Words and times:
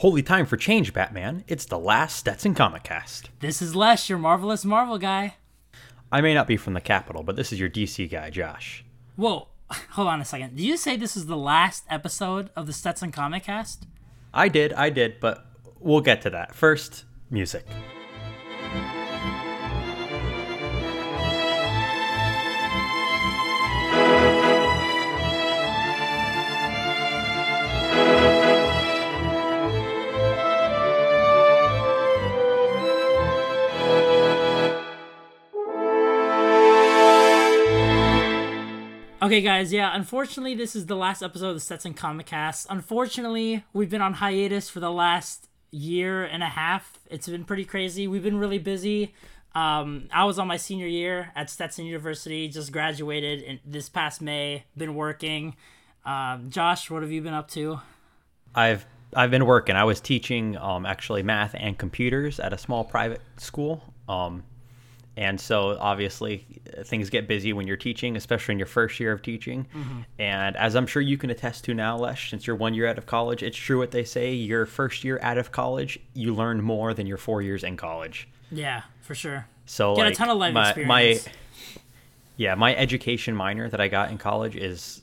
Holy 0.00 0.22
time 0.22 0.44
for 0.44 0.58
change, 0.58 0.92
Batman. 0.92 1.42
It's 1.48 1.64
the 1.64 1.78
last 1.78 2.16
Stetson 2.16 2.54
Comic 2.54 2.82
Cast. 2.82 3.30
This 3.40 3.62
is 3.62 3.74
Les, 3.74 4.10
your 4.10 4.18
marvelous 4.18 4.62
Marvel 4.62 4.98
guy. 4.98 5.36
I 6.12 6.20
may 6.20 6.34
not 6.34 6.46
be 6.46 6.58
from 6.58 6.74
the 6.74 6.82
capital, 6.82 7.22
but 7.22 7.34
this 7.34 7.50
is 7.50 7.58
your 7.58 7.70
DC 7.70 8.10
guy, 8.10 8.28
Josh. 8.28 8.84
Whoa, 9.16 9.48
hold 9.92 10.08
on 10.08 10.20
a 10.20 10.24
second. 10.26 10.54
Did 10.54 10.64
you 10.66 10.76
say 10.76 10.96
this 10.96 11.16
is 11.16 11.24
the 11.24 11.36
last 11.36 11.84
episode 11.88 12.50
of 12.54 12.66
the 12.66 12.74
Stetson 12.74 13.10
Comic 13.10 13.44
Cast? 13.44 13.86
I 14.34 14.48
did, 14.48 14.74
I 14.74 14.90
did, 14.90 15.18
but 15.18 15.46
we'll 15.80 16.02
get 16.02 16.20
to 16.22 16.30
that. 16.30 16.54
First, 16.54 17.06
music. 17.30 17.64
Okay, 39.26 39.40
guys, 39.40 39.72
yeah, 39.72 39.90
unfortunately, 39.92 40.54
this 40.54 40.76
is 40.76 40.86
the 40.86 40.94
last 40.94 41.20
episode 41.20 41.48
of 41.48 41.54
the 41.54 41.60
Stetson 41.60 41.94
Comic 41.94 42.26
Cast. 42.26 42.68
Unfortunately, 42.70 43.64
we've 43.72 43.90
been 43.90 44.00
on 44.00 44.12
hiatus 44.12 44.70
for 44.70 44.78
the 44.78 44.92
last 44.92 45.48
year 45.72 46.22
and 46.22 46.44
a 46.44 46.46
half. 46.46 47.00
It's 47.10 47.28
been 47.28 47.42
pretty 47.42 47.64
crazy. 47.64 48.06
We've 48.06 48.22
been 48.22 48.38
really 48.38 48.60
busy. 48.60 49.14
Um, 49.52 50.06
I 50.12 50.26
was 50.26 50.38
on 50.38 50.46
my 50.46 50.56
senior 50.56 50.86
year 50.86 51.32
at 51.34 51.50
Stetson 51.50 51.86
University, 51.86 52.46
just 52.46 52.70
graduated 52.70 53.42
in 53.42 53.58
this 53.64 53.88
past 53.88 54.22
May, 54.22 54.62
been 54.76 54.94
working. 54.94 55.56
Um, 56.04 56.48
Josh, 56.48 56.88
what 56.88 57.02
have 57.02 57.10
you 57.10 57.20
been 57.20 57.34
up 57.34 57.50
to? 57.50 57.80
I've 58.54 58.86
I've 59.12 59.32
been 59.32 59.44
working. 59.44 59.74
I 59.74 59.82
was 59.82 60.00
teaching 60.00 60.56
um, 60.56 60.86
actually 60.86 61.24
math 61.24 61.56
and 61.58 61.76
computers 61.76 62.38
at 62.38 62.52
a 62.52 62.58
small 62.58 62.84
private 62.84 63.22
school. 63.38 63.92
Um, 64.08 64.44
and 65.16 65.40
so 65.40 65.78
obviously 65.80 66.46
things 66.84 67.08
get 67.08 67.26
busy 67.26 67.52
when 67.52 67.66
you're 67.66 67.76
teaching, 67.76 68.16
especially 68.16 68.52
in 68.52 68.58
your 68.58 68.66
first 68.66 69.00
year 69.00 69.12
of 69.12 69.22
teaching. 69.22 69.66
Mm-hmm. 69.74 70.00
And 70.18 70.56
as 70.56 70.76
I'm 70.76 70.86
sure 70.86 71.00
you 71.00 71.16
can 71.16 71.30
attest 71.30 71.64
to 71.64 71.74
now, 71.74 71.96
Lesh, 71.96 72.30
since 72.30 72.46
you're 72.46 72.56
one 72.56 72.74
year 72.74 72.86
out 72.86 72.98
of 72.98 73.06
college, 73.06 73.42
it's 73.42 73.56
true 73.56 73.78
what 73.78 73.92
they 73.92 74.04
say: 74.04 74.34
your 74.34 74.66
first 74.66 75.04
year 75.04 75.18
out 75.22 75.38
of 75.38 75.52
college, 75.52 75.98
you 76.12 76.34
learn 76.34 76.60
more 76.60 76.92
than 76.92 77.06
your 77.06 77.16
four 77.16 77.40
years 77.40 77.64
in 77.64 77.76
college. 77.76 78.28
Yeah, 78.50 78.82
for 79.00 79.14
sure. 79.14 79.46
So 79.64 79.96
Get 79.96 80.02
like, 80.02 80.12
a 80.12 80.16
ton 80.16 80.30
of 80.30 80.38
life 80.38 80.52
my, 80.52 80.68
experience. 80.68 81.26
My, 81.26 81.32
yeah, 82.36 82.54
my 82.54 82.76
education 82.76 83.34
minor 83.34 83.68
that 83.68 83.80
I 83.80 83.88
got 83.88 84.10
in 84.10 84.18
college 84.18 84.54
is 84.54 85.02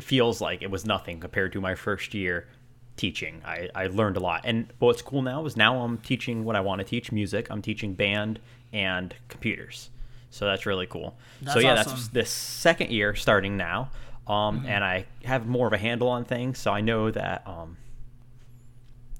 feels 0.00 0.40
like 0.40 0.62
it 0.62 0.70
was 0.70 0.84
nothing 0.84 1.20
compared 1.20 1.52
to 1.52 1.60
my 1.60 1.76
first 1.76 2.14
year 2.14 2.48
teaching. 2.96 3.42
I, 3.44 3.68
I 3.74 3.86
learned 3.86 4.16
a 4.16 4.20
lot. 4.20 4.42
And 4.44 4.72
what's 4.78 5.02
cool 5.02 5.22
now 5.22 5.44
is 5.46 5.56
now 5.56 5.80
I'm 5.80 5.98
teaching 5.98 6.44
what 6.44 6.56
I 6.56 6.60
want 6.60 6.78
to 6.80 6.84
teach 6.84 7.10
music. 7.12 7.48
I'm 7.50 7.62
teaching 7.62 7.94
band 7.94 8.38
and 8.72 9.14
computers. 9.28 9.90
So 10.30 10.46
that's 10.46 10.66
really 10.66 10.86
cool. 10.86 11.16
That's 11.42 11.54
so 11.54 11.60
yeah, 11.60 11.74
awesome. 11.74 11.92
that's 11.92 12.08
this 12.08 12.30
second 12.30 12.90
year 12.90 13.14
starting 13.14 13.56
now. 13.56 13.90
Um, 14.26 14.60
Mm-hmm. 14.60 14.66
and 14.68 14.84
I 14.84 15.04
have 15.24 15.46
more 15.46 15.66
of 15.66 15.72
a 15.74 15.78
handle 15.78 16.08
on 16.08 16.24
things, 16.24 16.58
so 16.58 16.72
I 16.72 16.80
know 16.80 17.10
that 17.10 17.46
um, 17.46 17.76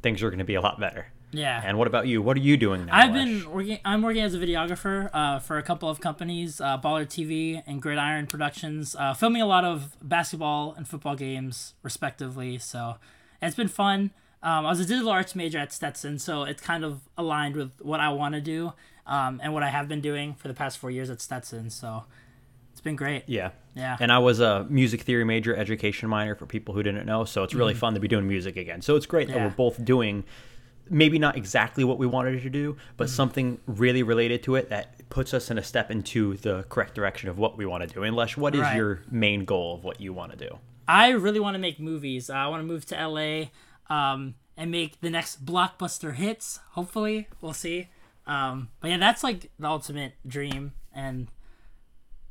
things 0.02 0.22
are 0.22 0.30
going 0.30 0.39
to 0.39 0.45
be 0.45 0.55
a 0.55 0.61
lot 0.61 0.80
better. 0.80 1.06
Yeah. 1.30 1.61
And 1.64 1.77
what 1.78 1.89
about 1.89 2.06
you? 2.06 2.22
What 2.22 2.36
are 2.36 2.41
you 2.41 2.56
doing 2.56 2.86
now? 2.86 2.97
I've 2.97 3.12
been 3.12 3.50
working. 3.50 3.80
I'm 3.84 4.02
working 4.02 4.22
as 4.22 4.34
a 4.34 4.39
videographer 4.39 5.11
uh, 5.12 5.41
for 5.41 5.58
a 5.58 5.62
couple 5.62 5.89
of 5.89 6.00
companies, 6.00 6.61
uh, 6.61 6.78
Baller 6.78 7.05
TV 7.06 7.61
and 7.67 7.83
Gridiron 7.83 8.28
Productions, 8.28 8.95
uh, 8.97 9.14
filming 9.14 9.42
a 9.42 9.47
lot 9.47 9.64
of 9.64 9.97
basketball 10.00 10.75
and 10.77 10.86
football 10.86 11.17
games, 11.17 11.75
respectively. 11.83 12.56
So 12.58 12.97
it's 13.47 13.56
been 13.56 13.69
fun. 13.69 14.11
Um, 14.42 14.67
I 14.67 14.70
was 14.70 14.81
a 14.81 14.84
digital 14.84 15.11
arts 15.11 15.34
major 15.34 15.59
at 15.59 15.73
Stetson, 15.73 16.19
so 16.19 16.42
it's 16.45 16.61
kind 16.61 16.84
of 16.84 17.00
aligned 17.17 17.56
with 17.56 17.70
what 17.81 18.01
I 18.01 18.11
want 18.11 18.34
to 18.34 18.41
do 18.41 18.73
um, 19.06 19.41
and 19.42 19.55
what 19.55 19.62
I 19.62 19.69
have 19.69 19.89
been 19.89 20.01
doing 20.03 20.34
for 20.34 20.48
the 20.48 20.55
past 20.55 20.78
four 20.78 20.91
years 20.91 21.09
at 21.09 21.20
Stetson. 21.23 21.70
So 21.70 22.05
it's 22.73 22.80
been 22.83 22.96
great. 22.96 23.24
Yeah. 23.27 23.51
Yeah. 23.74 23.96
And 24.01 24.13
I 24.13 24.19
was 24.19 24.41
a 24.41 24.67
music 24.69 25.01
theory 25.02 25.24
major, 25.24 25.57
education 25.57 26.08
minor 26.11 26.35
for 26.35 26.45
people 26.46 26.74
who 26.74 26.83
didn't 26.83 27.07
know. 27.07 27.24
So 27.24 27.42
it's 27.42 27.55
really 27.55 27.73
fun 27.74 27.95
to 27.95 28.01
be 28.01 28.07
doing 28.08 28.29
music 28.29 28.57
again. 28.57 28.83
So 28.83 28.96
it's 28.96 29.07
great 29.07 29.29
that 29.29 29.36
Mm-hmm. 29.36 29.45
We're 29.46 29.51
both 29.51 29.83
doing 29.85 30.24
maybe 30.90 31.19
not 31.19 31.36
exactly 31.39 31.83
what 31.83 31.96
we 31.98 32.07
wanted 32.07 32.42
to 32.42 32.51
do, 32.51 32.77
but 32.98 33.07
Mm-hmm. 33.07 33.14
something 33.14 33.58
really 33.67 34.02
related 34.02 34.42
to 34.42 34.57
it 34.57 34.69
that 34.69 35.08
puts 35.08 35.33
us 35.33 35.51
in 35.51 35.57
a 35.57 35.63
step 35.63 35.90
into 35.90 36.36
the 36.36 36.64
correct 36.69 36.95
direction 36.95 37.30
of 37.30 37.39
what 37.39 37.57
we 37.57 37.64
want 37.64 37.89
to 37.89 37.92
do. 37.95 38.02
And 38.02 38.14
Lesh, 38.14 38.36
what 38.36 38.55
is 38.55 38.61
Right. 38.61 38.77
your 38.77 39.01
main 39.11 39.46
goal 39.46 39.77
of 39.77 39.85
what 39.85 40.01
you 40.01 40.13
want 40.13 40.33
to 40.33 40.39
do? 40.48 40.58
I 40.86 41.11
really 41.11 41.40
want 41.40 41.55
to 41.55 41.58
make 41.58 41.80
movies. 41.80 42.30
I 42.30 42.46
want 42.46 42.62
to 42.62 42.67
move 42.67 42.86
to 42.86 43.08
LA 43.08 43.46
um, 43.89 44.34
and 44.56 44.70
make 44.70 45.00
the 45.00 45.11
next 45.11 45.45
blockbuster 45.45 46.14
hits. 46.14 46.61
Hopefully, 46.72 47.28
we'll 47.40 47.52
see. 47.52 47.89
Um, 48.27 48.68
but 48.80 48.90
yeah, 48.90 48.98
that's 48.98 49.22
like 49.22 49.50
the 49.58 49.68
ultimate 49.68 50.14
dream. 50.27 50.72
And 50.95 51.28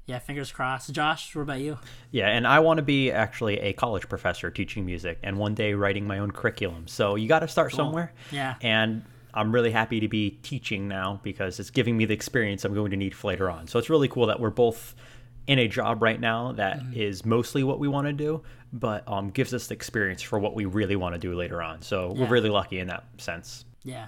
yeah, 0.05 0.19
fingers 0.19 0.51
crossed. 0.51 0.91
Josh, 0.91 1.35
what 1.35 1.43
about 1.43 1.59
you? 1.59 1.77
Yeah, 2.11 2.27
and 2.27 2.45
I 2.45 2.59
want 2.59 2.77
to 2.77 2.83
be 2.83 3.11
actually 3.11 3.59
a 3.59 3.73
college 3.73 4.09
professor 4.09 4.49
teaching 4.51 4.85
music 4.85 5.19
and 5.23 5.37
one 5.37 5.53
day 5.53 5.73
writing 5.73 6.05
my 6.05 6.19
own 6.19 6.31
curriculum. 6.31 6.87
So 6.87 7.15
you 7.15 7.27
got 7.27 7.39
to 7.39 7.47
start 7.47 7.73
somewhere. 7.73 8.13
Yeah. 8.31 8.55
And 8.61 9.03
I'm 9.33 9.51
really 9.51 9.71
happy 9.71 9.99
to 10.01 10.07
be 10.07 10.31
teaching 10.43 10.87
now 10.87 11.19
because 11.23 11.59
it's 11.59 11.69
giving 11.69 11.97
me 11.97 12.05
the 12.05 12.13
experience 12.13 12.65
I'm 12.65 12.73
going 12.73 12.91
to 12.91 12.97
need 12.97 13.15
for 13.15 13.29
later 13.29 13.49
on. 13.49 13.67
So 13.67 13.79
it's 13.79 13.89
really 13.89 14.07
cool 14.07 14.27
that 14.27 14.39
we're 14.39 14.49
both 14.49 14.93
in 15.47 15.59
a 15.59 15.67
job 15.67 16.01
right 16.01 16.19
now 16.19 16.53
that 16.53 16.81
is 16.93 17.21
Mm-hmm. 17.21 17.29
mostly 17.29 17.63
what 17.63 17.79
we 17.79 17.87
want 17.87 18.07
to 18.07 18.13
do, 18.13 18.41
but 18.71 19.07
um, 19.07 19.29
gives 19.29 19.53
us 19.53 19.67
the 19.67 19.73
experience 19.73 20.21
for 20.21 20.39
what 20.39 20.55
we 20.55 20.65
really 20.65 20.95
want 20.95 21.13
to 21.15 21.19
do 21.19 21.33
later 21.35 21.61
on. 21.61 21.81
So 21.81 22.13
Yeah. 22.13 22.21
we're 22.21 22.27
really 22.29 22.49
lucky 22.49 22.79
in 22.79 22.87
that 22.87 23.03
sense. 23.17 23.65
Yeah. 23.83 24.07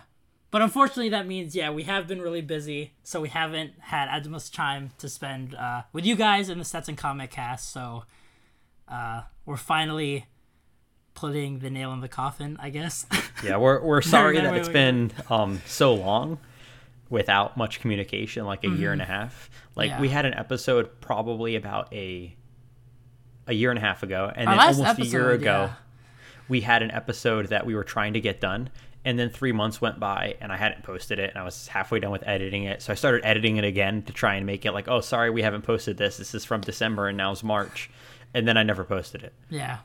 But 0.52 0.62
unfortunately, 0.62 1.10
that 1.10 1.28
means, 1.28 1.54
yeah, 1.56 1.70
we 1.72 1.84
have 1.84 2.08
been 2.08 2.22
really 2.22 2.42
busy. 2.42 2.94
So 3.04 3.20
we 3.20 3.28
haven't 3.28 3.74
had 3.80 4.08
as 4.10 4.30
much 4.30 4.52
time 4.52 4.92
to 5.00 5.10
spend 5.10 5.54
uh, 5.56 5.82
with 5.92 6.06
you 6.06 6.16
guys 6.16 6.48
in 6.50 6.58
the 6.60 6.64
Stetson 6.66 6.96
Comic 6.96 7.32
Cast. 7.32 7.70
So 7.74 8.06
uh, 8.88 9.24
we're 9.46 9.58
finally 9.58 10.28
putting 11.14 11.60
the 11.60 11.70
nail 11.70 11.92
in 11.94 12.00
the 12.02 12.08
coffin, 12.08 12.58
I 12.62 12.70
guess. 12.70 13.06
Yeah, 13.44 13.58
we're 13.58 13.82
we're 13.84 14.02
sorry 14.16 14.40
that 14.40 14.54
it's 14.56 14.70
been 14.70 15.12
um 15.30 15.62
so 15.66 15.94
long 15.94 16.40
without 17.10 17.56
much 17.58 17.80
communication, 17.80 18.46
like 18.46 18.64
a 18.64 18.70
year 18.70 18.92
and 18.92 19.02
a 19.02 19.06
half. 19.06 19.50
Like 19.76 19.92
Mm-hmm. 19.92 19.98
Yeah. 19.98 20.02
we 20.02 20.10
had 20.10 20.26
an 20.26 20.34
episode 20.34 21.02
probably 21.02 21.56
about 21.56 21.94
a 21.94 22.36
a 23.48 23.54
year 23.54 23.70
and 23.70 23.78
a 23.78 23.82
half 23.82 24.02
ago, 24.04 24.32
and 24.36 24.50
Our 24.50 24.56
then 24.56 24.76
almost 24.80 25.00
a 25.00 25.06
year 25.06 25.32
ago, 25.32 25.66
yeah. 25.70 25.74
we 26.50 26.62
had 26.62 26.82
an 26.82 26.90
episode 26.92 27.48
that 27.50 27.66
we 27.66 27.76
were 27.76 27.84
trying 27.84 28.14
to 28.14 28.20
get 28.22 28.42
done. 28.42 28.70
And 29.08 29.20
then 29.20 29.30
three 29.30 29.52
months 29.52 29.80
went 29.80 30.00
by, 30.00 30.36
and 30.42 30.52
I 30.52 30.58
hadn't 30.58 30.82
posted 30.82 31.20
it, 31.20 31.30
and 31.30 31.38
I 31.38 31.44
was 31.44 31.68
halfway 31.68 32.00
done 32.00 32.10
with 32.10 32.24
editing 32.28 32.64
it. 32.64 32.82
So 32.82 32.92
I 32.92 32.96
started 32.96 33.24
editing 33.24 33.58
it 33.58 33.64
again 33.64 34.02
to 34.04 34.14
try 34.14 34.34
and 34.34 34.48
make 34.48 34.66
it 34.66 34.72
like, 34.72 34.88
oh, 34.88 35.00
sorry, 35.00 35.30
we 35.30 35.44
haven't 35.44 35.62
posted 35.62 35.96
this. 35.98 36.18
This 36.18 36.34
is 36.34 36.44
from 36.44 36.62
December, 36.62 37.08
and 37.08 37.16
now 37.16 37.32
it's 37.32 37.44
March. 37.44 37.92
And 38.34 38.48
then 38.48 38.58
I 38.58 38.64
never 38.64 38.84
posted 38.84 39.22
it. 39.24 39.34
yeah. 39.52 39.78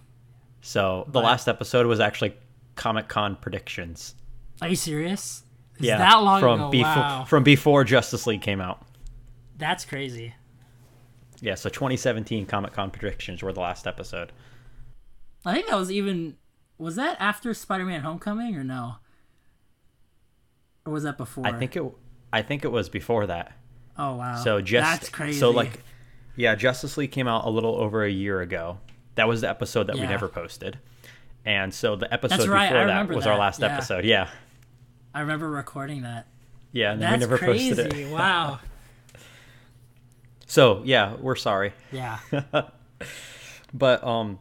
So 0.62 1.06
the 1.12 1.20
last 1.20 1.48
episode 1.48 1.84
was 1.86 2.00
actually 2.00 2.34
Comic 2.76 3.08
Con 3.08 3.36
predictions. 3.36 4.14
Are 4.62 4.68
you 4.68 4.76
serious? 4.76 5.42
Is 5.80 5.86
Yeah, 5.86 5.98
that 5.98 6.16
long 6.16 6.40
from 6.40 6.60
ago? 6.60 6.70
before 6.70 6.84
wow. 6.84 7.24
from 7.24 7.42
before 7.42 7.84
Justice 7.84 8.26
League 8.26 8.42
came 8.42 8.60
out. 8.60 8.82
That's 9.58 9.84
crazy. 9.84 10.34
Yeah, 11.40 11.54
so 11.54 11.68
2017 11.68 12.46
Comic 12.46 12.72
Con 12.72 12.90
predictions 12.90 13.42
were 13.42 13.52
the 13.52 13.60
last 13.60 13.86
episode. 13.86 14.32
I 15.44 15.54
think 15.54 15.68
that 15.68 15.76
was 15.76 15.90
even. 15.90 16.36
Was 16.78 16.96
that 16.96 17.16
after 17.20 17.52
Spider 17.52 17.84
Man 17.84 18.00
Homecoming 18.00 18.56
or 18.56 18.64
no? 18.64 18.96
Or 20.86 20.92
was 20.92 21.02
that 21.02 21.18
before? 21.18 21.46
I 21.46 21.52
think 21.52 21.76
it 21.76 21.84
I 22.32 22.42
think 22.42 22.64
it 22.64 22.72
was 22.72 22.88
before 22.88 23.26
that. 23.26 23.52
Oh, 23.98 24.16
wow. 24.16 24.36
So 24.36 24.60
just 24.60 24.88
That's 24.88 25.08
crazy. 25.08 25.38
So 25.38 25.50
like, 25.50 25.80
yeah, 26.36 26.54
Justice 26.54 26.96
League 26.96 27.12
came 27.12 27.28
out 27.28 27.44
a 27.44 27.50
little 27.50 27.76
over 27.76 28.04
a 28.04 28.10
year 28.10 28.40
ago. 28.40 28.78
That 29.16 29.28
was 29.28 29.42
the 29.42 29.50
episode 29.50 29.88
that 29.88 29.96
we 29.96 30.02
never 30.02 30.28
posted, 30.28 30.78
and 31.44 31.74
so 31.74 31.96
the 31.96 32.10
episode 32.14 32.48
right, 32.48 32.72
I 32.72 32.84
before 32.84 32.86
that 32.86 33.08
was 33.08 33.26
our 33.26 33.36
last 33.36 33.60
yeah. 33.60 33.66
episode. 33.66 34.04
Yeah, 34.04 34.30
I 35.14 35.20
remember 35.20 35.50
recording 35.50 36.02
that. 36.02 36.26
yeah, 36.72 36.92
and 36.92 37.00
then 37.02 37.10
That's 37.10 37.20
we 37.20 37.26
never 37.30 37.38
crazy. 37.38 37.74
posted 37.74 37.94
it. 37.94 38.10
wow. 38.12 38.60
So 40.46 40.82
yeah, 40.84 41.14
we're 41.20 41.36
sorry, 41.36 41.72
Yeah. 41.92 42.18
but 43.74 44.04
um, 44.04 44.38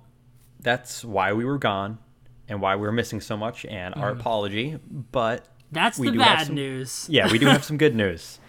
that's 0.59 1.03
why 1.05 1.33
we 1.33 1.45
were 1.45 1.57
gone, 1.59 1.99
and 2.47 2.61
why 2.61 2.75
we 2.75 2.81
were 2.83 2.91
missing 2.91 3.21
so 3.21 3.37
much, 3.37 3.65
and 3.65 3.93
our 3.95 4.09
apology. 4.09 4.79
But 5.11 5.45
That's 5.71 5.99
We 5.99 6.09
the 6.09 6.17
bad 6.17 6.47
some- 6.47 6.55
news. 6.55 7.05
yeah, 7.11 7.31
we 7.31 7.37
do 7.37 7.45
have 7.45 7.63
some 7.63 7.77
good 7.77 7.95
news. 7.95 8.39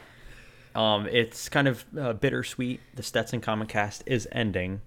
Um, 0.74 1.06
it's 1.08 1.48
kind 1.48 1.68
of 1.68 1.84
uh, 1.98 2.12
bittersweet. 2.14 2.80
The 2.94 3.02
Stetson 3.02 3.40
Comic 3.40 3.68
Cast 3.68 4.04
is 4.06 4.26
ending, 4.32 4.80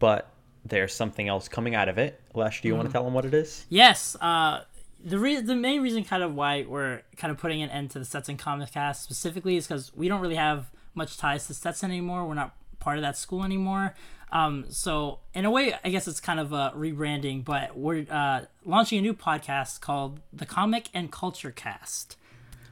but 0.00 0.30
there's 0.64 0.92
something 0.94 1.28
else 1.28 1.46
coming 1.48 1.74
out 1.76 1.88
of 1.88 1.98
it. 1.98 2.20
Lesh, 2.34 2.62
do 2.62 2.68
you 2.68 2.74
Mm. 2.74 2.78
want 2.78 2.88
to 2.88 2.92
tell 2.92 3.04
them 3.04 3.14
what 3.14 3.24
it 3.24 3.34
is? 3.34 3.66
Yes. 3.68 4.16
Uh, 4.20 4.62
the 5.04 5.18
re- 5.18 5.40
the 5.40 5.54
main 5.54 5.82
reason, 5.82 6.04
kind 6.04 6.22
of 6.22 6.34
why 6.34 6.64
we're 6.68 7.02
kind 7.16 7.30
of 7.30 7.38
putting 7.38 7.62
an 7.62 7.70
end 7.70 7.90
to 7.92 7.98
the 7.98 8.04
Stetson 8.04 8.36
Comic 8.36 8.72
Cast 8.72 9.02
specifically, 9.02 9.56
is 9.56 9.66
because 9.66 9.94
we 9.94 10.08
don't 10.08 10.20
really 10.20 10.34
have 10.36 10.70
much 10.94 11.16
ties 11.16 11.46
to 11.46 11.54
Stetson 11.54 11.90
anymore. 11.90 12.26
We're 12.26 12.34
not 12.34 12.54
part 12.80 12.96
of 12.98 13.02
that 13.02 13.16
school 13.16 13.44
anymore. 13.44 13.94
Um, 14.30 14.66
so 14.68 15.20
in 15.34 15.44
a 15.46 15.50
way, 15.50 15.74
I 15.82 15.88
guess 15.88 16.06
it's 16.06 16.20
kind 16.20 16.38
of 16.38 16.52
a 16.52 16.72
rebranding, 16.76 17.44
but 17.44 17.78
we're 17.78 18.04
uh, 18.10 18.42
launching 18.64 18.98
a 18.98 19.02
new 19.02 19.14
podcast 19.14 19.80
called 19.80 20.20
the 20.32 20.44
Comic 20.44 20.90
and 20.92 21.10
Culture 21.10 21.50
Cast. 21.50 22.16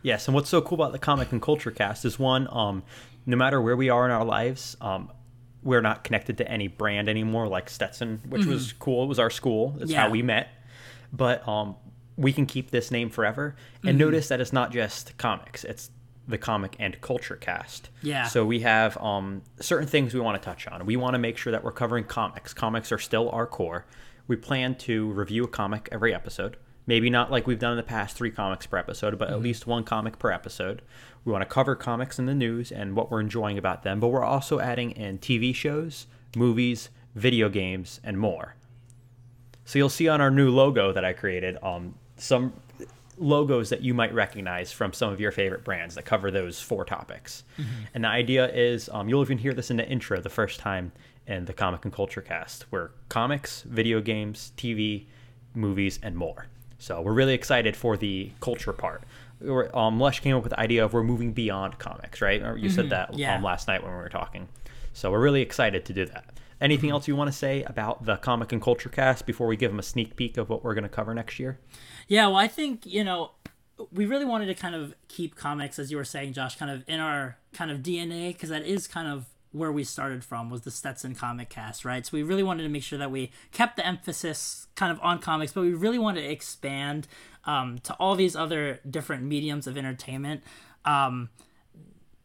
Yes, 0.02 0.29
and 0.29 0.34
what's 0.34 0.50
so 0.50 0.61
cool 0.61 0.75
about 0.76 0.93
the 0.93 0.99
Comic 0.99 1.32
and 1.32 1.40
Culture 1.40 1.70
Cast 1.70 2.05
is 2.05 2.19
one, 2.19 2.46
um, 2.50 2.82
no 3.25 3.37
matter 3.37 3.61
where 3.61 3.76
we 3.76 3.88
are 3.88 4.05
in 4.05 4.11
our 4.11 4.25
lives, 4.25 4.76
um, 4.81 5.11
we're 5.62 5.81
not 5.81 6.05
connected 6.05 6.38
to 6.38 6.49
any 6.49 6.69
brand 6.69 7.08
anymore, 7.08 7.49
like 7.49 7.70
Stetson, 7.70 8.20
which 8.29 8.44
was 8.46 8.72
cool. 8.75 9.05
It 9.05 9.06
was 9.06 9.19
our 9.19 9.31
school. 9.31 9.72
It's 9.76 9.84
Mm-hmm. 9.84 9.90
Yeah. 9.93 10.00
how 10.02 10.11
we 10.11 10.22
met. 10.22 10.49
But 11.12 11.46
um, 11.49 11.75
we 12.16 12.32
can 12.32 12.46
keep 12.46 12.70
this 12.70 12.90
name 12.90 13.10
forever. 13.10 13.54
And 13.82 13.90
Mm-hmm. 13.90 13.98
notice 13.98 14.28
that 14.28 14.40
it's 14.40 14.52
not 14.52 14.72
just 14.72 15.16
comics; 15.18 15.64
it's 15.64 15.90
the 16.28 16.38
Comic 16.38 16.74
and 16.80 17.00
Culture 17.00 17.36
Cast. 17.36 17.88
Yeah. 18.02 18.24
So 18.26 18.44
we 18.44 18.60
have 18.60 18.96
um, 18.98 19.42
certain 19.60 19.86
things 19.86 20.12
we 20.12 20.20
want 20.20 20.40
to 20.40 20.44
touch 20.44 20.66
on. 20.66 20.84
We 20.86 20.96
want 20.96 21.14
to 21.14 21.18
make 21.18 21.36
sure 21.38 21.52
that 21.52 21.62
we're 21.62 21.72
covering 21.72 22.04
comics. 22.04 22.52
Comics 22.52 22.90
are 22.90 22.98
still 22.98 23.30
our 23.30 23.46
core. 23.46 23.86
We 24.26 24.34
plan 24.36 24.74
to 24.76 25.12
review 25.12 25.44
a 25.44 25.48
comic 25.48 25.88
every 25.92 26.12
episode. 26.12 26.56
Maybe 26.88 27.10
not 27.10 27.30
like 27.30 27.46
we've 27.46 27.58
done 27.60 27.72
in 27.72 27.76
the 27.76 27.82
past, 27.84 28.16
three 28.16 28.30
comics 28.32 28.66
per 28.66 28.76
episode, 28.76 29.19
but 29.19 29.28
at 29.30 29.40
least 29.40 29.66
one 29.69 29.84
comic 29.84 30.19
per 30.19 30.30
episode. 30.32 30.82
We 31.24 31.30
want 31.32 31.42
to 31.42 31.46
cover 31.48 31.74
comics 31.76 32.19
in 32.19 32.26
the 32.26 32.34
news 32.34 32.70
and 32.72 32.94
what 32.96 33.10
we're 33.10 33.20
enjoying 33.20 33.58
about 33.58 33.82
them, 33.84 33.98
but 34.00 34.08
we're 34.08 34.24
also 34.24 34.58
adding 34.60 34.92
in 34.92 35.19
TV 35.19 35.54
shows, 35.54 36.06
movies, 36.36 36.88
video 37.14 37.48
games, 37.48 38.00
and 38.04 38.19
more. 38.19 38.54
So 39.64 39.78
you'll 39.78 39.88
see 39.88 40.08
on 40.08 40.20
our 40.20 40.30
new 40.30 40.50
logo 40.50 40.92
that 40.92 41.04
I 41.04 41.12
created 41.12 41.56
um, 41.62 41.94
some 42.16 42.52
logos 43.18 43.70
that 43.70 43.80
you 43.80 43.94
might 43.94 44.12
recognize 44.12 44.70
from 44.72 44.92
some 44.92 45.10
of 45.12 45.20
your 45.20 45.32
favorite 45.32 45.64
brands 45.64 45.94
that 45.94 46.04
cover 46.04 46.30
those 46.30 46.60
four 46.60 46.84
topics. 46.84 47.44
And 47.94 48.04
the 48.04 48.08
idea 48.08 48.48
is 48.52 48.90
um, 48.92 49.08
you'll 49.08 49.22
even 49.22 49.38
hear 49.38 49.54
this 49.54 49.70
in 49.70 49.76
the 49.78 49.88
intro 49.88 50.20
the 50.20 50.28
first 50.28 50.60
time 50.60 50.92
in 51.26 51.46
the 51.46 51.52
Comic 51.54 51.84
and 51.84 51.92
Culture 51.92 52.20
Cast, 52.20 52.64
where 52.70 52.90
comics, 53.08 53.62
video 53.62 54.00
games, 54.00 54.52
TV, 54.56 55.06
movies, 55.54 55.98
and 56.02 56.14
more. 56.14 56.46
So 56.78 57.00
we're 57.00 57.14
really 57.14 57.32
excited 57.34 57.74
for 57.74 57.96
the 57.96 58.30
culture 58.40 58.72
part. 58.72 59.02
Um, 59.74 59.98
Lesh 59.98 60.20
came 60.20 60.36
up 60.36 60.42
with 60.42 60.50
the 60.50 60.60
idea 60.60 60.84
of 60.84 60.92
we're 60.92 61.02
moving 61.02 61.32
beyond 61.32 61.78
comics, 61.78 62.20
right? 62.20 62.40
You 62.58 62.69
said 62.69 62.90
that 62.90 63.14
Yeah. 63.19 63.36
um, 63.36 63.42
last 63.42 63.66
night 63.66 63.82
when 63.82 63.92
we 63.92 63.96
were 63.98 64.08
talking. 64.10 64.46
So 64.92 65.10
we're 65.10 65.20
really 65.20 65.42
excited 65.42 65.84
to 65.86 65.92
do 65.94 66.04
that. 66.06 66.24
Anything 66.60 66.88
else 66.90 67.06
you 67.06 67.16
want 67.16 67.28
to 67.30 67.36
say 67.36 67.62
about 67.64 68.04
the 68.06 68.16
Comic 68.16 68.52
and 68.52 68.62
Culture 68.62 68.88
Cast 68.88 69.26
before 69.26 69.46
we 69.46 69.56
give 69.56 69.70
them 69.70 69.78
a 69.78 69.82
sneak 69.82 70.16
peek 70.16 70.36
of 70.38 70.48
what 70.48 70.64
we're 70.64 70.72
going 70.74 70.84
to 70.84 70.88
cover 70.88 71.12
next 71.12 71.38
year? 71.38 71.58
Yeah, 72.06 72.29
well, 72.29 72.37
I 72.37 72.49
think 72.49 72.87
you 72.87 73.05
know 73.05 73.32
we 73.93 74.06
really 74.06 74.25
wanted 74.25 74.47
to 74.47 74.55
kind 74.55 74.75
of 74.75 74.94
keep 75.08 75.37
comics, 75.37 75.79
as 75.79 75.91
you 75.91 75.97
were 75.97 76.05
saying, 76.05 76.32
Josh, 76.32 76.56
kind 76.56 76.70
of 76.70 76.82
in 76.87 77.00
our 77.00 77.37
kind 77.53 77.70
of 77.70 77.79
DNA 77.81 78.29
because 78.32 78.49
that 78.49 78.64
is 78.64 78.87
kind 78.87 79.08
of 79.08 79.26
where 79.53 79.73
we 79.73 79.85
started 79.85 80.23
from 80.23 80.50
was 80.50 80.62
the 80.62 80.70
Stetson 80.70 81.14
comic 81.14 81.49
cast, 81.49 81.85
right? 81.85 82.05
So 82.05 82.11
we 82.12 82.23
really 82.23 82.43
wanted 82.43 82.62
to 82.64 82.69
make 82.69 82.82
sure 82.82 82.99
that 82.99 83.11
we 83.11 83.31
kept 83.53 83.76
the 83.76 83.87
emphasis 83.87 84.67
kind 84.76 84.93
of 84.93 85.00
on 85.03 85.19
comics, 85.19 85.53
but 85.53 85.62
we 85.62 85.73
really 85.73 85.99
wanted 85.99 86.23
to 86.23 86.31
expand 86.31 87.08
um, 87.44 87.79
to 87.81 87.94
all 87.94 88.14
these 88.17 88.37
other 88.37 88.81
different 88.88 89.25
mediums 89.25 89.67
of 89.67 89.79
entertainment. 89.79 90.43
Um, 90.85 91.31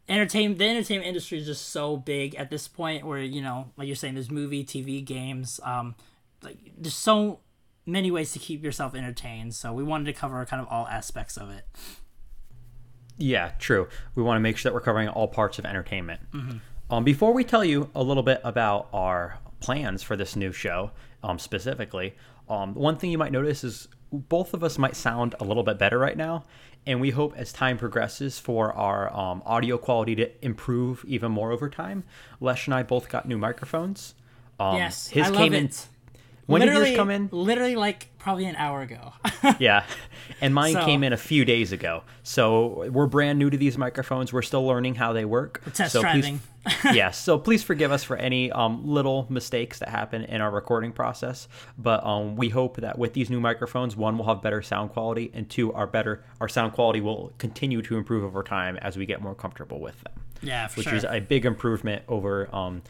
entertain 0.10 0.58
the 0.58 0.68
entertainment 0.68 1.08
industry 1.08 1.38
is 1.38 1.46
just 1.46 1.70
so 1.70 1.96
big 1.96 2.36
at 2.36 2.50
this 2.50 2.68
point 2.68 3.06
where 3.06 3.20
you 3.20 3.42
know 3.42 3.72
like 3.78 3.88
you're 3.88 3.96
saying 3.96 4.14
there's 4.14 4.30
movie 4.30 4.66
tv 4.66 5.06
games 5.06 5.60
um 5.64 5.96
like 6.44 6.58
there's 6.78 6.96
so 6.96 7.40
many 7.86 8.12
ways 8.12 8.32
to 8.32 8.40
keep 8.40 8.64
yourself 8.64 8.94
entertained 8.96 9.54
so 9.56 9.74
we 9.74 9.84
wanted 9.84 10.06
to 10.06 10.14
cover 10.14 10.46
kind 10.46 10.62
of 10.62 10.68
all 10.70 10.88
aspects 10.88 11.38
of 11.38 11.50
it 11.50 11.66
Yeah, 13.18 13.52
true. 13.60 13.88
We 14.16 14.24
want 14.24 14.38
to 14.38 14.40
make 14.42 14.58
sure 14.58 14.70
that 14.70 14.74
we're 14.74 14.82
covering 14.82 15.08
all 15.08 15.28
parts 15.28 15.60
of 15.60 15.66
entertainment. 15.66 16.22
Um, 16.90 17.04
before 17.04 17.34
we 17.34 17.44
tell 17.44 17.64
you 17.64 17.90
a 17.94 18.02
little 18.04 18.24
bit 18.24 18.42
about 18.44 18.88
our 18.94 19.38
plans 19.60 20.02
for 20.02 20.16
this 20.16 20.36
new 20.36 20.52
show, 20.52 20.92
um, 21.24 21.38
specifically, 21.38 22.16
um, 22.50 22.74
one 22.74 22.98
thing 22.98 23.12
you 23.12 23.18
might 23.18 23.32
notice 23.32 23.64
is 23.64 23.88
both 24.12 24.54
of 24.54 24.64
us 24.64 24.78
might 24.78 24.96
sound 24.96 25.36
a 25.40 25.44
little 25.46 25.64
bit 25.64 25.78
better 25.78 26.00
right 26.00 26.18
now, 26.18 26.46
and 26.88 27.00
we 27.00 27.12
hope 27.12 27.34
as 27.38 27.54
time 27.54 27.78
progresses 27.78 28.40
for 28.40 28.74
our 28.74 29.14
um, 29.16 29.44
audio 29.46 29.78
quality 29.78 30.16
to 30.16 30.46
improve 30.46 31.06
even 31.08 31.32
more 31.32 31.52
over 31.52 31.70
time. 31.70 32.04
Lesh 32.40 32.66
and 32.68 32.74
I 32.74 32.82
both 32.84 33.08
got 33.08 33.28
new 33.28 33.38
microphones. 33.38 34.16
Um, 34.60 34.78
yes 34.78 35.08
his 35.08 35.28
i 35.28 35.30
love 35.30 35.38
came 35.38 35.54
it 35.54 35.58
in. 35.58 35.72
When 36.48 36.62
did 36.62 36.68
literally, 36.68 36.90
yours 36.90 36.98
come 36.98 37.10
in? 37.12 37.30
literally 37.32 37.76
like 37.76 38.10
probably 38.18 38.46
an 38.46 38.56
hour 38.56 38.82
ago 38.82 39.14
Yeah, 39.60 39.86
and 40.42 40.54
mine 40.54 40.74
So- 40.74 40.86
came 40.86 41.04
in 41.04 41.14
a 41.14 41.18
few 41.18 41.46
days 41.46 41.72
ago. 41.72 42.04
So 42.24 42.90
we're 42.92 43.08
brand 43.08 43.40
new 43.40 43.50
to 43.50 43.58
these 43.58 43.78
microphones. 43.78 44.32
We're 44.34 44.42
still 44.42 44.66
learning 44.66 44.96
how 44.96 45.14
they 45.14 45.26
work. 45.26 45.62
test 45.74 45.94
so 45.94 46.02
driving. 46.02 46.40
Please, 46.66 46.78
yeah, 46.96 47.10
so 47.12 47.40
please 47.40 47.64
forgive 47.64 47.92
us 47.92 48.04
for 48.04 48.16
any 48.18 48.52
um, 48.52 48.88
little 48.88 49.26
mistakes 49.30 49.80
that 49.80 49.90
happen 49.90 50.24
in 50.24 50.42
our 50.42 50.52
recording 50.52 50.92
process. 50.92 51.48
But 51.78 52.06
um, 52.06 52.36
we 52.36 52.50
hope 52.50 52.78
that 52.78 53.00
with 53.00 53.14
these 53.14 53.30
new 53.32 53.40
microphones, 53.40 53.96
one 53.96 54.16
will 54.18 54.26
have 54.26 54.44
better 54.44 54.62
sound 54.62 54.92
quality, 54.92 55.32
and 55.34 55.50
two, 55.50 55.74
our 55.74 55.88
better 55.88 56.24
our 56.40 56.48
sound 56.48 56.74
quality 56.74 57.02
will 57.02 57.34
continue 57.40 57.82
to 57.82 57.98
improve 57.98 58.24
over 58.24 58.44
time 58.44 58.78
as 58.78 58.96
we 58.98 59.06
get 59.08 59.22
more 59.22 59.34
comfortable 59.34 59.80
with 59.80 60.00
them. 60.02 60.14
yeah 60.44 60.68
for 60.68 60.82
Which 60.82 60.88
sure 60.90 60.96
is 60.98 61.04
a 61.06 61.20
big 61.20 61.46
improvement 61.46 62.04
over 62.08 62.54
um, 62.56 62.84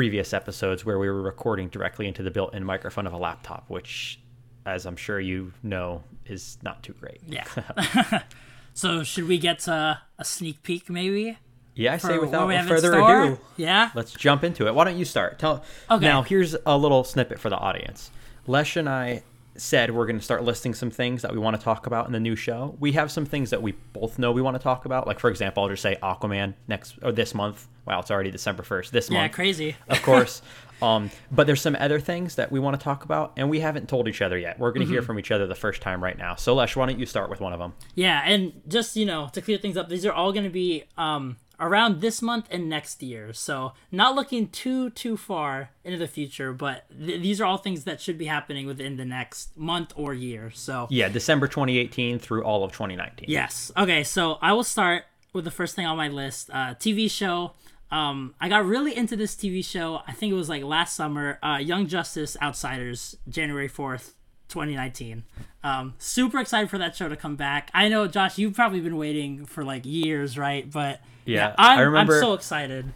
previous 0.00 0.32
episodes 0.32 0.82
where 0.82 0.98
we 0.98 1.10
were 1.10 1.20
recording 1.20 1.68
directly 1.68 2.08
into 2.08 2.22
the 2.22 2.30
built-in 2.30 2.64
microphone 2.64 3.06
of 3.06 3.12
a 3.12 3.18
laptop, 3.18 3.66
which, 3.68 4.18
as 4.64 4.86
I'm 4.86 4.96
sure 4.96 5.20
you 5.20 5.52
know, 5.62 6.02
is 6.24 6.56
not 6.62 6.82
too 6.82 6.94
great. 6.94 7.20
yeah 7.26 7.44
so 8.72 9.02
should 9.02 9.28
we 9.28 9.36
get 9.36 9.58
to 9.58 10.00
a 10.18 10.24
sneak 10.24 10.62
peek 10.62 10.88
maybe 10.88 11.36
Yeah, 11.74 11.92
I 11.92 11.96
say 11.98 12.16
without 12.16 12.40
what 12.40 12.48
we 12.48 12.54
have 12.54 12.64
in 12.64 12.68
further 12.70 12.98
ado, 12.98 13.38
yeah 13.58 13.90
let's 13.94 14.12
jump 14.12 14.42
into 14.42 14.66
it. 14.66 14.74
Why 14.74 14.84
don't 14.84 14.96
you 14.96 15.04
start? 15.04 15.38
Tell. 15.38 15.62
Okay. 15.90 16.02
Now, 16.02 16.22
here's 16.22 16.56
a 16.64 16.78
little 16.78 17.04
snippet 17.04 17.38
for 17.38 17.50
the 17.50 17.58
audience. 17.58 18.10
Lesh 18.46 18.76
and 18.76 18.88
I 18.88 19.22
said 19.60 19.90
we're 19.90 20.06
going 20.06 20.18
to 20.18 20.24
start 20.24 20.42
listing 20.42 20.72
some 20.74 20.90
things 20.90 21.22
that 21.22 21.32
we 21.32 21.38
want 21.38 21.54
to 21.56 21.62
talk 21.62 21.86
about 21.86 22.06
in 22.06 22.12
the 22.12 22.20
new 22.20 22.34
show. 22.34 22.76
We 22.80 22.92
have 22.92 23.10
some 23.12 23.26
things 23.26 23.50
that 23.50 23.62
we 23.62 23.72
both 23.92 24.18
know 24.18 24.32
we 24.32 24.40
want 24.42 24.56
to 24.56 24.62
talk 24.62 24.86
about. 24.86 25.06
Like, 25.06 25.18
for 25.20 25.28
example, 25.30 25.62
I'll 25.62 25.68
just 25.68 25.82
say 25.82 25.98
Aquaman 26.02 26.54
next 26.66 26.96
or 27.02 27.12
this 27.12 27.34
month. 27.34 27.68
Wow, 27.86 28.00
it's 28.00 28.10
already 28.10 28.30
December 28.30 28.62
first. 28.62 28.92
This 28.92 29.10
yeah 29.10 29.20
month, 29.20 29.32
yeah, 29.32 29.34
crazy 29.36 29.76
of 29.88 30.02
course. 30.02 30.42
Um, 30.82 31.10
but 31.30 31.46
there's 31.46 31.60
some 31.60 31.76
other 31.78 32.00
things 32.00 32.36
that 32.36 32.50
we 32.50 32.58
want 32.58 32.80
to 32.80 32.82
talk 32.82 33.04
about, 33.04 33.34
and 33.36 33.50
we 33.50 33.60
haven't 33.60 33.86
told 33.86 34.08
each 34.08 34.22
other 34.22 34.38
yet. 34.38 34.58
We're 34.58 34.70
going 34.70 34.80
to 34.80 34.86
Mm-hmm. 34.86 34.94
hear 34.94 35.02
from 35.02 35.18
each 35.18 35.30
other 35.30 35.46
the 35.46 35.54
first 35.54 35.82
time 35.82 36.02
right 36.02 36.16
now. 36.16 36.36
So, 36.36 36.54
Lesh, 36.54 36.74
why 36.74 36.86
don't 36.86 36.98
you 36.98 37.04
start 37.04 37.28
with 37.28 37.38
one 37.38 37.52
of 37.52 37.58
them? 37.58 37.74
Yeah, 37.94 38.22
and 38.24 38.62
just 38.66 38.96
you 38.96 39.04
know 39.04 39.28
to 39.34 39.42
clear 39.42 39.58
things 39.58 39.76
up, 39.76 39.90
these 39.90 40.06
are 40.06 40.12
all 40.14 40.32
going 40.32 40.44
to 40.44 40.48
be 40.50 40.84
um, 40.96 41.36
around 41.60 42.00
this 42.00 42.22
month 42.22 42.46
and 42.50 42.68
next 42.68 43.02
year. 43.02 43.32
So 43.32 43.72
not 43.92 44.14
looking 44.14 44.48
too 44.48 44.90
too 44.90 45.16
far 45.16 45.70
into 45.84 45.98
the 45.98 46.08
future, 46.08 46.52
but 46.52 46.86
th- 46.90 47.20
these 47.20 47.40
are 47.40 47.44
all 47.44 47.58
things 47.58 47.84
that 47.84 48.00
should 48.00 48.16
be 48.18 48.24
happening 48.26 48.66
within 48.66 48.96
the 48.96 49.04
next 49.04 49.56
month 49.56 49.92
or 49.94 50.14
year. 50.14 50.50
So 50.54 50.86
Yeah, 50.90 51.08
December 51.08 51.46
2018 51.46 52.18
through 52.18 52.42
all 52.44 52.64
of 52.64 52.72
2019. 52.72 53.26
yes, 53.28 53.70
okay. 53.76 54.02
So 54.02 54.38
I 54.40 54.52
will 54.52 54.64
start 54.64 55.04
with 55.32 55.44
the 55.44 55.50
first 55.50 55.76
thing 55.76 55.86
on 55.86 55.96
my 55.96 56.08
list: 56.08 56.50
uh, 56.52 56.74
TV 56.74 57.10
show. 57.10 57.52
Um, 57.92 58.34
I 58.40 58.48
got 58.48 58.64
really 58.64 58.96
into 58.96 59.16
this 59.16 59.34
TV 59.34 59.64
show. 59.64 60.00
I 60.06 60.12
think 60.12 60.30
it 60.32 60.36
was 60.36 60.48
like 60.48 60.62
last 60.62 60.94
summer. 60.96 61.38
Uh, 61.42 61.58
Young 61.60 61.86
Justice 61.88 62.36
Outsiders, 62.40 63.16
January 63.28 63.66
fourth, 63.68 64.14
2019. 64.48 65.24
Um, 65.62 65.94
super 65.98 66.38
excited 66.38 66.70
for 66.70 66.78
that 66.78 66.94
show 66.96 67.08
to 67.08 67.16
come 67.16 67.36
back. 67.36 67.70
I 67.74 67.88
know, 67.88 68.06
Josh, 68.06 68.38
you've 68.38 68.54
probably 68.54 68.80
been 68.80 68.96
waiting 68.96 69.44
for 69.44 69.64
like 69.64 69.84
years, 69.84 70.38
right? 70.38 70.70
But 70.70 71.00
Yeah, 71.24 71.54
I'm, 71.58 71.78
I 71.78 71.82
remember- 71.82 72.14
I'm 72.16 72.20
so 72.20 72.34
excited. 72.34 72.92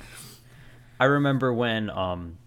I 1.01 1.05
remember 1.07 1.53
when 1.53 1.91
um, 1.91 2.39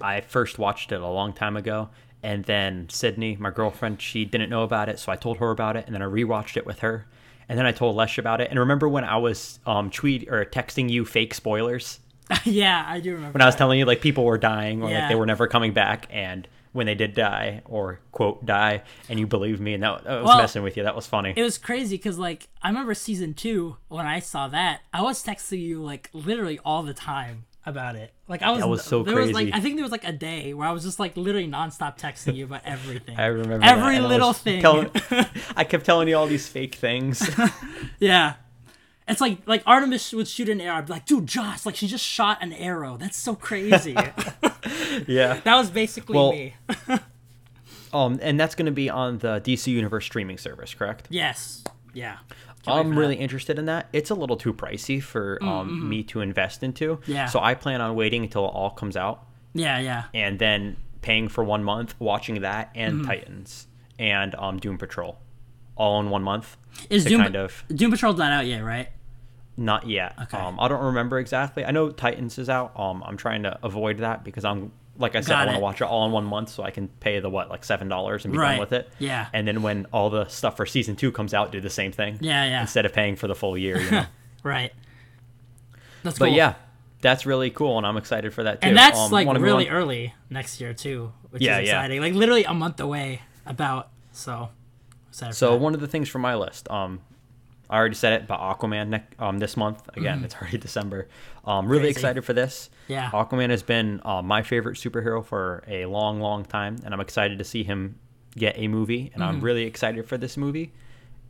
I 0.00 0.20
first 0.20 0.58
watched 0.58 0.92
it 0.92 1.00
a 1.00 1.06
long 1.08 1.32
time 1.32 1.56
ago, 1.56 1.90
and 2.22 2.44
then 2.44 2.88
Sydney, 2.88 3.36
my 3.36 3.50
girlfriend, 3.50 4.00
she 4.00 4.24
didn't 4.24 4.50
know 4.50 4.62
about 4.62 4.88
it, 4.88 4.98
so 4.98 5.10
I 5.12 5.16
told 5.16 5.38
her 5.38 5.50
about 5.50 5.76
it, 5.76 5.86
and 5.86 5.94
then 5.94 6.02
I 6.02 6.06
rewatched 6.06 6.56
it 6.56 6.64
with 6.66 6.80
her, 6.80 7.06
and 7.48 7.58
then 7.58 7.66
I 7.66 7.72
told 7.72 7.96
Lesh 7.96 8.18
about 8.18 8.40
it. 8.40 8.48
And 8.50 8.58
remember 8.58 8.88
when 8.88 9.04
I 9.04 9.16
was 9.16 9.58
um, 9.66 9.90
tweet 9.90 10.28
or 10.30 10.44
texting 10.44 10.88
you 10.88 11.04
fake 11.04 11.34
spoilers 11.34 11.98
yeah, 12.44 12.84
I 12.86 13.00
do 13.00 13.12
remember. 13.14 13.32
when 13.32 13.42
I 13.42 13.46
was 13.46 13.56
telling 13.56 13.80
you 13.80 13.84
like 13.84 14.00
people 14.00 14.24
were 14.24 14.38
dying 14.38 14.82
or 14.84 14.88
Yeah. 14.90 15.00
like 15.00 15.08
they 15.08 15.14
were 15.16 15.26
never 15.26 15.48
coming 15.48 15.72
back, 15.72 16.06
and 16.10 16.46
when 16.72 16.86
they 16.86 16.94
did 16.94 17.14
die 17.14 17.62
or 17.64 18.00
quote 18.12 18.44
die, 18.46 18.82
and 19.08 19.18
you 19.18 19.26
believed 19.26 19.60
me, 19.60 19.74
and 19.74 19.82
that, 19.82 20.04
that 20.04 20.16
was 20.20 20.24
Well, 20.26 20.38
messing 20.38 20.62
with 20.62 20.76
you. 20.76 20.82
That 20.84 20.94
was 20.96 21.06
funny. 21.06 21.32
it 21.36 21.42
was 21.42 21.58
crazy 21.58 21.96
because 21.96 22.18
like 22.18 22.48
I 22.62 22.68
remember 22.68 22.94
season 22.94 23.34
two 23.34 23.76
when 23.88 24.06
I 24.06 24.20
saw 24.20 24.48
that 24.48 24.80
I 24.92 25.02
was 25.02 25.22
texting 25.24 25.60
you 25.60 25.82
like 25.82 26.10
literally 26.12 26.58
all 26.64 26.82
the 26.82 26.94
time 26.94 27.44
about 27.66 27.94
it. 27.96 28.12
Like 28.26 28.42
I 28.42 28.50
was 28.52 28.60
That 28.60 28.68
was 28.68 28.84
so 28.84 29.02
there 29.02 29.16
was 29.16 29.32
like 29.32 29.46
crazy. 29.50 29.54
I 29.54 29.60
think 29.60 29.76
there 29.76 29.82
was 29.84 29.92
like 29.92 30.04
a 30.08 30.12
day 30.12 30.54
where 30.54 30.66
I 30.66 30.72
was 30.72 30.82
just 30.82 30.98
like 31.00 31.16
literally 31.16 31.46
nonstop 31.48 31.98
texting 31.98 32.34
you 32.36 32.44
about 32.44 32.62
everything. 32.64 33.16
I 33.18 33.26
remember 33.26 33.64
every 33.66 33.96
that, 33.96 33.96
and 33.96 34.06
I 34.06 34.08
little 34.08 34.32
thing. 34.32 34.62
telling- 34.62 34.90
I 35.56 35.64
kept 35.64 35.84
telling 35.84 36.08
you 36.08 36.16
all 36.16 36.26
these 36.26 36.46
fake 36.48 36.76
things. 36.76 37.28
yeah. 37.98 38.34
It's 39.10 39.20
like 39.20 39.38
like 39.46 39.62
Artemis 39.66 40.12
would 40.12 40.28
shoot 40.28 40.48
an 40.48 40.60
arrow. 40.60 40.76
I'd 40.78 40.86
be 40.86 40.92
like, 40.92 41.06
dude, 41.06 41.26
Josh, 41.26 41.66
like 41.66 41.76
she 41.76 41.86
just 41.86 42.04
shot 42.04 42.38
an 42.42 42.52
arrow. 42.52 42.96
That's 42.96 43.16
so 43.16 43.34
crazy. 43.34 43.92
yeah. 45.06 45.40
that 45.44 45.56
was 45.56 45.70
basically 45.70 46.16
Well, 46.16 46.32
me. 46.32 46.54
Um, 47.92 48.20
and 48.22 48.38
that's 48.38 48.54
going 48.54 48.66
to 48.66 48.72
be 48.72 48.88
on 48.88 49.18
the 49.18 49.40
DC 49.40 49.66
Universe 49.66 50.04
streaming 50.04 50.38
service, 50.38 50.74
correct? 50.74 51.08
Yes. 51.10 51.64
Yeah. 51.92 52.18
Can't 52.62 52.78
I'm 52.86 52.96
really 52.96 53.16
that. 53.16 53.22
interested 53.22 53.58
in 53.58 53.64
that. 53.66 53.88
It's 53.92 54.10
a 54.10 54.14
little 54.14 54.36
too 54.36 54.54
pricey 54.54 55.02
for 55.02 55.42
um, 55.42 55.88
me 55.88 56.04
to 56.04 56.20
invest 56.20 56.62
into. 56.62 56.98
Mm-hmm. 56.98 57.10
Yeah. 57.12 57.26
So 57.26 57.40
I 57.40 57.54
plan 57.54 57.80
on 57.80 57.96
waiting 57.96 58.22
until 58.22 58.44
it 58.44 58.50
all 58.50 58.70
comes 58.70 58.96
out 58.96 59.26
Yeah, 59.54 59.80
yeah. 59.80 60.04
and 60.14 60.38
then 60.38 60.76
paying 61.02 61.26
for 61.28 61.42
one 61.42 61.64
month, 61.64 61.96
watching 61.98 62.42
that 62.42 62.70
and 62.76 62.98
Mm-hmm. 63.00 63.06
Titans 63.08 63.66
and 63.98 64.36
um, 64.36 64.58
Doom 64.60 64.78
Patrol, 64.78 65.18
all 65.74 65.98
in 65.98 66.10
one 66.10 66.22
month. 66.22 66.56
Is 66.90 67.04
Doom 67.04 67.22
kind 67.22 67.34
of 67.34 67.64
Doom 67.74 67.90
Patrol's 67.90 68.18
not 68.18 68.30
out 68.30 68.46
yet, 68.46 68.60
right? 68.62 68.88
Not 69.60 69.86
yet. 69.86 70.14
Okay. 70.22 70.36
Um, 70.38 70.58
I 70.58 70.66
don't 70.68 70.82
remember 70.82 71.18
exactly. 71.20 71.64
I 71.64 71.70
know 71.70 71.90
Titans 71.90 72.38
is 72.38 72.48
out. 72.48 72.72
Um, 72.78 73.02
I'm 73.06 73.16
trying 73.16 73.44
to 73.44 73.58
avoid 73.62 73.98
that 73.98 74.24
because 74.24 74.44
I'm 74.44 74.72
like 74.98 75.14
I 75.16 75.20
said, 75.20 75.30
Got 75.30 75.42
I 75.42 75.44
want 75.46 75.56
to 75.56 75.60
watch 75.62 75.80
it 75.80 75.84
all 75.84 76.04
in 76.06 76.12
one 76.12 76.24
month 76.24 76.48
so 76.50 76.62
I 76.62 76.70
can 76.70 76.88
pay 76.88 77.20
the 77.20 77.30
what 77.30 77.48
like 77.48 77.64
seven 77.64 77.88
dollars 77.88 78.24
and 78.24 78.32
be 78.32 78.38
Right. 78.38 78.52
done 78.52 78.60
with 78.60 78.72
it. 78.72 78.90
Yeah. 78.98 79.28
And 79.32 79.46
then 79.48 79.62
when 79.62 79.86
all 79.92 80.10
the 80.10 80.26
stuff 80.26 80.56
for 80.56 80.66
season 80.66 80.96
two 80.96 81.10
comes 81.12 81.32
out, 81.32 81.52
do 81.52 81.60
the 81.60 81.70
same 81.70 81.92
thing. 81.92 82.18
Yeah, 82.20 82.44
yeah. 82.44 82.60
Instead 82.62 82.84
of 82.86 82.92
paying 82.92 83.16
for 83.16 83.26
the 83.28 83.34
full 83.34 83.56
year. 83.56 83.80
You 83.80 83.90
know? 83.90 84.06
Right. 84.42 84.72
That's 86.02 86.18
cool. 86.18 86.28
But 86.28 86.34
yeah, 86.34 86.54
that's 87.02 87.24
really 87.26 87.50
cool, 87.50 87.78
and 87.78 87.86
I'm 87.86 87.96
excited 87.96 88.34
for 88.34 88.42
that 88.44 88.60
too. 88.60 88.68
and 88.68 88.76
that's 88.76 88.98
Um, 88.98 89.10
like 89.10 89.28
really 89.38 89.68
early 89.68 90.14
next 90.28 90.60
year 90.60 90.74
too, 90.74 91.12
which 91.30 91.42
Yeah, 91.42 91.58
is 91.60 91.68
yeah. 91.68 91.76
exciting. 91.76 92.00
Like 92.00 92.14
literally 92.14 92.44
a 92.44 92.54
month 92.54 92.80
away. 92.80 93.22
About 93.46 93.88
so. 94.12 94.50
So 95.12 95.56
one 95.56 95.74
of 95.74 95.80
the 95.80 95.88
things 95.88 96.08
from 96.08 96.22
my 96.22 96.34
list, 96.36 96.70
um, 96.70 97.00
I 97.70 97.78
already 97.78 97.94
said 97.94 98.12
it, 98.14 98.26
but 98.26 98.38
Aquaman 98.40 99.00
um, 99.18 99.38
this 99.38 99.56
month 99.56 99.88
again. 99.96 100.24
It's 100.24 100.34
already 100.34 100.58
December. 100.68 101.08
Um, 101.44 101.66
really 101.68 101.80
Mm-hmm. 101.80 101.84
Crazy. 101.84 101.90
excited 101.92 102.24
for 102.24 102.32
this. 102.32 102.68
Yeah. 102.88 103.10
Aquaman 103.12 103.50
has 103.50 103.62
been 103.62 104.00
uh, 104.04 104.20
my 104.22 104.42
favorite 104.42 104.76
superhero 104.76 105.24
for 105.24 105.62
a 105.68 105.86
long, 105.86 106.20
long 106.20 106.44
time, 106.44 106.76
and 106.84 106.92
I'm 106.92 107.00
excited 107.00 107.38
to 107.38 107.44
see 107.44 107.62
him 107.62 107.98
get 108.36 108.58
a 108.58 108.68
movie. 108.68 109.10
And 109.14 109.22
Mm-hmm. 109.22 109.36
I'm 109.36 109.40
really 109.40 109.62
excited 109.64 110.06
for 110.08 110.18
this 110.18 110.36
movie, 110.36 110.72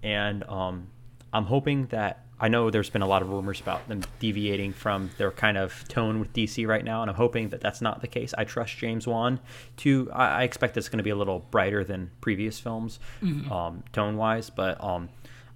and 0.03 0.43
um, 0.49 0.89
I'm 1.33 1.45
hoping 1.45 1.87
that. 1.87 2.25
I 2.43 2.49
know 2.49 2.71
there's 2.71 2.89
been 2.89 3.03
a 3.03 3.07
lot 3.07 3.21
of 3.21 3.29
rumors 3.29 3.61
about 3.61 3.87
them 3.87 4.01
deviating 4.19 4.73
from 4.73 5.11
their 5.19 5.31
kind 5.31 5.59
of 5.59 5.87
tone 5.89 6.21
with 6.21 6.33
DC 6.33 6.67
right 6.67 6.83
now, 6.83 7.03
and 7.03 7.11
I'm 7.11 7.17
hoping 7.19 7.51
that 7.51 7.61
that's 7.61 7.83
not 7.83 8.01
the 8.01 8.07
case. 8.07 8.33
I 8.39 8.45
trust 8.45 8.79
James 8.79 9.07
Wan 9.07 9.41
to. 9.79 10.11
I, 10.11 10.41
I 10.41 10.43
expect 10.45 10.75
it's 10.79 10.89
going 10.89 10.97
to 11.01 11.05
be 11.05 11.11
a 11.11 11.17
little 11.17 11.41
brighter 11.51 11.85
than 11.85 12.11
previous 12.23 12.59
films, 12.59 12.99
Mm-hmm. 13.23 13.53
um, 13.53 13.85
tone 13.93 14.17
wise, 14.17 14.49
but 14.49 14.83
um, 14.83 15.11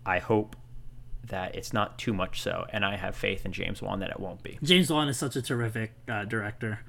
I 0.04 0.18
hope 0.18 0.56
that 1.28 1.54
it's 1.54 1.72
not 1.72 1.98
too 1.98 2.12
much 2.12 2.42
so, 2.42 2.66
and 2.70 2.84
I 2.84 2.96
have 2.96 3.16
faith 3.16 3.44
in 3.44 3.52
James 3.52 3.80
Wan 3.80 4.00
that 4.00 4.10
it 4.10 4.20
won't 4.20 4.42
be. 4.42 4.58
James 4.62 4.90
Wan 4.90 5.08
is 5.08 5.18
such 5.18 5.36
a 5.36 5.42
terrific 5.42 5.92
uh, 6.08 6.24
director. 6.24 6.80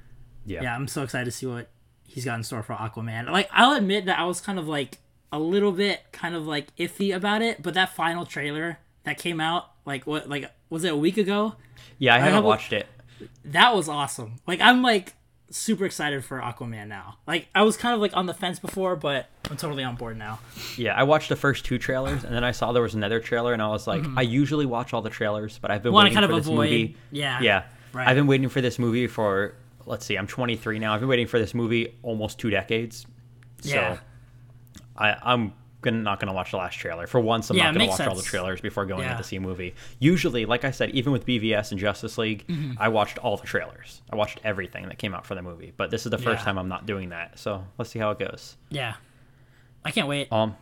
Yeah. 0.45 0.63
Yeah, 0.63 0.75
I'm 0.75 0.87
so 0.87 1.03
excited 1.03 1.25
to 1.25 1.31
see 1.31 1.45
what 1.45 1.69
he's 2.03 2.25
got 2.25 2.35
in 2.35 2.43
store 2.43 2.63
for 2.63 2.73
Aquaman. 2.73 3.29
Like, 3.29 3.49
I'll 3.51 3.73
admit 3.73 4.05
that 4.05 4.19
I 4.19 4.25
was 4.25 4.41
kind 4.41 4.59
of 4.59 4.67
like 4.67 4.99
a 5.31 5.39
little 5.39 5.71
bit 5.71 6.01
kind 6.11 6.35
of 6.35 6.45
like 6.45 6.75
iffy 6.77 7.15
about 7.15 7.41
it, 7.41 7.61
but 7.61 7.73
that 7.73 7.95
final 7.95 8.25
trailer 8.25 8.79
that 9.03 9.17
came 9.17 9.39
out, 9.39 9.71
like 9.85 10.05
what, 10.05 10.29
like 10.29 10.51
was 10.69 10.83
it 10.83 10.93
a 10.93 10.97
week 10.97 11.17
ago? 11.17 11.55
Yeah, 11.97 12.15
I 12.15 12.19
haven't 12.19 12.35
have 12.35 12.43
watched 12.43 12.73
it. 12.73 12.87
That 13.43 13.73
was 13.73 13.89
awesome. 13.89 14.39
Like, 14.45 14.61
I'm 14.61 14.81
like 14.81 15.13
super 15.49 15.85
excited 15.85 16.23
for 16.25 16.39
Aquaman 16.39 16.87
now. 16.87 17.17
Like, 17.27 17.47
I 17.53 17.61
was 17.63 17.77
kind 17.77 17.93
of 17.95 18.01
like 18.01 18.15
on 18.15 18.25
the 18.25 18.33
fence 18.33 18.59
before, 18.59 18.95
but 18.95 19.29
I'm 19.49 19.57
totally 19.57 19.83
on 19.83 19.95
board 19.95 20.17
now. 20.17 20.39
Yeah, 20.77 20.95
I 20.95 21.03
watched 21.03 21.29
the 21.29 21.35
first 21.35 21.65
two 21.65 21.77
trailers, 21.77 22.23
and 22.23 22.33
then 22.35 22.43
I 22.43 22.51
saw 22.51 22.71
there 22.71 22.81
was 22.83 22.95
another 22.95 23.19
trailer, 23.19 23.53
and 23.53 23.61
I 23.61 23.67
was 23.67 23.85
like, 23.87 24.03
I 24.17 24.21
usually 24.23 24.65
watch 24.65 24.93
all 24.93 25.01
the 25.01 25.09
trailers, 25.09 25.57
but 25.59 25.71
I've 25.71 25.83
been 25.83 25.93
Want 25.93 26.11
to 26.11 26.15
waiting 26.15 26.17
Mm-hmm. 26.17 26.21
kind 26.21 26.25
of 26.25 26.31
for 26.31 26.41
this 26.41 26.47
avoid, 26.47 26.69
movie. 26.71 26.97
yeah, 27.11 27.39
Yeah, 27.41 27.63
right. 27.93 28.07
I've 28.07 28.15
been 28.15 28.27
waiting 28.27 28.49
for 28.49 28.61
this 28.61 28.79
movie 28.79 29.07
for 29.07 29.55
let's 29.87 30.03
see, 30.05 30.15
I'm 30.17 30.25
23 30.27 30.79
now. 30.79 30.93
I've 30.95 30.99
been 30.99 31.09
waiting 31.09 31.27
for 31.27 31.37
this 31.39 31.53
movie 31.53 31.95
almost 32.01 32.39
two 32.39 32.49
decades. 32.49 33.05
So 33.61 33.75
Yeah. 33.75 33.99
I, 34.97 35.15
I'm 35.21 35.53
gonna 35.85 36.01
not 36.01 36.19
gonna 36.19 36.33
watch 36.33 36.51
the 36.51 36.57
last 36.57 36.75
trailer. 36.77 37.07
For 37.07 37.19
once, 37.21 37.49
I'm 37.49 37.55
Yeah, 37.55 37.63
not 37.63 37.75
gonna 37.75 37.85
makes 37.85 37.99
watch 37.99 38.07
all 38.09 38.15
the 38.15 38.21
trailers 38.23 38.59
before 38.59 38.85
going 38.85 39.03
Yeah. 39.03 39.15
to 39.15 39.23
see 39.23 39.37
a 39.37 39.41
movie. 39.41 39.73
Usually, 39.99 40.45
like 40.45 40.65
I 40.65 40.71
said, 40.71 40.89
even 40.89 41.13
with 41.13 41.25
BVS 41.25 41.71
and 41.71 41.79
Justice 41.79 42.17
League, 42.17 42.45
Mm-hmm. 42.47 42.73
I 42.77 42.89
watched 42.89 43.17
all 43.19 43.37
the 43.37 43.47
trailers. 43.47 44.01
I 44.11 44.17
watched 44.17 44.41
everything 44.43 44.89
that 44.89 44.97
came 44.97 45.13
out 45.15 45.25
for 45.25 45.35
the 45.35 45.41
movie. 45.41 45.71
But 45.77 45.91
this 45.91 46.05
is 46.05 46.09
the 46.11 46.17
first 46.17 46.39
Yeah. 46.41 46.45
time 46.45 46.57
I'm 46.57 46.67
not 46.67 46.85
doing 46.85 47.09
that. 47.09 47.39
So 47.39 47.63
let's 47.77 47.89
see 47.91 47.99
how 47.99 48.11
it 48.11 48.19
goes. 48.19 48.57
Yeah, 48.69 48.95
I 49.85 49.91
can't 49.91 50.07
wait. 50.09 50.29
Um, 50.31 50.55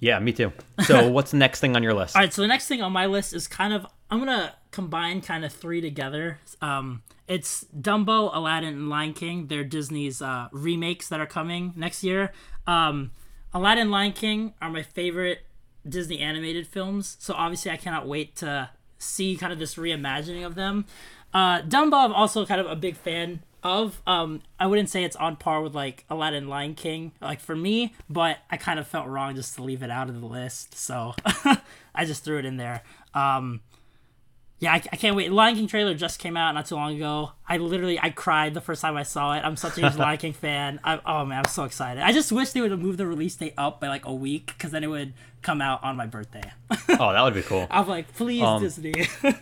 yeah, 0.00 0.18
me 0.18 0.32
too. 0.32 0.52
So 0.84 1.08
what's 1.10 1.30
the 1.30 1.36
next 1.38 1.60
thing 1.60 1.74
on 1.76 1.82
your 1.82 1.94
list? 1.94 2.16
All 2.16 2.22
right, 2.22 2.32
so 2.32 2.42
the 2.42 2.48
next 2.48 2.66
thing 2.68 2.82
on 2.82 2.92
my 2.92 3.06
list 3.06 3.32
is 3.32 3.48
kind 3.48 3.72
of 3.72 3.86
I'm 4.10 4.18
gonna 4.18 4.54
combine 4.72 5.20
kind 5.22 5.44
of 5.44 5.52
three 5.52 5.80
together. 5.80 6.38
Um, 6.60 7.02
it's 7.28 7.64
Dumbo, 7.74 8.30
Aladdin, 8.34 8.68
and 8.74 8.88
Lion 8.90 9.14
King. 9.14 9.46
They're 9.46 9.64
Disney's 9.64 10.20
uh, 10.20 10.48
remakes 10.52 11.08
that 11.08 11.18
are 11.20 11.26
coming 11.26 11.72
next 11.76 12.02
year. 12.04 12.32
Um, 12.66 13.12
Aladdin, 13.54 13.90
Lion 13.90 14.12
King 14.12 14.54
are 14.62 14.70
my 14.70 14.82
favorite 14.82 15.40
Disney 15.86 16.20
animated 16.20 16.66
films, 16.66 17.16
so 17.20 17.34
obviously 17.34 17.70
I 17.70 17.76
cannot 17.76 18.06
wait 18.06 18.36
to 18.36 18.70
see 18.98 19.36
kind 19.36 19.52
of 19.52 19.58
this 19.58 19.74
reimagining 19.74 20.46
of 20.46 20.54
them. 20.54 20.86
Uh, 21.34 21.62
Dumbo, 21.62 22.04
I'm 22.04 22.12
also 22.12 22.46
kind 22.46 22.60
of 22.60 22.66
a 22.66 22.76
big 22.76 22.96
fan 22.96 23.42
of. 23.62 24.00
Um, 24.06 24.42
I 24.58 24.66
wouldn't 24.66 24.90
say 24.90 25.04
it's 25.04 25.16
on 25.16 25.36
par 25.36 25.60
with 25.60 25.74
like 25.74 26.04
Aladdin, 26.08 26.48
Lion 26.48 26.74
King, 26.74 27.12
like 27.20 27.40
for 27.40 27.56
me, 27.56 27.94
but 28.08 28.38
I 28.50 28.56
kind 28.56 28.78
of 28.78 28.86
felt 28.86 29.08
wrong 29.08 29.34
just 29.34 29.54
to 29.56 29.62
leave 29.62 29.82
it 29.82 29.90
out 29.90 30.08
of 30.08 30.20
the 30.20 30.26
list, 30.26 30.74
so 30.76 31.14
I 31.94 32.04
just 32.04 32.24
threw 32.24 32.38
it 32.38 32.44
in 32.44 32.56
there. 32.56 32.82
Um, 33.14 33.60
yeah, 34.62 34.74
I, 34.74 34.76
I 34.76 34.96
can't 34.96 35.16
wait. 35.16 35.32
Lion 35.32 35.56
King 35.56 35.66
trailer 35.66 35.92
just 35.92 36.20
came 36.20 36.36
out 36.36 36.54
not 36.54 36.66
too 36.66 36.76
long 36.76 36.94
ago. 36.94 37.32
I 37.48 37.56
literally 37.56 37.98
I 37.98 38.10
cried 38.10 38.54
the 38.54 38.60
first 38.60 38.80
time 38.80 38.96
I 38.96 39.02
saw 39.02 39.34
it. 39.34 39.40
I'm 39.40 39.56
such 39.56 39.76
a 39.76 39.80
huge 39.80 39.96
Lion 39.98 40.18
King 40.18 40.32
fan. 40.32 40.78
I, 40.84 41.00
oh 41.04 41.24
man, 41.24 41.38
I'm 41.38 41.50
so 41.50 41.64
excited. 41.64 42.00
I 42.00 42.12
just 42.12 42.30
wish 42.30 42.52
they 42.52 42.60
would 42.60 42.70
have 42.70 42.78
moved 42.78 42.98
the 42.98 43.06
release 43.08 43.34
date 43.34 43.54
up 43.58 43.80
by 43.80 43.88
like 43.88 44.04
a 44.06 44.14
week 44.14 44.46
because 44.56 44.70
then 44.70 44.84
it 44.84 44.86
would 44.86 45.14
come 45.42 45.60
out 45.60 45.82
on 45.82 45.96
my 45.96 46.06
birthday. 46.06 46.52
oh, 46.70 47.12
that 47.12 47.22
would 47.22 47.34
be 47.34 47.42
cool. 47.42 47.66
I'm 47.72 47.88
like, 47.88 48.14
please, 48.14 48.42
Um, 48.42 48.62
Disney. 48.62 48.94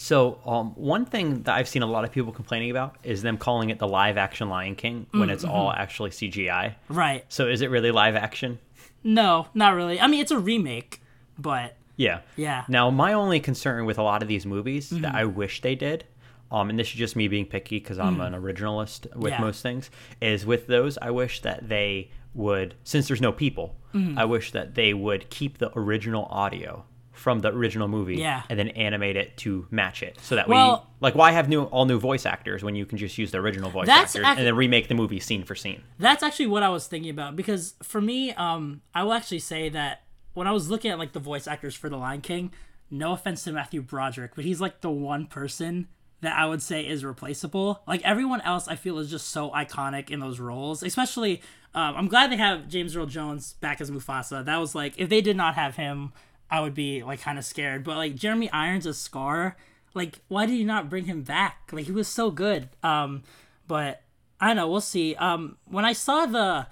So, 0.00 0.38
um, 0.46 0.70
one 0.76 1.04
thing 1.04 1.42
that 1.42 1.56
I've 1.56 1.68
seen 1.68 1.82
a 1.82 1.86
lot 1.86 2.04
of 2.04 2.12
people 2.12 2.32
complaining 2.32 2.70
about 2.70 2.96
is 3.02 3.20
them 3.22 3.36
calling 3.36 3.70
it 3.70 3.80
the 3.80 3.88
live 3.88 4.16
action 4.16 4.48
Lion 4.48 4.76
King 4.76 5.06
when 5.10 5.28
it's 5.28 5.44
all 5.44 5.72
actually 5.72 6.10
CGI. 6.10 6.76
right? 6.88 7.24
So, 7.28 7.48
is 7.48 7.62
it 7.62 7.70
really 7.70 7.90
live 7.90 8.14
action? 8.14 8.60
No, 9.02 9.48
not 9.54 9.74
really. 9.74 10.00
I 10.00 10.06
mean, 10.06 10.20
it's 10.20 10.30
a 10.30 10.38
remake, 10.38 11.02
but 11.36 11.74
Yeah. 11.98 12.20
yeah, 12.36 12.64
Now, 12.68 12.88
my 12.90 13.12
only 13.12 13.40
concern 13.40 13.84
with 13.84 13.98
a 13.98 14.02
lot 14.02 14.22
of 14.22 14.28
these 14.28 14.46
movies 14.46 14.88
Mm-hmm. 14.90 15.02
that 15.02 15.14
I 15.14 15.24
wish 15.26 15.60
they 15.60 15.74
did, 15.74 16.04
um, 16.50 16.70
and 16.70 16.78
this 16.78 16.86
is 16.88 16.94
just 16.94 17.14
me 17.16 17.28
being 17.28 17.44
picky 17.44 17.78
because 17.78 17.98
I'm 17.98 18.20
an 18.22 18.32
originalist 18.32 19.14
with 19.14 19.32
Mm. 19.34 19.36
Yeah. 19.36 19.40
most 19.42 19.62
things, 19.62 19.90
is 20.22 20.46
with 20.46 20.66
those, 20.68 20.96
I 21.02 21.10
wish 21.10 21.42
that 21.42 21.68
they 21.68 22.10
would, 22.34 22.74
since 22.84 23.08
there's 23.08 23.20
no 23.20 23.32
people, 23.32 23.74
Mm-hmm. 23.94 24.18
I 24.18 24.24
wish 24.26 24.52
that 24.52 24.74
they 24.74 24.92
would 24.94 25.28
keep 25.30 25.58
the 25.58 25.70
original 25.76 26.26
audio 26.30 26.84
from 27.12 27.40
the 27.40 27.48
original 27.48 27.88
movie 27.88 28.16
Yeah. 28.16 28.42
and 28.48 28.56
then 28.58 28.68
animate 28.68 29.16
it 29.16 29.36
to 29.38 29.66
match 29.72 30.02
it 30.04 30.18
so 30.20 30.36
that 30.36 30.46
Well- 30.46 30.86
we 31.00 31.04
like 31.06 31.14
why 31.16 31.32
have 31.32 31.48
new 31.48 31.64
all 31.64 31.84
new 31.84 31.98
voice 31.98 32.24
actors 32.26 32.62
when 32.62 32.76
you 32.76 32.86
can 32.86 32.96
just 32.98 33.18
use 33.18 33.30
the 33.32 33.38
original 33.38 33.70
voice 33.70 33.88
actors 33.88 34.22
act- 34.24 34.38
and 34.38 34.46
then 34.46 34.54
remake 34.54 34.86
the 34.88 34.94
movie 34.94 35.18
scene 35.18 35.42
for 35.42 35.56
scene 35.56 35.82
That's 35.98 36.22
actually 36.22 36.46
what 36.46 36.62
I 36.62 36.68
was 36.68 36.86
thinking 36.86 37.10
about 37.10 37.34
because 37.34 37.74
for 37.82 38.00
me, 38.00 38.32
um, 38.34 38.82
I 38.94 39.02
will 39.02 39.14
actually 39.14 39.40
say 39.40 39.68
that 39.70 40.02
when 40.38 40.46
I 40.46 40.52
was 40.52 40.70
looking 40.70 40.90
at 40.90 40.98
like 40.98 41.12
the 41.12 41.20
voice 41.20 41.46
actors 41.46 41.74
for 41.74 41.88
The 41.88 41.96
Lion 41.96 42.20
King, 42.20 42.52
no 42.90 43.12
offense 43.12 43.44
to 43.44 43.52
Matthew 43.52 43.82
Broderick, 43.82 44.32
but 44.34 44.44
he's 44.44 44.60
like 44.60 44.80
the 44.80 44.90
one 44.90 45.26
person 45.26 45.88
that 46.20 46.36
I 46.36 46.46
would 46.46 46.62
say 46.62 46.86
is 46.86 47.04
replaceable. 47.04 47.82
Like 47.86 48.02
everyone 48.02 48.40
else, 48.40 48.66
I 48.66 48.76
feel 48.76 48.98
is 48.98 49.10
just 49.10 49.28
so 49.28 49.50
iconic 49.50 50.10
in 50.10 50.20
those 50.20 50.40
roles. 50.40 50.82
Especially, 50.82 51.42
um, 51.74 51.96
I'm 51.96 52.08
glad 52.08 52.32
they 52.32 52.36
have 52.36 52.68
James 52.68 52.96
Earl 52.96 53.06
Jones 53.06 53.54
back 53.54 53.80
as 53.80 53.90
Mufasa. 53.90 54.44
That 54.44 54.58
was 54.58 54.74
like 54.74 54.94
if 54.96 55.08
they 55.08 55.20
did 55.20 55.36
not 55.36 55.54
have 55.54 55.76
him, 55.76 56.12
I 56.50 56.60
would 56.60 56.74
be 56.74 57.02
like 57.02 57.20
kind 57.20 57.38
of 57.38 57.44
scared. 57.44 57.84
But 57.84 57.96
like 57.96 58.14
Jeremy 58.14 58.50
Irons 58.50 58.86
as 58.86 58.98
Scar, 58.98 59.56
like 59.94 60.20
why 60.28 60.46
did 60.46 60.56
you 60.56 60.64
not 60.64 60.90
bring 60.90 61.04
him 61.04 61.22
back? 61.22 61.70
Like 61.72 61.86
he 61.86 61.92
was 61.92 62.08
so 62.08 62.30
good. 62.30 62.68
Um, 62.82 63.22
but 63.66 64.02
I 64.40 64.48
don't 64.48 64.56
know. 64.56 64.68
We'll 64.68 64.80
see. 64.80 65.14
Um, 65.16 65.56
when 65.66 65.84
I 65.84 65.92
saw 65.92 66.26
the 66.26 66.66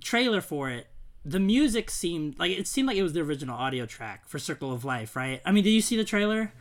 trailer 0.00 0.40
for 0.40 0.70
it, 0.70 0.86
the 1.24 1.40
music 1.40 1.90
seemed 1.90 2.38
like 2.38 2.50
it 2.52 2.66
seemed 2.66 2.86
like 2.88 2.96
it 2.96 3.02
was 3.02 3.12
the 3.14 3.20
original 3.20 3.56
audio 3.56 3.86
track 3.86 4.28
for 4.28 4.38
Circle 4.38 4.72
of 4.72 4.84
Life, 4.84 5.16
right? 5.16 5.40
I 5.44 5.52
mean, 5.52 5.64
did 5.64 5.70
you 5.70 5.80
see 5.80 5.96
the 5.96 6.04
trailer? 6.04 6.52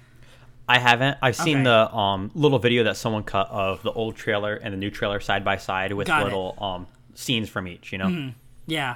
i 0.70 0.80
haven't 0.80 1.18
i've 1.22 1.36
seen 1.36 1.58
Okay. 1.58 1.64
the 1.66 1.94
um, 1.94 2.32
little 2.34 2.58
video 2.58 2.86
that 2.86 2.96
someone 2.96 3.22
cut 3.22 3.50
of 3.50 3.84
the 3.84 3.92
old 3.92 4.16
trailer 4.16 4.56
and 4.56 4.74
the 4.74 4.78
new 4.78 4.90
trailer 4.90 5.20
side 5.20 5.44
by 5.44 5.58
side 5.58 5.92
with 5.92 6.08
Got 6.08 6.24
little 6.24 6.56
um, 6.58 6.88
scenes 7.16 7.50
from 7.50 7.68
each 7.68 7.92
you 7.92 7.98
know 7.98 8.32
Yeah. 8.66 8.96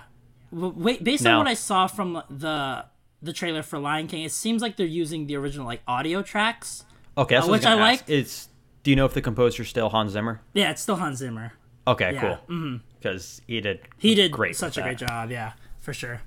Wait, 0.50 1.04
based 1.04 1.26
on 1.28 1.38
what 1.40 1.48
I 1.48 1.56
saw 1.56 1.88
from 1.88 2.24
the 2.30 2.86
the 3.22 3.34
trailer 3.34 3.64
for 3.64 3.80
Lion 3.80 4.08
King, 4.08 4.24
it 4.24 4.32
seems 4.32 4.62
like 4.62 4.78
they're 4.78 4.86
using 4.86 5.28
the 5.28 5.36
original 5.36 5.66
like 5.66 5.82
audio 5.86 6.22
tracks. 6.22 6.86
okay 7.18 7.36
Uh, 7.36 7.50
which 7.50 7.66
I, 7.66 7.74
I 7.74 7.76
like. 7.76 8.04
it's 8.08 8.48
do 8.84 8.92
you 8.92 8.96
know 8.96 9.04
if 9.06 9.14
the 9.14 9.22
composer's 9.22 9.68
still 9.68 9.90
hans 9.90 10.14
zimmer 10.14 10.40
Yeah, 10.54 10.72
it's 10.72 10.82
still 10.82 10.96
Hans 10.96 11.18
Zimmer. 11.18 11.52
okay 11.86 12.14
Yeah, 12.14 12.38
cool 12.48 12.80
because 13.00 13.42
he 13.48 13.62
did 13.62 13.80
He 13.98 14.16
did 14.16 14.32
great 14.32 14.56
such 14.56 14.78
a 14.78 14.82
great 14.82 14.98
job. 14.98 15.32
Yeah, 15.32 15.54
for 15.80 15.94
sure. 15.94 16.22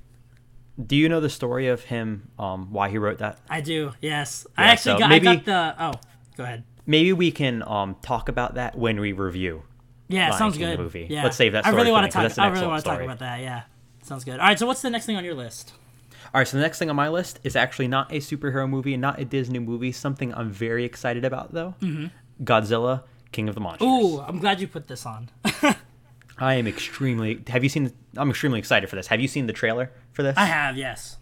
do 0.85 0.97
you 0.97 1.09
know 1.09 1.21
the 1.21 1.29
story 1.31 1.69
of 1.69 1.83
him 1.85 2.31
um, 2.39 2.73
why 2.73 2.89
he 2.89 2.99
wrote 2.99 3.19
that 3.19 3.39
I 3.49 3.61
do. 3.61 3.93
Yes, 4.00 4.47
I 4.57 4.65
actually 4.69 4.93
so 4.95 4.99
got. 4.99 5.09
maybe- 5.11 5.29
I 5.29 5.35
got 5.37 5.45
the. 5.45 5.75
Oh, 5.85 5.93
go 6.37 6.45
ahead. 6.45 6.65
maybe 6.87 7.12
we 7.12 7.31
can 7.31 7.62
um, 7.65 7.97
talk 8.03 8.29
about 8.29 8.55
that 8.55 8.77
when 8.79 8.99
we 9.00 9.12
review 9.12 9.62
Yeah, 10.09 10.29
Lion 10.31 10.39
sounds 10.39 10.57
King, 10.57 10.69
good. 10.71 10.79
movie. 10.79 11.07
Yeah, 11.11 11.25
Let's 11.25 11.37
save 11.37 11.53
that 11.53 11.67
I 11.67 11.71
really 11.71 11.93
want 11.93 12.11
to 12.11 12.12
talk. 12.12 12.39
I 12.39 12.49
really 12.49 12.67
want 12.67 12.83
to 12.85 12.91
talk 12.91 13.00
about 13.00 13.19
that. 13.19 13.41
Yeah, 13.41 13.62
sounds 14.03 14.25
good. 14.25 14.41
All 14.41 14.47
right, 14.47 14.59
so 14.59 14.67
what's 14.67 14.83
the 14.83 14.91
next 14.91 15.07
thing 15.07 15.17
on 15.17 15.25
your 15.25 15.35
list? 15.35 15.73
All 16.33 16.39
right, 16.41 16.47
so 16.49 16.57
the 16.57 16.62
next 16.62 16.79
thing 16.79 16.89
on 16.89 16.97
my 16.97 17.09
list 17.09 17.41
is 17.43 17.57
actually 17.57 17.89
not 17.89 18.12
a 18.12 18.17
superhero 18.17 18.69
movie, 18.69 18.97
not 18.97 19.19
a 19.21 19.25
Disney 19.25 19.59
movie. 19.59 19.91
Something 19.93 20.33
I'm 20.35 20.50
very 20.50 20.85
excited 20.85 21.25
about 21.25 21.53
though. 21.53 21.75
Mm-hmm. 21.83 22.07
Godzilla, 22.45 23.03
King 23.33 23.49
of 23.49 23.55
the 23.57 23.61
Monsters. 23.61 23.87
Ooh, 23.89 24.21
I'm 24.21 24.39
glad 24.39 24.61
you 24.61 24.69
put 24.69 24.87
this 24.89 25.05
on. 25.07 25.29
I 26.40 26.54
am 26.54 26.66
extremely. 26.66 27.42
Have 27.49 27.62
you 27.62 27.68
seen? 27.68 27.92
I'm 28.16 28.30
extremely 28.30 28.59
excited 28.59 28.88
for 28.88 28.97
this. 28.97 29.09
Have 29.09 29.20
you 29.20 29.28
seen 29.28 29.47
the 29.47 29.52
trailer 29.52 29.90
for 30.12 30.23
this? 30.23 30.37
I 30.38 30.47
have, 30.47 30.76
yes. 30.76 31.18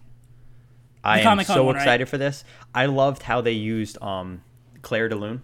I 1.03 1.21
am 1.21 1.43
so 1.45 1.65
one, 1.65 1.75
right? 1.75 1.83
excited 1.83 2.09
for 2.09 2.19
this. 2.19 2.45
I 2.75 2.87
loved 2.87 3.23
how 3.25 3.41
they 3.41 3.53
used 3.53 4.01
um, 4.03 4.43
Clair 4.83 5.09
de 5.09 5.17
Lune, 5.17 5.43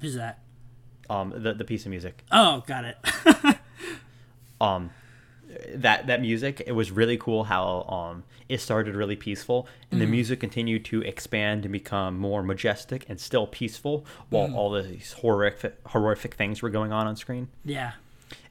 Who's 0.00 0.14
that? 0.14 0.40
um, 1.08 1.32
the 1.36 1.54
the 1.54 1.64
piece 1.64 1.84
of 1.84 1.90
music. 1.90 2.24
Oh, 2.30 2.62
got 2.66 2.84
it. 2.84 2.96
um 4.60 4.90
that 5.74 6.06
that 6.06 6.20
music 6.20 6.62
it 6.66 6.72
was 6.72 6.90
really 6.92 7.16
cool 7.16 7.44
how 7.44 7.82
um 7.82 8.22
it 8.48 8.60
started 8.60 8.94
really 8.94 9.16
peaceful 9.16 9.66
and 9.90 10.00
the 10.00 10.06
music 10.06 10.38
continued 10.38 10.84
to 10.84 11.02
expand 11.02 11.64
and 11.64 11.72
become 11.72 12.16
more 12.16 12.42
majestic 12.42 13.04
and 13.08 13.18
still 13.20 13.46
peaceful 13.48 14.04
while 14.28 14.54
all 14.54 14.70
these 14.70 15.12
horrific 15.14 15.76
horrific 15.88 16.34
things 16.34 16.62
were 16.62 16.70
going 16.70 16.92
on 16.92 17.06
on 17.06 17.16
screen 17.16 17.48
yeah. 17.64 17.92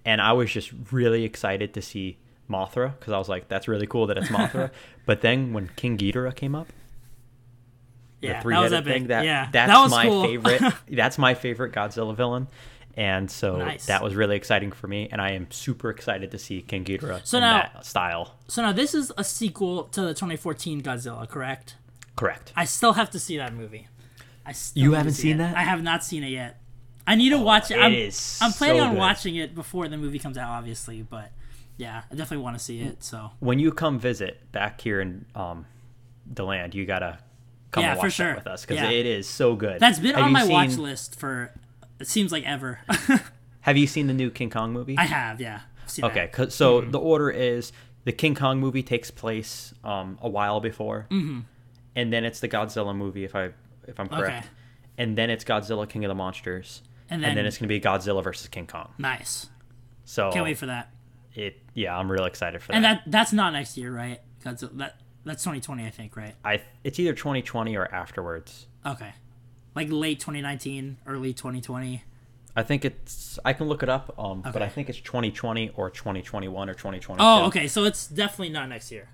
And 0.06 0.22
i 0.22 0.32
was 0.34 0.52
just 0.52 0.72
really 0.92 1.24
excited 1.24 1.74
to 1.74 1.82
see 1.82 2.18
mothra 2.50 2.98
because 3.00 3.14
i 3.14 3.18
was 3.18 3.30
like 3.30 3.48
that's 3.48 3.68
really 3.68 3.88
cool 3.88 4.08
that 4.08 4.18
it's 4.18 4.30
mothra 4.30 4.72
but 5.06 5.22
then 5.22 5.54
when 5.54 5.70
king 5.76 5.98
ghidorah 5.98 6.36
came 6.36 6.56
up 6.56 6.68
Yeah. 8.22 8.42
the 8.44 8.50
that 8.50 8.60
was 8.60 8.74
epic. 8.74 8.94
thing 8.94 9.08
that 9.08 9.24
yeah. 9.26 9.50
that's 9.52 9.72
that 9.72 9.82
was 9.82 9.92
my 9.92 10.06
cool. 10.06 10.24
favorite 10.24 10.62
that's 10.92 11.18
my 11.18 11.34
favorite 11.34 11.72
godzilla 11.74 12.16
villain 12.16 12.48
and 12.98 13.30
so 13.32 13.58
Nice. 13.58 13.86
that 13.86 14.04
was 14.04 14.16
really 14.16 14.36
exciting 14.36 14.72
for 14.72 14.88
me 14.88 15.08
and 15.12 15.22
i 15.22 15.32
am 15.32 15.50
super 15.52 15.90
excited 15.90 16.32
to 16.32 16.38
see 16.40 16.62
king 16.62 16.84
ghidorah 16.84 17.22
So 17.26 17.38
in 17.38 17.42
now- 17.44 17.70
that 17.74 17.86
style 17.86 18.36
so 18.48 18.62
now 18.62 18.72
this 18.72 18.94
is 18.94 19.12
a 19.18 19.24
sequel 19.24 19.84
to 19.86 20.02
the 20.02 20.14
2014 20.14 20.82
Godzilla, 20.82 21.30
correct? 21.30 21.76
correct 22.16 22.52
I 22.56 22.66
still 22.66 22.94
have 22.94 23.10
to 23.12 23.20
see 23.20 23.38
that 23.38 23.54
movie. 23.54 23.88
I 24.46 24.52
still 24.54 24.84
You 24.84 24.94
haven't 24.94 25.14
see 25.14 25.22
seen 25.24 25.36
it. 25.36 25.38
that? 25.40 25.56
I 25.56 25.62
have 25.64 25.84
not 25.84 26.04
seen 26.04 26.24
it 26.24 26.30
yet. 26.32 26.60
I 27.10 27.16
need 27.16 27.32
to 27.32 27.40
watch 27.40 27.72
it. 27.72 27.78
I'm, 27.80 27.92
is 27.94 28.40
I'm 28.42 28.52
planning 28.54 28.78
so 28.82 28.84
on 28.86 28.92
good. 28.92 29.00
watching 29.00 29.36
it 29.36 29.56
before 29.56 29.88
the 29.90 29.98
movie 29.98 30.20
comes 30.20 30.38
out, 30.38 30.50
obviously, 30.50 31.02
but 31.02 31.32
yeah, 31.78 32.04
I 32.12 32.16
definitely 32.16 32.44
want 32.44 32.58
to 32.58 32.64
see 32.64 32.82
it. 32.82 33.04
So 33.04 33.32
when 33.40 33.58
you 33.60 33.72
come 33.72 34.00
visit 34.00 34.52
back 34.52 34.80
here 34.82 35.02
in 35.02 35.26
um 35.36 35.66
the 36.32 36.44
land 36.46 36.76
you 36.76 36.86
gotta 36.86 37.18
come 37.72 37.84
Yeah, 37.84 37.96
watch 37.96 38.14
sure. 38.14 38.28
that 38.28 38.36
with 38.36 38.48
us 38.48 38.62
because 38.62 38.78
Yeah. 38.78 38.90
it 38.92 39.06
is 39.08 39.28
so 39.28 39.56
good 39.56 39.80
that's 39.80 39.98
been 40.00 40.14
Have 40.16 40.26
on 40.26 40.32
my 40.32 40.46
watch 40.46 40.78
list 40.78 41.20
for 41.20 41.52
it 42.00 42.08
seems 42.08 42.32
like 42.32 42.46
ever. 42.46 42.80
have 43.62 43.76
you 43.78 43.88
seen 43.88 44.06
the 44.08 44.14
new 44.14 44.30
king 44.30 44.50
kong 44.52 44.72
movie 44.72 44.96
I 44.98 45.06
have, 45.06 45.42
yeah. 45.42 45.62
Okay 46.04 46.30
so 46.50 46.82
Mm-hmm. 46.82 46.92
the 46.92 47.00
order 47.00 47.32
is 47.32 47.72
the 48.06 48.12
king 48.12 48.36
kong 48.36 48.60
movie 48.60 48.84
takes 48.84 49.10
place 49.10 49.74
um 49.84 50.20
a 50.22 50.30
while 50.30 50.60
before 50.60 51.08
Mm-hmm. 51.10 51.40
and 51.96 52.14
then 52.14 52.24
it's 52.26 52.40
the 52.40 52.48
godzilla 52.48 52.96
movie 52.96 53.24
if 53.24 53.34
i 53.36 53.46
if 53.88 54.00
i'm 54.00 54.08
correct 54.08 54.46
Okay. 54.46 54.48
and 55.00 55.18
then 55.18 55.32
it's 55.32 55.44
godzilla 55.44 55.90
king 55.90 56.06
of 56.06 56.10
the 56.10 56.16
monsters 56.16 56.84
And 57.10 57.16
and 57.16 57.24
then, 57.24 57.36
then- 57.36 57.46
it's 57.46 57.58
gonna 57.58 57.68
be 57.68 57.80
godzilla 57.80 58.24
versus 58.24 58.48
king 58.48 58.68
kong 58.68 58.94
Nice. 58.98 59.48
so 60.06 60.32
Can't 60.32 60.46
wait 60.46 60.58
for 60.58 60.66
that. 60.68 60.92
it 61.34 61.58
yeah 61.74 61.98
i'm 61.98 62.12
real 62.12 62.26
excited 62.26 62.62
for 62.62 62.72
And 62.74 62.84
that, 62.84 62.90
And 62.90 63.00
that 63.14 63.18
that's 63.18 63.34
not 63.34 63.54
next 63.54 63.78
year, 63.78 63.94
right? 63.94 64.22
Godzilla, 64.44 64.78
that 64.78 64.96
that's 65.26 65.44
2020, 65.44 65.86
I 65.86 65.90
think, 65.90 66.16
right? 66.16 66.36
i 66.46 66.62
it's 66.84 67.00
either 67.00 67.14
2020 67.14 67.76
or 67.76 67.94
afterwards 67.94 68.68
Okay. 68.86 69.12
Like 69.76 69.88
late 69.92 70.20
2019, 70.20 70.98
early 71.06 71.34
2020. 71.34 72.04
I 72.56 72.64
think 72.64 72.84
it's. 72.86 73.38
I 73.46 73.54
can 73.54 73.68
look 73.68 73.84
it 73.84 73.90
up, 73.90 74.14
um, 74.18 74.42
but 74.42 74.62
I 74.62 74.68
think 74.68 74.90
it's 74.90 75.00
2020 75.00 75.70
or 75.76 75.90
2021 75.90 76.70
or 76.70 76.74
2022. 76.74 77.24
Oh, 77.24 77.46
okay. 77.48 77.68
So 77.68 77.84
it's 77.86 78.08
definitely 78.08 78.50
not 78.50 78.68
next 78.70 78.92
year. 78.92 79.10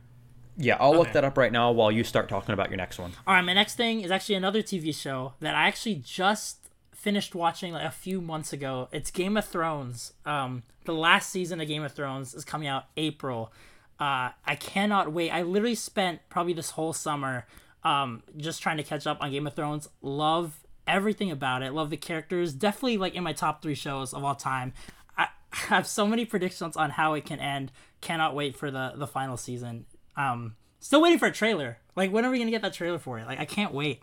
Yeah, 0.57 0.77
I'll 0.79 0.95
look 0.95 1.11
that 1.11 1.23
up 1.25 1.37
right 1.37 1.51
now 1.51 1.71
while 1.71 1.91
you 1.91 2.03
start 2.03 2.29
talking 2.29 2.53
about 2.53 2.69
your 2.69 2.77
next 2.77 2.97
one. 2.99 3.11
All 3.27 3.33
right, 3.33 3.41
my 3.43 3.53
next 3.53 3.75
thing 3.75 4.01
is 4.01 4.09
actually 4.11 4.35
another 4.35 4.61
TV 4.61 4.95
show 4.95 5.33
that 5.41 5.53
I 5.55 5.67
actually 5.67 5.95
just 5.95 6.64
finished 7.05 7.35
watching 7.35 7.71
like 7.71 7.85
a 7.85 7.91
few 7.91 8.19
months 8.19 8.51
ago. 8.51 8.89
It's 8.91 9.11
Game 9.11 9.37
of 9.37 9.45
Thrones. 9.45 10.13
Um, 10.25 10.63
the 10.85 10.93
last 10.95 11.29
season 11.29 11.61
of 11.61 11.67
Game 11.67 11.83
of 11.83 11.91
Thrones 11.91 12.33
is 12.33 12.43
coming 12.43 12.67
out 12.67 12.85
April. 12.97 13.53
Uh, 13.99 14.29
I 14.43 14.55
cannot 14.59 15.13
wait. 15.13 15.29
I 15.29 15.43
literally 15.43 15.75
spent 15.75 16.21
probably 16.29 16.53
this 16.53 16.71
whole 16.71 16.93
summer 16.93 17.45
um, 17.83 18.23
just 18.37 18.63
trying 18.63 18.77
to 18.77 18.83
catch 18.83 19.05
up 19.05 19.19
on 19.21 19.29
Game 19.29 19.45
of 19.45 19.53
Thrones. 19.53 19.87
Love 20.01 20.65
everything 20.87 21.29
about 21.29 21.61
it. 21.61 21.73
Love 21.73 21.91
the 21.91 21.97
characters. 21.97 22.53
Definitely 22.53 22.97
like 22.97 23.13
in 23.13 23.23
my 23.23 23.33
top 23.33 23.61
three 23.61 23.75
shows 23.75 24.11
of 24.11 24.23
all 24.23 24.33
time. 24.33 24.73
I 25.15 25.27
have 25.51 25.85
so 25.85 26.07
many 26.07 26.25
predictions 26.25 26.75
on 26.75 26.89
how 26.89 27.13
it 27.13 27.23
can 27.23 27.39
end. 27.39 27.71
Cannot 28.01 28.33
wait 28.33 28.55
for 28.55 28.71
the 28.71 28.93
the 28.95 29.05
final 29.05 29.37
season. 29.37 29.85
Um, 30.17 30.55
still 30.79 31.03
waiting 31.03 31.19
for 31.19 31.27
a 31.27 31.31
trailer. 31.31 31.77
Like 31.95 32.11
when 32.11 32.25
are 32.25 32.31
we 32.31 32.39
gonna 32.39 32.49
get 32.49 32.63
that 32.63 32.73
trailer 32.73 32.97
for 32.97 33.19
it? 33.19 33.27
Like 33.27 33.39
I 33.39 33.45
can't 33.45 33.75
wait. 33.75 34.01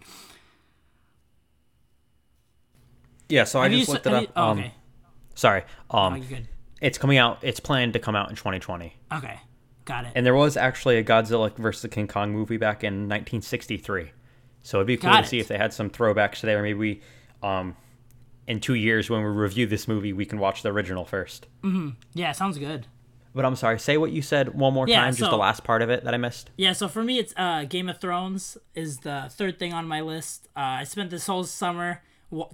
Yeah, 3.32 3.44
so 3.44 3.60
I 3.60 3.64
Have 3.64 3.72
just 3.72 3.88
s- 3.88 3.94
looked 3.94 4.06
it 4.06 4.12
up. 4.12 4.22
you- 4.22 4.28
oh, 4.36 4.42
um, 4.50 4.58
okay. 4.58 4.74
Sorry, 5.34 5.62
Oh, 5.90 5.98
um, 5.98 6.16
you 6.18 6.24
good. 6.24 6.48
it's 6.82 6.98
coming 6.98 7.16
out. 7.16 7.38
It's 7.42 7.60
planned 7.60 7.94
to 7.94 7.98
come 7.98 8.14
out 8.14 8.28
in 8.28 8.36
2020, 8.36 8.94
Okay, 9.12 9.40
got 9.86 10.04
it. 10.04 10.12
and 10.14 10.26
there 10.26 10.34
was 10.34 10.56
actually 10.58 10.98
a 10.98 11.04
Godzilla 11.04 11.56
versus 11.56 11.90
King 11.90 12.06
Kong 12.08 12.32
movie 12.32 12.58
back 12.58 12.84
in 12.84 13.08
1963. 13.08 14.10
So 14.62 14.78
it'd 14.78 14.86
be 14.86 14.96
cool 14.98 15.10
Got 15.10 15.20
to 15.20 15.24
it. 15.24 15.28
see 15.28 15.38
if 15.40 15.48
they 15.48 15.56
had 15.56 15.72
some 15.72 15.88
throwbacks 15.90 16.40
to 16.40 16.46
there. 16.46 16.62
Maybe 16.62 16.78
we, 16.78 17.00
um, 17.42 17.74
in 18.46 18.60
two 18.60 18.74
years 18.74 19.08
when 19.08 19.22
we 19.22 19.28
review 19.30 19.66
this 19.66 19.88
movie, 19.88 20.12
we 20.12 20.24
can 20.26 20.38
watch 20.38 20.62
the 20.62 20.68
original 20.70 21.04
first. 21.04 21.46
yeah, 22.14 22.32
sounds 22.32 22.58
good. 22.58 22.86
But 23.34 23.46
I'm 23.46 23.56
sorry. 23.56 23.80
Say 23.80 23.96
what 23.96 24.12
you 24.12 24.20
said 24.20 24.54
one 24.54 24.74
more 24.74 24.86
Yeah, 24.86 25.00
time. 25.00 25.14
just 25.14 25.30
the 25.30 25.36
last 25.38 25.64
part 25.64 25.80
of 25.80 25.88
it 25.88 26.04
that 26.04 26.12
I 26.12 26.18
missed. 26.18 26.50
Yeah, 26.58 26.74
so 26.74 26.86
for 26.86 27.02
me, 27.02 27.18
it's 27.18 27.32
uh, 27.38 27.64
Game 27.64 27.88
of 27.88 27.98
Thrones 27.98 28.58
is 28.74 28.98
the 28.98 29.28
third 29.30 29.58
thing 29.58 29.72
on 29.72 29.88
my 29.88 30.02
list. 30.02 30.48
Uh, 30.54 30.60
I 30.60 30.84
spent 30.84 31.08
this 31.08 31.26
whole 31.26 31.44
summer 31.44 32.02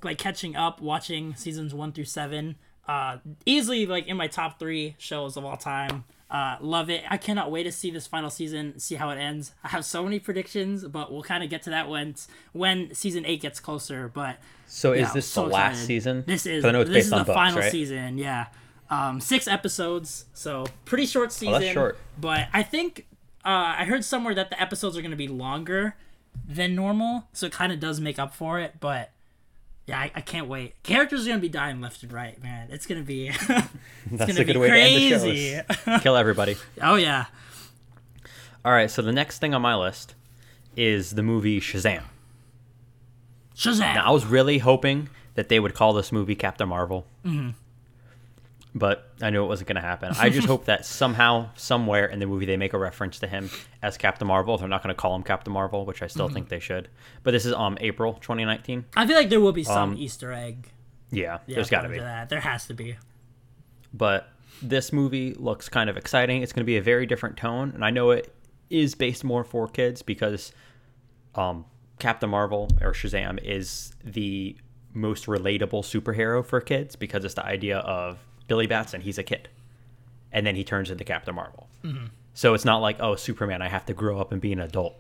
like 0.03 0.19
catching 0.19 0.57
up, 0.57 0.81
watching 0.81 1.35
seasons 1.37 1.73
one 1.73 1.93
through 1.93 2.05
seven. 2.05 2.57
Uh, 2.87 3.19
easily 3.47 3.85
like 3.87 4.07
in 4.07 4.17
my 4.17 4.27
top 4.27 4.59
three 4.59 4.95
shows 4.99 5.37
of 5.37 5.45
all 5.45 5.57
time. 5.57 6.05
Uh, 6.31 6.57
love 6.61 6.91
it. 6.91 7.03
I 7.09 7.17
cannot 7.17 7.51
wait 7.51 7.63
to 7.65 7.73
see 7.73 7.91
this 7.91 8.07
final 8.07 8.29
season, 8.29 8.79
see 8.79 8.97
how 8.97 9.09
it 9.11 9.17
ends. 9.17 9.53
I 9.65 9.69
have 9.69 9.85
so 9.85 10.05
many 10.05 10.19
predictions, 10.19 10.85
but 10.87 11.11
we'll 11.13 11.23
kind 11.23 11.43
of 11.43 11.49
get 11.49 11.63
to 11.63 11.71
that 11.71 11.89
when 11.89 12.15
when 12.53 12.95
season 12.95 13.25
eight 13.25 13.41
gets 13.41 13.61
closer. 13.61 14.09
But 14.13 14.37
So 14.67 14.93
is 14.93 15.01
Yeah, 15.09 15.13
this 15.15 15.27
so 15.27 15.43
the 15.45 15.49
last 15.49 15.71
excited. 15.73 15.87
season? 15.87 16.25
This 16.27 16.45
is 16.47 16.65
I 16.65 16.71
know 16.73 16.81
it's 16.83 16.89
this 16.91 16.97
based 16.97 17.07
is 17.09 17.13
on 17.13 17.19
the 17.21 17.25
books, 17.25 17.35
final 17.35 17.61
right? 17.61 17.73
season. 17.73 18.19
Yeah, 18.19 18.47
um, 18.91 19.21
six 19.21 19.47
episodes, 19.49 20.27
so 20.35 20.67
pretty 20.85 21.07
short 21.07 21.33
season. 21.33 21.55
Oh, 21.55 21.59
that's 21.61 21.73
short. 21.73 21.99
But 22.21 22.49
I 22.53 22.63
think 22.63 23.07
uh, 23.45 23.77
I 23.79 23.85
heard 23.87 24.05
somewhere 24.05 24.35
that 24.35 24.51
the 24.51 24.61
episodes 24.61 24.97
are 24.99 25.03
going 25.03 25.11
to 25.13 25.17
be 25.17 25.29
longer 25.29 25.97
than 26.47 26.75
normal, 26.75 27.25
so 27.33 27.47
it 27.47 27.53
kind 27.53 27.73
of 27.73 27.81
does 27.81 28.01
make 28.01 28.19
up 28.19 28.35
for 28.35 28.59
it. 28.61 28.75
But 28.81 29.11
yeah, 29.89 29.99
I, 29.99 30.13
I 30.15 30.21
can't 30.21 30.47
wait. 30.49 30.81
Characters 30.83 31.23
are 31.25 31.31
going 31.31 31.39
to 31.39 31.43
be 31.43 31.49
dying 31.49 31.81
left 31.81 32.03
and 32.03 32.13
right, 32.13 32.41
man. 32.43 32.69
It's 32.71 32.87
going 32.87 33.01
to 33.01 33.07
be 33.07 33.29
it's 33.29 33.39
That's 33.47 33.67
gonna 34.11 34.41
a 34.41 34.45
good 34.45 34.53
be 34.55 34.59
way 34.59 34.69
crazy. 34.69 35.09
to 35.09 35.15
end 35.15 35.67
the 35.67 35.75
show. 35.93 35.99
Kill 36.03 36.17
everybody. 36.17 36.57
oh 36.83 36.97
yeah, 36.97 37.25
All 38.65 38.73
right. 38.73 38.91
So 38.91 39.01
the 39.03 39.13
next 39.13 39.39
thing 39.39 39.55
on 39.55 39.63
my 39.63 39.75
list 39.75 40.15
is 40.77 41.13
the 41.13 41.23
movie 41.23 41.61
Shazam. 41.61 42.03
Shazam! 43.57 43.95
Now 43.95 44.07
I 44.07 44.11
was 44.11 44.25
really 44.27 44.59
hoping 44.59 45.09
that 45.35 45.49
they 45.49 45.59
would 45.59 45.75
call 45.75 45.93
this 45.93 46.13
movie 46.13 46.35
Captain 46.35 46.69
Marvel. 46.69 47.07
Mm-hmm. 47.25 47.51
But 48.75 49.11
I 49.23 49.31
knew 49.31 49.43
it 49.43 49.47
wasn't 49.47 49.69
going 49.69 49.77
to 49.77 49.81
happen. 49.83 50.13
I 50.19 50.29
just 50.29 50.47
hope 50.47 50.67
that 50.67 50.85
somehow, 50.85 51.49
somewhere 51.57 52.07
in 52.07 52.19
the 52.19 52.27
movie, 52.27 52.45
they 52.47 52.57
make 52.59 52.75
a 52.75 52.79
reference 52.79 53.19
to 53.21 53.27
him 53.27 53.51
as 53.83 53.97
Captain 53.97 54.29
Marvel. 54.29 54.59
They're 54.59 54.69
not 54.69 54.83
going 54.83 54.95
to 54.95 55.01
call 55.01 55.15
him 55.17 55.23
Captain 55.23 55.53
Marvel, 55.53 55.87
which 55.87 56.03
I 56.03 56.07
still 56.07 56.27
Mm-hmm. 56.27 56.35
think 56.35 56.49
they 56.51 56.59
should. 56.61 56.89
But 57.23 57.31
this 57.33 57.47
is 57.47 57.53
um 57.55 57.79
April 57.81 58.15
2019. 58.15 58.85
I 58.97 59.07
feel 59.07 59.17
like 59.17 59.31
there 59.31 59.41
will 59.41 59.53
be 59.53 59.65
some 59.65 59.93
Um, 59.93 59.97
Easter 59.99 60.33
egg. 60.33 60.69
Yeah, 61.11 61.39
Yeah, 61.47 61.55
there's 61.57 61.71
got 61.71 61.83
to 61.83 61.89
be. 61.89 61.99
That. 61.99 62.29
There 62.29 62.41
has 62.41 62.67
to 62.67 62.75
be. 62.75 62.97
but 63.95 64.29
this 64.61 64.93
movie 64.93 65.35
looks 65.35 65.69
kind 65.69 65.89
of 65.89 65.97
exciting. 65.97 66.43
It's 66.43 66.53
going 66.53 66.63
to 66.65 66.67
be 66.67 66.77
a 66.77 66.83
very 66.83 67.07
different 67.07 67.37
tone, 67.37 67.71
and 67.75 67.85
I 67.85 67.91
know 67.91 68.11
it 68.11 68.33
is 68.71 68.95
based 68.95 69.25
more 69.25 69.45
for 69.45 69.67
kids 69.69 70.03
because 70.03 70.53
um, 71.37 71.65
Captain 71.99 72.29
Marvel 72.29 72.69
or 72.83 72.93
Shazam 72.93 73.43
is 73.43 73.95
the 74.05 74.57
most 74.93 75.27
relatable 75.27 75.83
superhero 75.85 76.45
for 76.45 76.61
kids 76.61 76.97
because 76.97 77.25
it's 77.25 77.35
the 77.35 77.47
idea 77.47 77.79
of 77.79 78.19
Billy 78.49 78.67
Batson. 78.67 79.01
He's 79.03 79.19
a 79.19 79.23
kid, 79.23 79.49
and 80.33 80.45
then 80.45 80.57
he 80.57 80.65
turns 80.65 80.91
into 80.91 81.05
Captain 81.05 81.35
Marvel. 81.35 81.69
So 82.35 82.55
it's 82.55 82.65
not 82.65 82.79
like 82.79 82.97
oh 83.01 83.15
Superman, 83.15 83.63
I 83.63 83.69
have 83.69 83.87
to 83.87 83.95
grow 83.95 84.21
up 84.21 84.33
and 84.33 84.41
be 84.41 84.53
an 84.53 84.61
adult. 84.61 84.97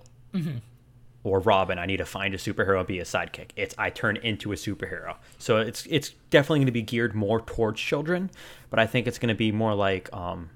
Or 1.25 1.41
Robin, 1.41 1.79
I 1.79 1.87
need 1.87 1.97
to 1.97 2.07
find 2.07 2.33
a 2.33 2.39
superhero 2.39 2.79
and 2.79 2.87
be 2.87 3.01
a 3.01 3.05
sidekick. 3.05 3.51
It's 3.57 3.75
I 3.77 3.91
turn 3.91 4.17
into 4.19 4.53
a 4.53 4.55
superhero. 4.55 5.17
So 5.37 5.57
it's 5.59 5.85
it's 5.91 6.11
definitely 6.31 6.61
going 6.61 6.67
to 6.67 6.73
be 6.73 6.83
geared 6.83 7.15
more 7.15 7.41
towards 7.41 7.81
children, 7.81 8.31
but 8.71 8.79
I 8.79 8.87
think 8.87 9.07
it's 9.09 9.19
going 9.19 9.29
to 9.29 9.35
be 9.35 9.51
more 9.51 9.75
like 9.75 10.09
um, 10.13 10.51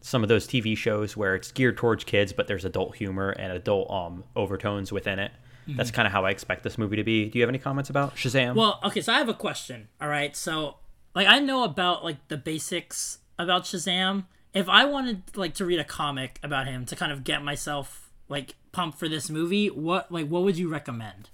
some 0.00 0.22
of 0.22 0.28
those 0.28 0.46
TV 0.46 0.76
shows 0.76 1.16
where 1.16 1.34
it's 1.34 1.50
geared 1.52 1.76
towards 1.76 2.04
kids, 2.04 2.32
but 2.32 2.46
there's 2.46 2.64
adult 2.64 2.96
humor 2.96 3.30
and 3.30 3.52
adult 3.52 3.90
um, 3.90 4.24
overtones 4.36 4.90
within 4.92 5.18
it. 5.18 5.32
That's 5.66 5.90
kind 5.90 6.04
of 6.06 6.12
how 6.12 6.26
I 6.26 6.30
expect 6.30 6.62
this 6.62 6.76
movie 6.76 6.96
to 6.96 7.04
be. 7.04 7.30
Do 7.30 7.38
you 7.38 7.42
have 7.42 7.48
any 7.48 7.58
comments 7.58 7.88
about 7.88 8.16
Shazam? 8.16 8.54
Well, 8.54 8.80
okay, 8.84 9.00
so 9.00 9.14
I 9.14 9.18
have 9.18 9.30
a 9.30 9.34
question. 9.34 9.88
All 9.98 10.08
right, 10.08 10.36
so 10.36 10.76
like 11.14 11.26
I 11.26 11.38
know 11.38 11.64
about 11.64 12.04
like 12.04 12.28
the 12.28 12.36
basics 12.36 13.18
about 13.38 13.64
Shazam, 13.64 14.24
if 14.52 14.68
I 14.68 14.84
wanted 14.84 15.22
like 15.36 15.54
to 15.54 15.64
read 15.64 15.78
a 15.80 15.84
comic 15.84 16.38
about 16.42 16.66
him 16.66 16.84
to 16.86 16.96
kind 16.96 17.12
of 17.12 17.24
get 17.24 17.42
myself 17.42 18.10
like 18.28 18.54
pumped 18.72 18.98
for 18.98 19.08
this 19.08 19.28
movie, 19.30 19.68
what 19.68 20.10
like 20.12 20.28
what 20.28 20.42
would 20.42 20.56
you 20.58 20.68
recommend? 20.68 21.30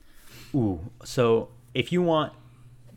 Ooh, 0.54 0.80
so 1.04 1.48
if 1.74 1.92
you 1.92 2.02
want 2.02 2.32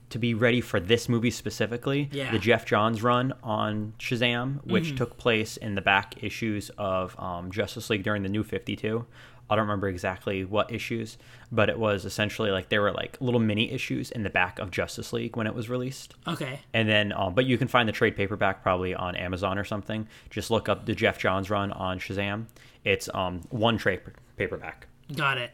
to 0.09 0.19
be 0.19 0.33
ready 0.35 0.61
for 0.61 0.79
this 0.79 1.09
movie 1.09 1.31
specifically, 1.31 2.07
Yeah. 2.11 2.31
the 2.31 2.37
Geoff 2.37 2.65
Johns 2.65 3.01
run 3.01 3.33
on 3.41 3.93
Shazam, 3.97 4.63
which 4.65 4.95
took 4.95 5.17
place 5.17 5.57
in 5.57 5.73
the 5.73 5.81
back 5.81 6.21
issues 6.23 6.69
of 6.77 7.19
um, 7.19 7.51
Justice 7.51 7.89
League 7.89 8.03
during 8.03 8.21
the 8.21 8.29
New 8.29 8.43
52. 8.43 9.05
I 9.49 9.55
don't 9.55 9.63
remember 9.63 9.87
exactly 9.87 10.45
what 10.45 10.71
issues, 10.71 11.17
but 11.51 11.69
it 11.69 11.77
was 11.77 12.05
essentially 12.05 12.49
like 12.49 12.69
there 12.69 12.81
were 12.81 12.91
like 12.91 13.17
little 13.19 13.39
mini 13.39 13.71
issues 13.71 14.09
in 14.09 14.23
the 14.23 14.29
back 14.29 14.57
of 14.57 14.71
Justice 14.71 15.11
League 15.13 15.35
when 15.35 15.47
it 15.47 15.53
was 15.53 15.69
released. 15.69 16.15
Okay. 16.27 16.61
And 16.73 16.87
then, 16.87 17.11
um, 17.11 17.33
but 17.33 17.45
you 17.45 17.57
can 17.57 17.67
find 17.67 17.87
the 17.87 17.93
trade 17.93 18.15
paperback 18.15 18.63
probably 18.63 18.95
on 18.95 19.15
Amazon 19.15 19.57
or 19.57 19.63
something. 19.63 20.07
Just 20.29 20.49
look 20.49 20.69
up 20.69 20.85
the 20.85 20.95
Geoff 20.95 21.19
Johns 21.19 21.49
run 21.49 21.71
on 21.71 21.99
Shazam. 21.99 22.45
It's 22.83 23.09
um, 23.13 23.41
one 23.49 23.77
trade 23.77 24.01
paperback. 24.37 24.87
Got 25.13 25.37
it. 25.37 25.51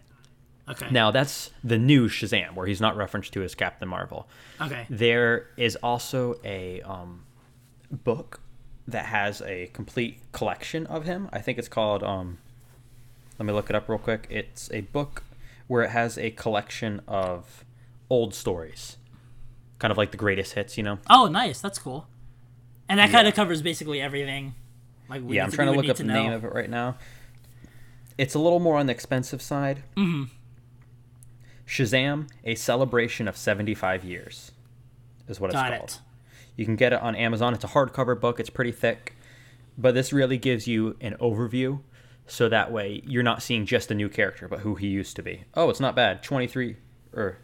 Okay. 0.69 0.88
Now 0.91 1.10
that's 1.10 1.49
the 1.63 1.80
new 1.80 2.08
Shazam, 2.08 2.54
where 2.54 2.67
he's 2.67 2.80
not 2.80 2.95
referenced 2.95 3.34
to 3.34 3.43
as 3.43 3.56
Captain 3.56 3.88
Marvel. 3.88 4.28
Okay. 4.62 4.86
There 4.89 5.47
is 5.58 5.75
also 5.78 6.39
a 6.45 6.82
um, 6.84 7.23
book 7.91 8.39
that 8.88 9.06
has 9.06 9.41
a 9.41 9.67
complete 9.73 10.19
collection 10.32 10.86
of 10.86 11.06
him. 11.06 11.28
I 11.34 11.39
think 11.39 11.58
it's 11.58 11.67
called. 11.67 12.04
Um, 12.04 12.38
let 13.39 13.45
me 13.45 13.54
look 13.54 13.69
it 13.69 13.75
up 13.75 13.88
real 13.89 13.97
quick. 13.97 14.28
It's 14.30 14.69
a 14.71 14.82
book 14.82 15.23
where 15.67 15.84
it 15.84 15.89
has 15.91 16.17
a 16.17 16.30
collection 16.32 17.02
of 17.08 17.63
old 18.10 18.34
stories, 18.36 18.97
kind 19.80 19.91
of 19.91 19.97
like 19.97 20.12
the 20.12 20.17
greatest 20.17 20.54
hits. 20.54 20.78
You 20.78 20.84
know. 20.84 20.99
Oh, 21.10 21.28
nice. 21.28 21.62
That's 21.62 21.80
cool. 21.80 22.08
And 22.88 22.99
that 22.99 23.10
Yeah. 23.10 23.15
kind 23.15 23.28
of 23.28 23.36
covers 23.36 23.62
basically 23.62 24.02
everything. 24.02 24.56
Like 25.10 25.21
yeah, 25.28 25.43
I'm 25.43 25.49
to- 25.52 25.56
trying 25.56 25.71
to 25.71 25.78
look 25.80 25.89
up 25.89 25.97
to 25.97 26.04
the 26.04 26.12
name 26.13 26.32
of 26.32 26.43
it 26.43 26.54
right 26.54 26.69
now. 26.69 26.97
It's 28.17 28.36
a 28.36 28.39
little 28.39 28.60
more 28.60 28.78
on 28.78 28.86
the 28.88 28.91
expensive 28.93 29.41
side. 29.41 29.84
Mm-hmm. 29.95 30.23
Shazam: 31.67 32.28
A 32.43 32.56
Celebration 32.56 33.28
of 33.28 33.38
75 33.38 34.04
Years 34.04 34.52
is 35.28 35.39
what 35.39 35.52
it's 35.52 35.56
Got 35.56 35.69
called. 35.78 35.89
it. 35.91 35.99
You 36.56 36.65
can 36.65 36.75
get 36.75 36.91
it 36.93 37.02
on 37.02 37.15
Amazon. 37.15 37.54
It's 37.54 37.63
a 37.63 37.67
hardcover 37.69 38.19
book. 38.19 38.39
It's 38.39 38.49
pretty 38.49 38.71
thick, 38.71 39.15
but 39.78 39.93
this 39.93 40.12
really 40.12 40.38
gives 40.38 40.67
you 40.67 40.97
an 40.99 41.15
overview, 41.21 41.80
so 42.29 42.47
that 42.49 42.71
way 42.71 43.01
you're 43.05 43.23
not 43.23 43.41
seeing 43.41 43.65
just 43.65 43.91
a 43.91 43.95
new 43.95 44.07
character, 44.09 44.47
but 44.47 44.59
who 44.59 44.75
he 44.75 44.87
used 44.87 45.15
to 45.17 45.23
be. 45.23 45.43
Oh, 45.55 45.69
it's 45.69 45.79
not 45.79 45.95
bad. 45.95 46.23
23 46.23 46.77
or 47.13 47.37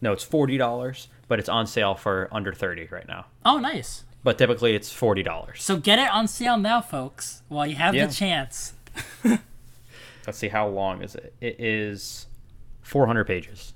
no, 0.00 0.12
it's 0.12 0.24
forty 0.24 0.56
dollars, 0.56 1.08
but 1.28 1.38
it's 1.38 1.48
on 1.48 1.66
sale 1.66 1.94
for 1.94 2.28
under 2.32 2.52
30 2.52 2.88
right 2.90 3.06
now. 3.06 3.26
Oh, 3.44 3.58
nice. 3.58 4.04
But 4.24 4.38
typically 4.38 4.74
it's 4.74 4.92
forty 4.92 5.22
dollars. 5.22 5.62
So 5.62 5.76
get 5.76 5.98
it 5.98 6.10
on 6.10 6.26
sale 6.28 6.56
now, 6.56 6.80
folks, 6.80 7.42
while 7.48 7.66
you 7.66 7.76
have 7.76 7.94
Yeah. 7.94 8.06
the 8.06 8.12
chance. 8.14 8.74
Let's 10.26 10.38
see 10.38 10.48
how 10.48 10.68
long 10.68 11.02
is 11.02 11.14
it. 11.14 11.34
It 11.40 11.60
is 11.60 12.26
400 12.82 13.24
pages. 13.24 13.74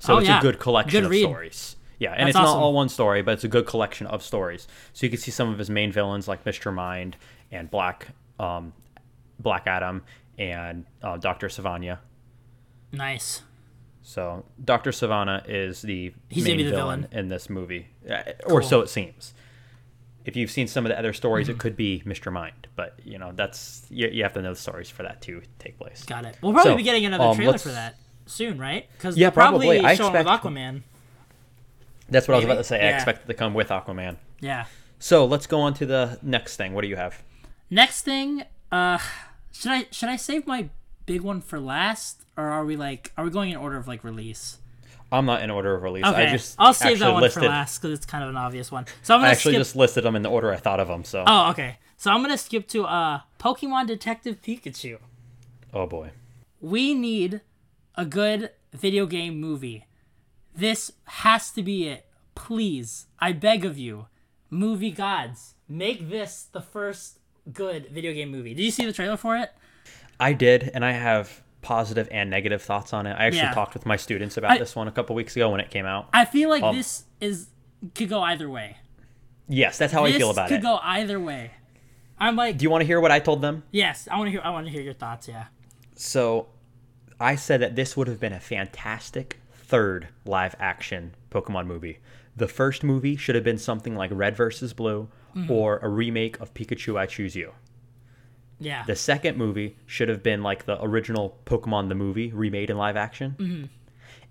So 0.00 0.14
Oh, 0.14 0.18
it's 0.18 0.28
yeah. 0.28 0.38
a 0.38 0.42
good 0.42 0.58
collection 0.58 0.98
Good 1.00 1.04
of 1.04 1.10
read. 1.10 1.22
stories. 1.22 1.76
Yeah, 1.98 2.10
and 2.12 2.20
That's 2.20 2.30
it's 2.30 2.36
awesome. 2.36 2.58
not 2.58 2.62
all 2.64 2.72
one 2.74 2.88
story, 2.88 3.22
but 3.22 3.32
it's 3.32 3.44
a 3.44 3.48
good 3.48 3.66
collection 3.66 4.06
of 4.08 4.22
stories. 4.22 4.66
So 4.92 5.06
you 5.06 5.10
can 5.10 5.18
see 5.18 5.30
some 5.30 5.50
of 5.50 5.58
his 5.58 5.70
main 5.70 5.92
villains 5.92 6.28
like 6.28 6.44
Mr. 6.44 6.72
Mind 6.74 7.16
and 7.50 7.70
Black 7.70 8.08
um, 8.38 8.72
Black 9.38 9.66
Adam 9.66 10.02
and 10.38 10.84
uh, 11.02 11.16
Dr. 11.16 11.48
Sivana. 11.48 11.98
Nice. 12.92 13.42
So 14.02 14.44
Dr. 14.64 14.90
Sivana 14.90 15.42
is 15.48 15.82
the 15.82 16.12
He's 16.28 16.44
main 16.44 16.58
the 16.58 16.64
villain, 16.70 17.02
villain. 17.02 17.18
in 17.24 17.28
this 17.28 17.50
movie, 17.50 17.88
Uh, 18.08 18.22
Cool. 18.46 18.58
or 18.58 18.62
so 18.62 18.80
it 18.80 18.88
seems. 18.88 19.34
If 20.24 20.36
you've 20.36 20.50
seen 20.50 20.66
some 20.66 20.84
of 20.86 20.90
the 20.90 20.98
other 20.98 21.12
stories, 21.12 21.46
Mm-hmm. 21.48 21.56
it 21.56 21.60
could 21.60 21.76
be 21.76 22.02
Mr. 22.06 22.32
Mind, 22.32 22.66
but 22.76 22.98
you 23.04 23.18
know 23.18 23.32
that's 23.34 23.86
you, 23.90 24.08
you 24.08 24.22
have 24.22 24.32
to 24.34 24.42
know 24.42 24.50
the 24.54 24.58
stories 24.60 24.90
for 24.90 25.02
that 25.04 25.22
to 25.22 25.42
take 25.58 25.78
place. 25.78 26.04
Got 26.04 26.24
it. 26.24 26.36
We'll 26.40 26.52
probably 26.52 26.72
So, 26.72 26.76
be 26.76 26.82
getting 26.82 27.04
another 27.06 27.24
um, 27.24 27.36
trailer 27.36 27.58
for 27.58 27.68
that 27.70 27.96
soon, 28.26 28.58
right? 28.58 28.88
Because 28.96 29.16
Yeah, 29.16 29.30
probably, 29.30 29.66
probably. 29.66 29.86
I 29.86 29.92
expect- 29.92 30.12
with 30.14 30.26
Aquaman. 30.26 30.82
That's 32.08 32.28
what 32.28 32.34
I 32.34 32.36
was 32.38 32.44
about 32.44 32.54
to 32.58 32.64
say. 32.64 32.80
I 32.88 32.94
expect 32.94 33.24
it 33.24 33.26
to 33.26 33.34
come 33.34 33.52
with 33.54 33.68
Aquaman. 33.70 34.16
Yeah. 34.40 34.66
So 35.00 35.24
let's 35.26 35.46
go 35.48 35.60
on 35.60 35.74
to 35.74 35.86
the 35.86 36.18
next 36.22 36.56
thing. 36.56 36.72
What 36.72 36.82
do 36.82 36.88
you 36.88 36.94
have? 36.96 37.20
Next 37.70 38.02
thing, 38.02 38.44
uh, 38.76 38.98
should 39.52 39.72
I 39.72 39.86
should 39.90 40.08
I 40.08 40.16
save 40.16 40.46
my 40.46 40.68
big 41.06 41.22
one 41.22 41.40
for 41.40 41.58
last, 41.58 42.22
or 42.36 42.44
are 42.44 42.64
we 42.64 42.76
like 42.76 43.12
are 43.16 43.24
we 43.24 43.30
going 43.30 43.50
in 43.50 43.56
order 43.56 43.76
of 43.76 43.86
like 43.88 44.04
release? 44.04 44.58
I'm 45.10 45.24
not 45.24 45.42
in 45.42 45.50
order 45.50 45.74
of 45.74 45.82
release. 45.82 46.04
Okay, 46.04 46.26
I 46.26 46.30
just 46.32 46.56
I'll 46.58 46.74
save 46.74 46.98
that 46.98 47.12
one 47.12 47.22
listed, 47.22 47.42
for 47.44 47.48
last 47.48 47.78
because 47.78 47.96
it's 47.96 48.06
kind 48.06 48.24
of 48.24 48.30
an 48.30 48.36
obvious 48.36 48.72
one. 48.72 48.86
So 49.02 49.14
I'm 49.14 49.20
gonna 49.20 49.30
actually 49.32 49.52
skip. 49.52 49.60
just 49.60 49.76
listed 49.76 50.04
them 50.04 50.16
in 50.16 50.22
the 50.22 50.28
order 50.30 50.52
I 50.52 50.56
thought 50.56 50.80
of 50.80 50.88
them. 50.88 51.04
So, 51.04 51.22
Oh, 51.26 51.50
okay. 51.50 51.78
So 51.96 52.10
I'm 52.10 52.22
gonna 52.22 52.36
skip 52.38 52.66
to 52.68 52.84
uh 52.84 53.20
Pokemon 53.38 53.86
Detective 53.86 54.42
Pikachu. 54.42 54.98
oh 55.72 55.86
boy, 55.86 56.10
We 56.60 56.92
need 56.94 57.40
a 57.94 58.04
good 58.04 58.50
video 58.72 59.06
game 59.06 59.40
movie. 59.40 59.86
This 60.54 60.90
has 61.04 61.50
to 61.52 61.62
be 61.62 61.88
it. 61.88 62.06
Please, 62.34 63.06
I 63.18 63.32
beg 63.32 63.64
of 63.64 63.78
you, 63.78 64.06
movie 64.50 64.90
gods, 64.90 65.54
make 65.68 66.10
this 66.10 66.48
the 66.50 66.60
first 66.60 67.18
good 67.52 67.88
video 67.90 68.12
game 68.12 68.30
movie. 68.30 68.54
Did 68.54 68.62
you 68.64 68.70
see 68.70 68.84
the 68.86 68.92
trailer 68.92 69.16
for 69.16 69.36
it? 69.36 69.50
I 70.18 70.32
did, 70.32 70.70
and 70.74 70.84
I 70.84 70.92
have 70.92 71.42
positive 71.62 72.08
and 72.10 72.30
negative 72.30 72.62
thoughts 72.62 72.92
on 72.92 73.06
it. 73.06 73.12
I 73.12 73.26
actually 73.26 73.40
Yeah. 73.40 73.52
talked 73.54 73.74
with 73.74 73.84
my 73.86 73.96
students 73.96 74.36
about 74.36 74.52
I- 74.52 74.58
this 74.58 74.74
one 74.76 74.88
a 74.88 74.92
couple 74.92 75.14
weeks 75.16 75.34
ago 75.36 75.50
when 75.50 75.60
it 75.60 75.70
came 75.70 75.84
out. 75.86 76.08
I 76.12 76.24
feel 76.24 76.48
like 76.48 76.62
Um, 76.62 76.76
this 76.76 77.04
is 77.20 77.48
could 77.94 78.08
go 78.08 78.20
either 78.22 78.48
way. 78.48 78.76
Yes, 79.48 79.78
that's 79.78 79.92
how 79.92 80.04
I 80.04 80.12
feel 80.12 80.30
about 80.30 80.48
could 80.48 80.54
it. 80.54 80.58
Could 80.58 80.62
go 80.66 80.78
either 80.82 81.20
way. 81.20 81.52
I'm 82.18 82.34
like, 82.34 82.56
Do 82.56 82.62
you 82.62 82.70
want 82.70 82.82
to 82.82 82.86
hear 82.86 83.00
what 83.00 83.10
I 83.12 83.18
told 83.18 83.42
them? 83.42 83.62
yes, 83.70 84.08
I 84.10 84.16
want 84.16 84.28
to 84.28 84.30
hear. 84.32 84.40
I 84.42 84.50
want 84.50 84.66
to 84.66 84.72
hear 84.72 84.80
your 84.82 84.94
thoughts. 84.94 85.28
Yeah. 85.28 85.46
So, 85.94 86.48
I 87.20 87.36
said 87.36 87.60
that 87.60 87.76
this 87.76 87.96
would 87.96 88.08
have 88.08 88.18
been 88.20 88.32
a 88.32 88.40
fantastic 88.40 89.38
third 89.52 90.08
live 90.24 90.54
action 90.58 91.14
Pokemon 91.30 91.66
movie. 91.66 91.98
The 92.36 92.48
first 92.48 92.82
movie 92.84 93.16
should 93.16 93.34
have 93.34 93.44
been 93.44 93.58
something 93.58 93.94
like 93.96 94.10
Red 94.12 94.36
versus 94.36 94.72
Blue 94.72 95.08
Mm-hmm. 95.36 95.50
or 95.52 95.78
a 95.78 95.88
remake 95.88 96.40
of 96.40 96.54
Pikachu 96.54 96.98
I 96.98 97.06
Choose 97.06 97.36
You. 97.36 97.52
Yeah. 98.58 98.84
The 98.86 98.96
second 98.96 99.36
movie 99.36 99.76
should 99.86 100.08
have 100.08 100.22
been 100.22 100.42
like 100.42 100.64
the 100.64 100.82
original 100.82 101.38
Pokemon 101.44 101.88
the 101.90 101.94
movie 101.94 102.32
remade 102.32 102.70
in 102.70 102.78
live 102.78 102.96
action. 102.96 103.36
Mm-hmm. 103.38 103.64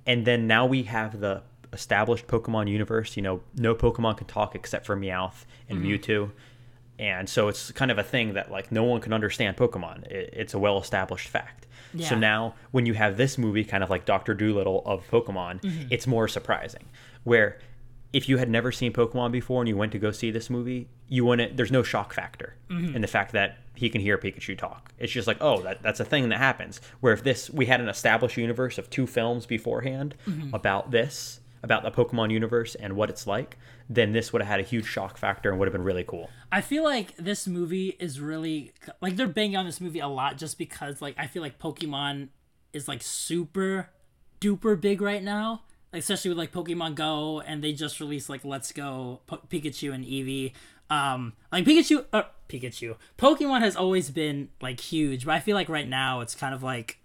And 0.07 0.25
then 0.25 0.47
now 0.47 0.65
we 0.65 0.83
have 0.83 1.19
the 1.19 1.43
established 1.73 2.25
Pokemon 2.27 2.69
universe. 2.69 3.15
You 3.15 3.23
know, 3.23 3.41
no 3.55 3.75
Pokemon 3.75 4.17
can 4.17 4.27
talk 4.27 4.55
except 4.55 4.85
for 4.85 4.95
Meowth 4.95 5.45
and 5.69 5.79
Mm-hmm. 5.79 5.87
Mewtwo. 5.89 6.31
And 6.97 7.27
so 7.29 7.49
it's 7.49 7.71
kind 7.71 7.91
of 7.91 7.97
a 7.99 8.03
thing 8.03 8.33
that 8.33 8.49
like 8.51 8.71
no 8.71 8.83
one 8.83 9.01
can 9.01 9.13
understand 9.13 9.57
Pokemon. 9.57 10.05
It, 10.07 10.29
it's 10.33 10.53
a 10.53 10.59
well 10.59 10.79
established 10.79 11.27
fact. 11.27 11.67
So 11.99 12.13
now 12.13 12.55
when 12.71 12.85
you 12.85 12.93
have 12.93 13.15
this 13.15 13.37
movie, 13.37 13.63
kind 13.63 13.81
of 13.81 13.89
like 13.89 14.03
Doctor 14.05 14.33
Dolittle 14.33 14.81
of 14.85 15.07
Pokemon, 15.09 15.61
Mm-hmm. 15.61 15.87
it's 15.91 16.05
more 16.07 16.27
surprising. 16.27 16.83
Where 17.23 17.57
if 18.15 18.29
you 18.29 18.37
had 18.37 18.49
never 18.49 18.71
seen 18.71 18.93
Pokemon 18.93 19.31
before 19.31 19.61
and 19.61 19.67
you 19.67 19.75
went 19.75 19.91
to 19.91 19.99
go 19.99 20.09
see 20.11 20.31
this 20.31 20.49
movie, 20.49 20.87
you 21.09 21.25
wouldn't. 21.25 21.57
There's 21.57 21.71
no 21.71 21.83
shock 21.83 22.13
factor 22.13 22.55
Mm-hmm. 22.69 22.95
in 22.95 23.01
the 23.01 23.07
fact 23.07 23.31
that 23.33 23.57
he 23.75 23.89
can 23.89 23.99
hear 24.01 24.17
Pikachu 24.17 24.57
talk. 24.57 24.91
It's 24.97 25.11
just 25.11 25.27
like, 25.27 25.37
oh, 25.41 25.61
that, 25.63 25.83
that's 25.83 25.99
a 25.99 26.05
thing 26.05 26.29
that 26.29 26.39
happens. 26.39 26.79
Where 27.01 27.13
if 27.13 27.23
this 27.23 27.49
we 27.49 27.65
had 27.65 27.79
an 27.81 27.89
established 27.89 28.37
universe 28.37 28.77
of 28.77 28.89
two 28.89 29.05
films 29.05 29.45
beforehand 29.45 30.15
Mm-hmm. 30.27 30.55
about 30.55 30.91
this, 30.91 31.41
about 31.61 31.83
the 31.83 31.91
Pokemon 31.91 32.31
universe 32.31 32.73
and 32.75 32.95
what 32.95 33.09
it's 33.09 33.27
like, 33.27 33.57
then 33.89 34.13
this 34.13 34.31
would 34.31 34.41
have 34.41 34.49
had 34.49 34.59
a 34.59 34.63
huge 34.63 34.85
shock 34.85 35.17
factor 35.17 35.49
and 35.49 35.59
would 35.59 35.67
have 35.67 35.73
been 35.73 35.83
really 35.83 36.03
cool. 36.05 36.29
I 36.51 36.61
feel 36.61 36.83
like 36.83 37.15
this 37.17 37.45
movie 37.47 37.95
is 37.99 38.19
really 38.19 38.71
like 39.01 39.15
they're 39.17 39.27
banging 39.27 39.57
on 39.57 39.65
this 39.65 39.81
movie 39.81 39.99
a 39.99 40.07
lot 40.07 40.37
just 40.37 40.57
because 40.57 41.01
like 41.01 41.15
I 41.19 41.27
feel 41.27 41.41
like 41.41 41.59
Pokemon 41.59 42.29
is 42.73 42.87
like 42.87 43.01
super 43.03 43.89
duper 44.41 44.79
big 44.79 45.01
right 45.01 45.21
now, 45.23 45.63
like, 45.95 46.01
especially 46.01 46.29
with 46.29 46.37
like 46.37 46.51
Pokemon 46.51 46.95
Go 46.95 47.39
and 47.39 47.63
they 47.63 47.71
just 47.71 48.01
released 48.01 48.29
like 48.29 48.43
Let's 48.43 48.73
Go 48.73 49.21
po- 49.27 49.41
Pikachu 49.49 49.93
and 49.93 50.03
Eevee. 50.03 50.51
Um, 50.89 51.33
like 51.53 51.63
Pikachu, 51.63 52.05
uh, 52.11 52.23
Pikachu, 52.49 52.97
Pokemon 53.17 53.61
has 53.61 53.77
always 53.77 54.09
been 54.09 54.49
like 54.61 54.81
huge, 54.81 55.25
but 55.25 55.33
I 55.33 55.39
feel 55.39 55.55
like 55.55 55.69
right 55.69 55.87
now 55.87 56.19
it's 56.19 56.35
kind 56.35 56.53
of 56.53 56.61
like 56.61 56.99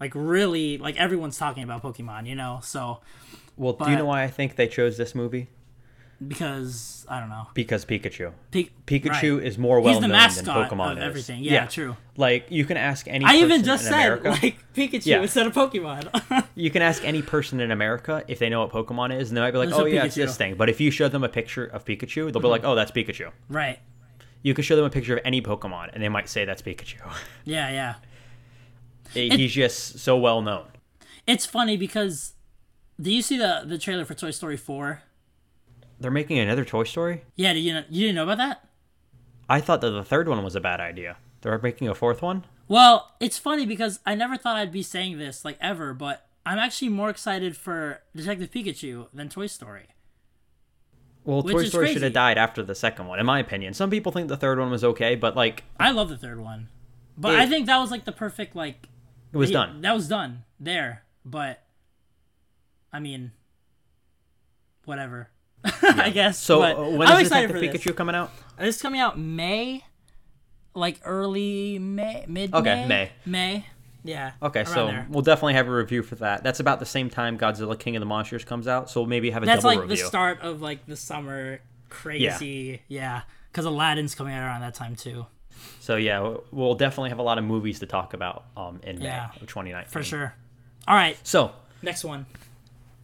like 0.00 0.12
really 0.16 0.78
like 0.78 0.96
everyone's 0.96 1.38
talking 1.38 1.62
about 1.62 1.82
Pokemon, 1.82 2.26
you 2.26 2.34
know? 2.34 2.58
So 2.62 3.00
Well, 3.56 3.74
do 3.74 3.88
you 3.88 3.96
know 3.96 4.06
why 4.06 4.24
I 4.24 4.28
think 4.28 4.56
they 4.56 4.66
chose 4.66 4.96
this 4.96 5.14
movie? 5.14 5.46
Because 6.28 7.06
I 7.08 7.20
don't 7.20 7.28
know, 7.28 7.46
Because 7.54 7.84
Pikachu. 7.84 8.32
Pi- 8.50 8.70
Pikachu 8.86 9.38
right. 9.38 9.46
is 9.46 9.58
more 9.58 9.80
well 9.80 10.00
known 10.00 10.10
than 10.10 10.18
Pokemon 10.44 10.98
everything. 10.98 11.42
Yeah, 11.42 11.66
true. 11.66 11.96
Like 12.16 12.46
you 12.50 12.64
can 12.64 12.76
ask 12.76 13.06
any. 13.08 13.24
I 13.24 13.36
even 13.36 13.62
just 13.64 13.84
said 13.84 13.92
America, 13.92 14.30
like 14.30 14.56
Pikachu 14.74 15.06
Yeah. 15.06 15.22
instead 15.22 15.46
of 15.46 15.52
Pokemon. 15.54 16.46
you 16.54 16.70
can 16.70 16.82
ask 16.82 17.04
any 17.04 17.22
person 17.22 17.60
in 17.60 17.70
America 17.70 18.24
if 18.28 18.38
they 18.38 18.48
know 18.48 18.60
what 18.64 18.70
Pokemon 18.70 19.18
is, 19.18 19.28
and 19.30 19.36
they 19.36 19.40
might 19.40 19.50
be 19.50 19.58
like, 19.58 19.68
It's 19.68 19.78
"Oh 19.78 19.84
yeah, 19.86 20.04
Pikachu. 20.04 20.08
Mm-hmm. 20.08 20.20
this 20.20 20.36
thing." 20.36 20.54
But 20.56 20.68
if 20.70 20.80
you 20.80 20.90
show 20.90 21.08
them 21.08 21.24
a 21.24 21.28
picture 21.28 21.64
of 21.66 21.84
Pikachu, 21.84 22.32
they'll 22.32 22.42
be 22.42 22.48
like, 22.48 22.64
"Oh, 22.64 22.74
that's 22.74 22.90
Pikachu." 22.92 23.30
right. 23.48 23.78
You 24.42 24.52
could 24.52 24.66
show 24.66 24.76
them 24.76 24.84
a 24.84 24.90
picture 24.90 25.16
of 25.16 25.22
any 25.24 25.40
Pokemon, 25.40 25.90
and 25.94 26.02
they 26.02 26.10
might 26.10 26.28
say 26.28 26.44
that's 26.44 26.60
Pikachu. 26.62 26.96
Yeah, 27.44 27.70
yeah. 27.70 27.94
He's 29.12 29.52
just 29.52 29.98
so 30.00 30.16
well 30.18 30.42
known. 30.42 30.66
It's 31.26 31.46
funny 31.46 31.76
because 31.78 32.34
do 33.00 33.10
you 33.10 33.22
see 33.22 33.38
the 33.38 33.62
the 33.64 33.78
trailer 33.78 34.04
for 34.04 34.14
Toy 34.14 34.30
Story 34.30 34.56
4? 34.56 35.02
They're 36.04 36.10
making 36.10 36.38
another 36.38 36.66
Toy 36.66 36.84
Story. 36.84 37.24
Yeah, 37.34 37.52
you 37.52 37.72
know, 37.72 37.82
you 37.88 38.02
didn't 38.02 38.16
know 38.16 38.24
about 38.24 38.36
that? 38.36 38.68
I 39.48 39.62
thought 39.62 39.80
that 39.80 39.88
the 39.88 40.04
third 40.04 40.28
one 40.28 40.44
was 40.44 40.54
a 40.54 40.60
bad 40.60 40.78
idea. 40.78 41.16
They're 41.40 41.58
making 41.58 41.88
a 41.88 41.94
fourth 41.94 42.20
one. 42.20 42.44
Well, 42.68 43.14
it's 43.20 43.38
funny 43.38 43.64
because 43.64 44.00
I 44.04 44.14
never 44.14 44.36
thought 44.36 44.56
I'd 44.56 44.70
be 44.70 44.82
saying 44.82 45.16
this 45.16 45.46
like 45.46 45.56
ever, 45.62 45.94
but 45.94 46.26
I'm 46.44 46.58
actually 46.58 46.90
more 46.90 47.08
excited 47.08 47.56
for 47.56 48.02
Detective 48.14 48.50
Pikachu 48.50 49.06
than 49.14 49.30
Toy 49.30 49.46
Story. 49.46 49.86
Well, 51.24 51.40
Which 51.40 51.54
Toy 51.54 51.64
Story 51.64 51.92
should 51.94 52.02
have 52.02 52.12
died 52.12 52.36
after 52.36 52.62
the 52.62 52.74
second 52.74 53.06
one, 53.06 53.18
in 53.18 53.24
my 53.24 53.38
opinion. 53.38 53.72
Some 53.72 53.88
people 53.88 54.12
think 54.12 54.28
the 54.28 54.36
third 54.36 54.58
one 54.58 54.70
was 54.70 54.84
okay, 54.84 55.14
but 55.14 55.34
like 55.34 55.64
I 55.80 55.90
love 55.92 56.10
the 56.10 56.18
third 56.18 56.38
one, 56.38 56.68
but 57.16 57.32
It- 57.32 57.38
I 57.40 57.46
think 57.46 57.64
that 57.64 57.78
was 57.78 57.90
like 57.90 58.04
the 58.04 58.12
perfect 58.12 58.54
like 58.54 58.88
it 59.32 59.38
was 59.38 59.50
done. 59.50 59.80
That 59.80 59.94
was 59.94 60.06
done 60.06 60.44
there, 60.60 61.04
but 61.24 61.62
I 62.92 63.00
mean, 63.00 63.32
whatever. 64.84 65.30
I 65.82 66.10
guess. 66.10 66.38
So 66.38 66.62
uh, 66.62 66.90
when 66.90 67.08
I'm 67.08 67.16
is 67.20 67.28
excited 67.28 67.52
Detective 67.52 67.82
for 67.82 67.90
Pikachu 67.92 67.96
coming 67.96 68.14
out? 68.14 68.30
this. 68.58 68.66
This 68.66 68.76
is 68.76 68.82
coming 68.82 69.00
out 69.00 69.18
May, 69.18 69.84
like 70.74 71.00
early 71.04 71.78
May, 71.78 72.24
mid 72.28 72.52
May 72.52 72.58
Okay, 72.58 72.86
May. 72.86 73.10
May. 73.24 73.66
Yeah. 74.06 74.32
Okay, 74.42 74.64
so 74.64 74.86
there. 74.88 75.06
we'll 75.08 75.22
definitely 75.22 75.54
have 75.54 75.66
a 75.66 75.74
review 75.74 76.02
for 76.02 76.16
that. 76.16 76.42
That's 76.44 76.60
about 76.60 76.78
the 76.78 76.84
same 76.86 77.08
time 77.08 77.38
Godzilla 77.38 77.78
King 77.78 77.96
of 77.96 78.00
the 78.00 78.06
Monsters 78.06 78.44
comes 78.44 78.68
out, 78.68 78.90
so 78.90 79.00
we'll 79.00 79.08
maybe 79.08 79.30
have 79.30 79.42
a 79.42 79.46
that's 79.46 79.62
double 79.62 79.78
like 79.80 79.88
the 79.88 79.96
start 79.96 80.40
of 80.42 80.60
like 80.60 80.84
the 80.86 80.96
summer 80.96 81.60
crazy. 81.88 82.82
Yeah. 82.88 83.22
Because 83.50 83.64
Aladdin's 83.64 84.14
coming 84.14 84.34
out 84.34 84.42
around 84.44 84.60
that 84.62 84.74
time 84.74 84.96
too, 84.96 85.24
So 85.80 85.96
yeah, 85.96 86.34
we'll 86.50 86.74
definitely 86.74 87.10
have 87.10 87.18
a 87.20 87.22
lot 87.22 87.38
of 87.38 87.44
movies 87.44 87.78
to 87.78 87.86
talk 87.86 88.12
about 88.12 88.44
um, 88.56 88.80
in 88.82 88.98
May 88.98 89.04
Yeah, 89.06 89.30
of 89.40 89.46
2019. 89.46 89.90
for 89.90 90.02
sure. 90.02 90.34
All 90.86 90.96
right, 90.96 91.16
So 91.22 91.52
next 91.80 92.04
one. 92.04 92.26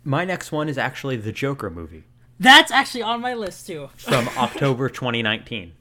my 0.05 0.25
next 0.27 0.51
one 0.53 0.69
is 0.69 0.77
actually 0.77 1.17
the 1.17 1.33
Joker 1.33 1.71
movie 1.71 2.03
That's 2.41 2.73
actually 2.73 3.03
on 3.03 3.21
my 3.21 3.35
list 3.35 3.67
too. 3.67 3.91
from 3.97 4.29
October 4.37 4.89
2019. 4.89 5.73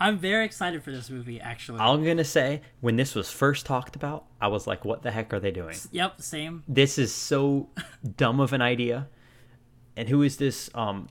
I'm 0.00 0.18
very 0.18 0.44
excited 0.44 0.82
for 0.82 0.90
this 0.90 1.10
movie. 1.10 1.38
Actually. 1.40 1.78
I'm 1.78 2.02
gonna 2.04 2.24
say 2.24 2.62
when 2.80 2.96
this 2.96 3.14
was 3.14 3.30
first 3.30 3.66
talked 3.66 3.94
about, 3.94 4.24
I 4.40 4.48
was 4.48 4.66
like, 4.66 4.84
"What 4.84 5.02
the 5.02 5.10
heck 5.12 5.32
are 5.32 5.38
they 5.38 5.52
doing? 5.52 5.76
Yep. 5.92 6.20
Same. 6.20 6.64
This 6.66 6.98
is 6.98 7.14
so 7.14 7.68
dumb 8.16 8.40
of 8.40 8.52
an 8.52 8.62
idea." 8.62 9.08
And 9.96 10.08
who 10.08 10.22
is 10.22 10.38
this? 10.38 10.70
Um, 10.74 11.08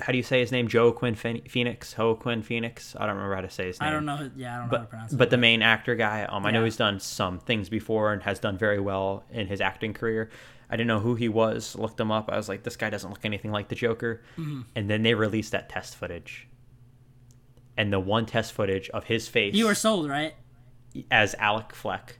how 0.00 0.12
do 0.12 0.18
you 0.18 0.22
say 0.22 0.40
his 0.40 0.52
name? 0.52 0.68
Joe 0.68 0.92
Quinn 0.92 1.14
Phoenix? 1.14 1.96
Joaquin 1.96 2.42
Phoenix? 2.42 2.94
I 3.00 3.06
don't 3.06 3.16
remember 3.16 3.34
how 3.34 3.40
to 3.40 3.50
say 3.50 3.68
his 3.68 3.80
name. 3.80 3.88
I 3.88 3.90
don't 3.90 4.04
know. 4.04 4.30
Yeah, 4.36 4.56
I 4.56 4.58
don't 4.60 4.70
know 4.70 4.76
how 4.76 4.84
to 4.84 4.88
pronounce 4.90 5.12
it. 5.14 5.16
but 5.16 5.30
the 5.30 5.38
main 5.38 5.62
actor 5.62 5.94
guy, 5.94 6.24
um, 6.24 6.44
I 6.44 6.50
know 6.50 6.64
he's 6.64 6.76
done 6.76 7.00
some 7.00 7.38
things 7.38 7.70
before 7.70 8.12
and 8.12 8.22
has 8.24 8.38
done 8.38 8.58
very 8.58 8.78
well 8.78 9.24
in 9.30 9.46
his 9.46 9.62
acting 9.62 9.94
career. 9.94 10.28
I 10.68 10.76
didn't 10.76 10.88
know 10.88 11.00
who 11.00 11.14
he 11.14 11.28
was. 11.28 11.76
Looked 11.76 12.00
him 12.00 12.10
up. 12.10 12.30
I 12.30 12.36
was 12.36 12.48
like, 12.48 12.62
this 12.62 12.76
guy 12.76 12.90
doesn't 12.90 13.08
look 13.08 13.24
anything 13.24 13.52
like 13.52 13.68
the 13.68 13.74
Joker. 13.74 14.22
Mm-hmm. 14.36 14.62
And 14.74 14.90
then 14.90 15.02
they 15.02 15.14
released 15.14 15.52
that 15.52 15.68
test 15.68 15.96
footage, 15.96 16.48
and 17.76 17.92
the 17.92 18.00
one 18.00 18.26
test 18.26 18.52
footage 18.52 18.88
of 18.90 19.04
his 19.04 19.28
face 19.28 19.54
You 19.54 19.66
were 19.66 19.74
sold, 19.74 20.08
right? 20.08 20.34
as 21.10 21.34
Alec 21.38 21.74
Fleck, 21.74 22.18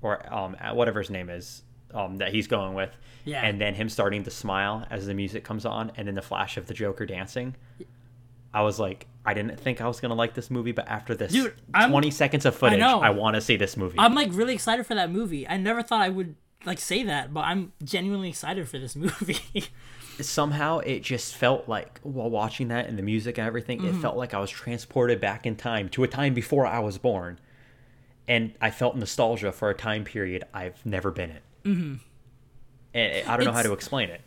or 0.00 0.32
um, 0.32 0.56
whatever 0.74 1.00
his 1.00 1.10
name 1.10 1.28
is, 1.28 1.62
um, 1.92 2.18
that 2.18 2.32
he's 2.32 2.46
going 2.46 2.74
with. 2.74 2.90
Yeah. 3.24 3.44
And 3.44 3.60
then 3.60 3.74
him 3.74 3.88
starting 3.88 4.24
to 4.24 4.30
smile 4.30 4.86
as 4.90 5.06
the 5.06 5.14
music 5.14 5.44
comes 5.44 5.64
on, 5.64 5.92
and 5.96 6.08
then 6.08 6.14
the 6.14 6.22
flash 6.22 6.56
of 6.56 6.66
the 6.66 6.74
Joker 6.74 7.06
dancing. 7.06 7.54
I 8.54 8.62
was 8.62 8.78
like, 8.78 9.06
I 9.24 9.34
didn't 9.34 9.58
think 9.58 9.80
I 9.80 9.88
was 9.88 10.00
gonna 10.00 10.14
like 10.14 10.34
this 10.34 10.50
movie, 10.50 10.72
but 10.72 10.88
after 10.88 11.14
this 11.14 11.32
Dude, 11.32 11.54
20 11.74 12.10
seconds 12.10 12.44
of 12.44 12.54
footage, 12.54 12.80
know. 12.80 13.00
I, 13.00 13.10
want 13.10 13.34
to 13.36 13.40
see 13.40 13.56
this 13.56 13.76
movie. 13.76 13.98
I'm 13.98 14.14
like 14.14 14.28
really 14.32 14.54
excited 14.54 14.86
for 14.86 14.94
that 14.94 15.10
movie. 15.10 15.48
I 15.48 15.56
never 15.56 15.82
thought 15.82 16.02
I 16.02 16.08
would 16.08 16.34
like 16.66 16.78
say 16.78 17.02
that, 17.04 17.32
but 17.34 17.40
I'm 17.40 17.72
genuinely 17.84 18.28
excited 18.28 18.68
for 18.68 18.78
this 18.78 18.94
movie. 18.96 19.66
Somehow, 20.20 20.78
it 20.80 21.00
just 21.02 21.34
felt 21.34 21.68
like 21.68 21.98
while 22.02 22.28
watching 22.30 22.68
that 22.68 22.86
and 22.86 22.98
the 22.98 23.02
music 23.02 23.38
and 23.38 23.46
everything, 23.46 23.78
Mm-hmm. 23.80 23.98
it 23.98 24.00
felt 24.02 24.16
like 24.16 24.34
I 24.34 24.38
was 24.38 24.50
transported 24.50 25.20
back 25.20 25.46
in 25.46 25.56
time 25.56 25.88
to 25.90 26.04
a 26.04 26.08
time 26.08 26.34
before 26.34 26.66
I 26.66 26.78
was 26.80 26.98
born, 26.98 27.40
and 28.28 28.52
I 28.60 28.70
felt 28.70 28.94
nostalgia 28.96 29.52
for 29.52 29.70
a 29.70 29.74
time 29.74 30.04
period 30.04 30.44
I've 30.52 30.84
never 30.84 31.10
been 31.10 31.30
in. 31.30 31.70
Mm-hmm. 31.72 31.94
And 32.94 33.28
I 33.28 33.36
don't 33.36 33.46
know 33.46 33.52
how 33.52 33.62
to 33.62 33.72
explain 33.72 34.10
it. 34.10 34.20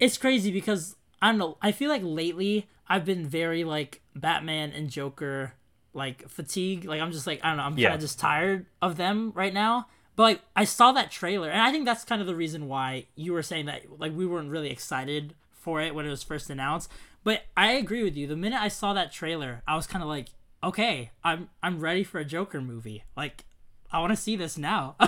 it's 0.00 0.18
crazy 0.18 0.50
because 0.50 0.96
I 1.22 1.28
don't 1.28 1.38
know. 1.38 1.56
I 1.62 1.70
feel 1.72 1.88
like 1.88 2.02
lately 2.04 2.68
I've 2.88 3.04
been 3.04 3.24
very 3.26 3.62
like 3.64 4.00
Batman 4.16 4.72
and 4.72 4.90
Joker 4.90 5.52
like 5.94 6.28
fatigue. 6.28 6.84
Like 6.84 7.00
I'm 7.00 7.12
just 7.12 7.26
like 7.28 7.40
I 7.44 7.48
don't 7.48 7.58
know. 7.58 7.62
I'm 7.62 7.76
kind 7.76 7.94
of 7.94 8.00
just 8.00 8.18
tired 8.18 8.66
of 8.82 8.96
them 8.96 9.30
right 9.36 9.54
now. 9.54 9.86
But 10.18 10.22
like 10.24 10.40
I 10.56 10.64
saw 10.64 10.90
that 10.90 11.12
trailer, 11.12 11.48
and 11.48 11.62
I 11.62 11.70
think 11.70 11.84
that's 11.84 12.02
kind 12.02 12.20
of 12.20 12.26
the 12.26 12.34
reason 12.34 12.66
why 12.66 13.06
you 13.14 13.32
were 13.32 13.42
saying 13.44 13.66
that 13.66 13.82
like 14.00 14.12
we 14.16 14.26
weren't 14.26 14.50
really 14.50 14.68
excited 14.68 15.34
for 15.52 15.80
it 15.80 15.94
when 15.94 16.06
it 16.06 16.10
was 16.10 16.24
first 16.24 16.50
announced. 16.50 16.90
But 17.22 17.42
I 17.56 17.74
agree 17.74 18.02
with 18.02 18.16
you. 18.16 18.26
The 18.26 18.34
minute 18.34 18.60
I 18.60 18.66
saw 18.66 18.92
that 18.94 19.12
trailer, 19.12 19.62
I 19.68 19.76
was 19.76 19.86
kind 19.86 20.02
of 20.02 20.08
like, 20.08 20.30
okay, 20.64 21.12
I'm 21.22 21.50
I'm 21.62 21.78
ready 21.78 22.02
for 22.02 22.18
a 22.18 22.24
Joker 22.24 22.60
movie. 22.60 23.04
Like 23.16 23.44
I 23.92 24.00
want 24.00 24.10
to 24.10 24.16
see 24.16 24.34
this 24.34 24.58
now. 24.58 24.96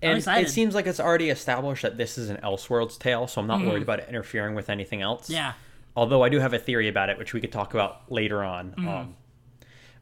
And 0.00 0.24
it 0.24 0.48
seems 0.48 0.76
like 0.76 0.86
it's 0.86 1.00
already 1.00 1.28
established 1.28 1.82
that 1.82 1.96
this 1.96 2.18
is 2.18 2.30
an 2.30 2.36
Elseworlds 2.36 3.00
tale, 3.00 3.26
so 3.26 3.40
I'm 3.40 3.48
not 3.48 3.66
worried 3.66 3.82
about 3.82 3.98
it 3.98 4.08
interfering 4.08 4.54
with 4.54 4.70
anything 4.70 5.02
else. 5.02 5.24
Mm-hmm. 5.24 5.32
yeah. 5.32 5.52
Although 5.96 6.22
I 6.22 6.28
do 6.28 6.38
have 6.38 6.54
a 6.54 6.58
theory 6.60 6.86
about 6.86 7.08
it, 7.08 7.18
which 7.18 7.32
we 7.34 7.40
could 7.40 7.50
talk 7.50 7.74
about 7.74 8.08
later 8.08 8.44
on. 8.44 8.70
Mm-hmm. 8.78 8.88
Um, 8.88 9.16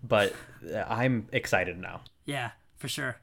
but 0.03 0.35
I'm 0.87 1.29
excited 1.33 1.79
now. 1.79 2.03
Yeah, 2.27 2.51
for 2.77 2.89
sure. 2.89 3.17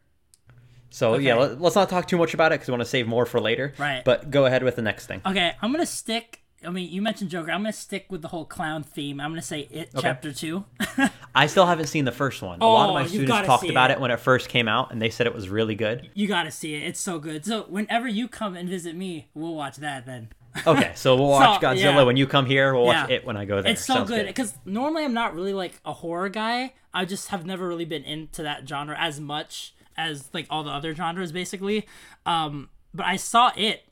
So 0.93 1.15
yeah, 1.17 1.34
Okay. 1.34 1.41
let, 1.41 1.62
let's 1.62 1.75
not 1.75 1.89
talk 1.89 2.08
too 2.08 2.17
much 2.17 2.36
about 2.36 2.51
it 2.51 2.56
because 2.56 2.67
we 2.67 2.71
want 2.73 2.82
to 2.84 2.89
save 2.89 3.08
more 3.08 3.25
for 3.25 3.39
later. 3.41 3.73
Right. 3.79 4.03
But 4.06 4.29
go 4.29 4.45
ahead 4.45 4.62
with 4.63 4.75
the 4.75 4.84
next 4.84 5.08
thing. 5.08 5.21
Okay, 5.25 5.51
I'm 5.62 5.71
gonna 5.71 5.88
stick. 5.88 6.41
I 6.65 6.69
mean, 6.69 6.89
you 6.91 7.01
mentioned 7.01 7.32
Joker. 7.32 7.51
I'm 7.51 7.62
gonna 7.62 7.73
stick 7.73 8.06
with 8.10 8.21
the 8.21 8.27
whole 8.27 8.45
clown 8.45 8.84
theme. 8.84 9.19
I'm 9.19 9.32
gonna 9.32 9.41
say 9.41 9.62
it 9.71 9.89
chapter 9.99 10.32
two. 10.32 10.65
I 11.36 11.47
still 11.47 11.65
haven't 11.65 11.88
seen 11.88 12.06
the 12.06 12.12
first 12.12 12.41
one. 12.43 12.60
Oh, 12.62 12.67
a 12.67 12.73
lot 12.73 12.86
Oh, 12.86 12.89
of 12.89 12.93
my 12.93 13.03
oh, 13.03 13.08
students 13.08 13.47
talked 13.47 13.67
about 13.69 13.89
it. 13.89 13.95
it. 13.95 13.99
when 14.01 14.12
it 14.12 14.19
first 14.19 14.49
came 14.49 14.67
out, 14.67 14.91
and 14.91 15.01
they 15.01 15.10
said 15.10 15.25
it 15.25 15.34
was 15.34 15.49
really 15.49 15.73
good. 15.75 16.12
you 16.13 16.27
gotta 16.27 16.51
see 16.51 16.75
it. 16.75 16.84
It's 16.84 16.99
so 16.99 17.17
good. 17.17 17.43
So 17.43 17.63
whenever 17.63 18.08
you 18.08 18.27
come 18.27 18.56
and 18.56 18.69
visit 18.69 18.95
me, 18.95 19.29
we'll 19.34 19.56
watch 19.56 19.77
that 19.77 20.06
then. 20.06 20.29
Okay, 20.67 20.91
so 20.93 21.15
we'll 21.15 21.29
watch 21.29 21.60
So, 21.60 21.67
Godzilla 21.67 21.77
yeah. 21.95 22.03
when 22.03 22.15
you 22.17 22.27
come 22.27 22.45
here. 22.45 22.75
We'll 22.75 22.86
watch 22.86 23.10
Yeah. 23.10 23.15
it 23.15 23.25
when 23.25 23.36
I 23.36 23.45
go 23.45 23.63
there. 23.63 23.71
It's 23.71 23.84
so 23.84 23.95
Sounds 23.95 24.10
good 24.10 24.27
because 24.27 24.53
normally 24.65 25.03
I'm 25.03 25.13
not 25.15 25.34
really 25.34 25.53
like 25.53 25.73
a 25.84 25.91
horror 25.93 26.29
guy. 26.29 26.73
I 26.93 27.06
just 27.06 27.29
have 27.29 27.43
never 27.43 27.67
really 27.67 27.86
been 27.86 28.03
into 28.03 28.43
that 28.43 28.69
genre 28.69 28.95
as 28.99 29.19
much 29.19 29.73
as 29.97 30.29
like 30.34 30.47
all 30.49 30.63
the 30.63 30.71
other 30.71 30.93
genres, 30.95 31.32
basically. 31.32 31.86
Um, 32.25 32.69
but 32.93 33.06
I 33.06 33.15
saw 33.15 33.51
it, 33.56 33.86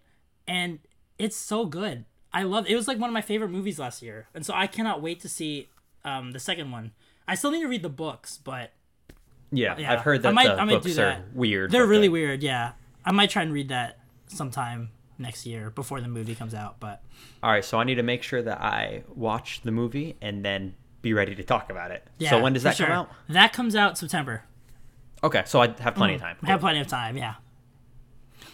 and 0.47 0.79
it's 1.17 1.35
so 1.35 1.65
good. 1.65 2.05
I 2.33 2.43
love 2.43 2.65
it. 2.69 2.75
Was 2.75 2.87
like 2.87 2.97
one 2.99 3.09
of 3.09 3.13
my 3.13 3.21
favorite 3.21 3.49
movies 3.49 3.77
last 3.79 4.01
year, 4.01 4.27
and 4.33 4.45
so 4.45 4.53
I 4.53 4.67
cannot 4.67 5.01
wait 5.01 5.19
to 5.21 5.29
see 5.29 5.69
um, 6.05 6.31
the 6.31 6.39
second 6.39 6.71
one. 6.71 6.91
I 7.27 7.35
still 7.35 7.51
need 7.51 7.61
to 7.61 7.67
read 7.67 7.83
the 7.83 7.89
books, 7.89 8.37
but 8.43 8.71
Yeah, 9.51 9.77
Yeah, 9.77 9.93
I've 9.93 10.01
heard 10.01 10.19
I 10.19 10.21
that 10.23 10.33
might- 10.33 10.47
the 10.47 10.61
I 10.61 10.65
might 10.65 10.81
books 10.83 10.97
are 10.97 11.23
weird. 11.33 11.71
they're 11.71 11.85
really 11.85 12.09
weird. 12.09 12.41
Yeah, 12.41 12.71
I 13.05 13.11
might 13.11 13.29
try 13.29 13.43
and 13.43 13.51
read 13.53 13.69
that 13.69 13.99
sometime 14.27 14.89
next 15.17 15.45
year 15.45 15.69
before 15.69 15.99
the 16.01 16.07
movie 16.07 16.33
comes 16.35 16.53
out. 16.53 16.79
But 16.79 17.03
All 17.43 17.51
right, 17.51 17.63
so 17.63 17.77
I 17.79 17.83
need 17.83 17.95
to 17.95 18.03
make 18.03 18.23
sure 18.23 18.41
that 18.41 18.61
I 18.61 19.03
watch 19.13 19.61
the 19.63 19.71
movie 19.71 20.15
and 20.21 20.43
then 20.43 20.73
be 21.01 21.13
ready 21.13 21.35
to 21.35 21.43
talk 21.43 21.69
about 21.69 21.91
it. 21.91 22.07
yeah, 22.17 22.29
so 22.29 22.41
when 22.41 22.53
does 22.53 22.63
that 22.63 22.75
sure. 22.77 22.87
come 22.87 22.95
out? 22.95 23.09
That 23.27 23.51
comes 23.53 23.75
out 23.75 23.97
September. 23.97 24.43
Okay, 25.23 25.43
so 25.45 25.61
I 25.61 25.67
have 25.79 25.95
plenty 25.95 26.15
of 26.15 26.21
time. 26.21 26.37
I 26.43 26.47
have 26.47 26.59
plenty 26.61 26.79
of 26.79 26.87
time. 26.87 27.15
Yeah. 27.17 27.35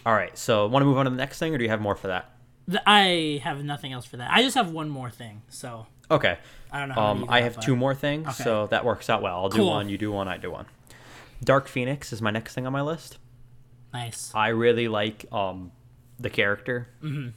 All 0.06 0.14
right, 0.14 0.38
so 0.38 0.68
want 0.68 0.82
to 0.82 0.86
move 0.86 0.98
on 0.98 1.06
to 1.06 1.12
the 1.12 1.18
next 1.18 1.40
thing, 1.40 1.54
or 1.54 1.58
do 1.58 1.64
you 1.64 1.70
have 1.70 1.82
more 1.82 1.96
for 1.96 2.08
that? 2.08 2.30
Th- 2.70 2.82
I 2.86 3.40
have 3.44 3.64
nothing 3.64 3.94
else 3.94 4.06
for 4.06 4.18
that. 4.18 4.30
I 4.32 4.42
just 4.42 4.56
have 4.56 4.72
one 4.72 4.90
more 4.90 5.10
thing. 5.10 5.42
So 5.50 5.88
Okay. 6.12 6.38
I 6.72 6.80
don't 6.80 6.90
know. 6.90 7.02
Um, 7.02 7.26
I 7.30 7.42
have 7.42 7.60
two 7.60 7.76
more 7.76 7.96
things, 7.96 8.28
Okay. 8.28 8.44
so 8.44 8.68
that 8.68 8.84
works 8.86 9.10
out 9.10 9.22
well. 9.22 9.36
I'll 9.38 9.50
do 9.50 9.58
Cool. 9.58 9.70
one, 9.70 9.90
you 9.90 9.98
do 9.98 10.12
one, 10.12 10.28
I 10.28 10.38
do 10.38 10.52
one. 10.52 10.66
Dark 11.44 11.68
Phoenix 11.68 12.12
is 12.12 12.22
my 12.22 12.32
next 12.32 12.54
thing 12.56 12.66
on 12.66 12.74
my 12.74 12.82
list. 12.82 13.18
Nice. 13.94 14.32
I 14.36 14.50
really 14.50 14.88
like 14.90 15.26
um, 15.32 15.72
the 16.20 16.30
character 16.30 16.90
Mm-hmm. 17.02 17.30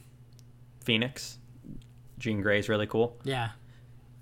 Phoenix. 0.83 1.37
Jean 2.19 2.41
Grey's 2.41 2.69
really 2.69 2.85
cool, 2.87 3.17
Yeah. 3.23 3.49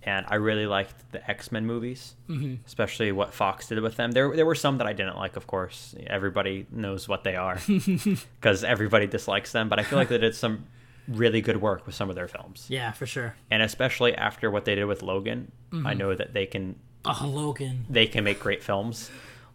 And 0.03 0.25
I 0.29 0.35
really 0.35 0.65
liked 0.65 1.11
the 1.11 1.29
X 1.29 1.51
Men 1.51 1.65
movies, 1.65 2.15
Mm-hmm. 2.29 2.55
especially 2.65 3.11
what 3.11 3.33
Fox 3.33 3.67
did 3.67 3.79
with 3.81 3.95
them. 3.97 4.11
There, 4.11 4.35
there 4.35 4.45
were 4.45 4.55
some 4.55 4.77
that 4.77 4.87
I 4.87 4.93
didn't 4.93 5.17
like, 5.17 5.35
of 5.35 5.45
course. 5.47 5.93
Everybody 6.07 6.65
knows 6.71 7.07
what 7.07 7.23
they 7.23 7.35
are 7.35 7.59
because 7.67 8.63
everybody 8.63 9.07
dislikes 9.07 9.51
them, 9.51 9.69
but 9.69 9.79
I 9.79 9.83
feel 9.83 9.99
like 9.99 10.09
they 10.09 10.17
did 10.17 10.35
some 10.35 10.65
really 11.07 11.41
good 11.41 11.57
work 11.61 11.85
with 11.85 11.95
some 11.95 12.09
of 12.09 12.15
their 12.15 12.27
films, 12.27 12.67
Yeah, 12.69 12.91
for 12.91 13.05
sure. 13.07 13.35
and 13.49 13.63
especially 13.63 14.13
after 14.15 14.51
what 14.51 14.65
they 14.65 14.75
did 14.75 14.85
with 14.85 15.01
Logan, 15.01 15.51
Mm-hmm. 15.71 15.85
I 15.87 15.93
know 15.93 16.15
that 16.15 16.33
they 16.33 16.45
can 16.47 16.75
Oh, 17.05 17.27
Logan. 17.27 17.85
they 17.89 18.07
can 18.07 18.23
make 18.23 18.39
great 18.39 18.63
films. 18.63 19.09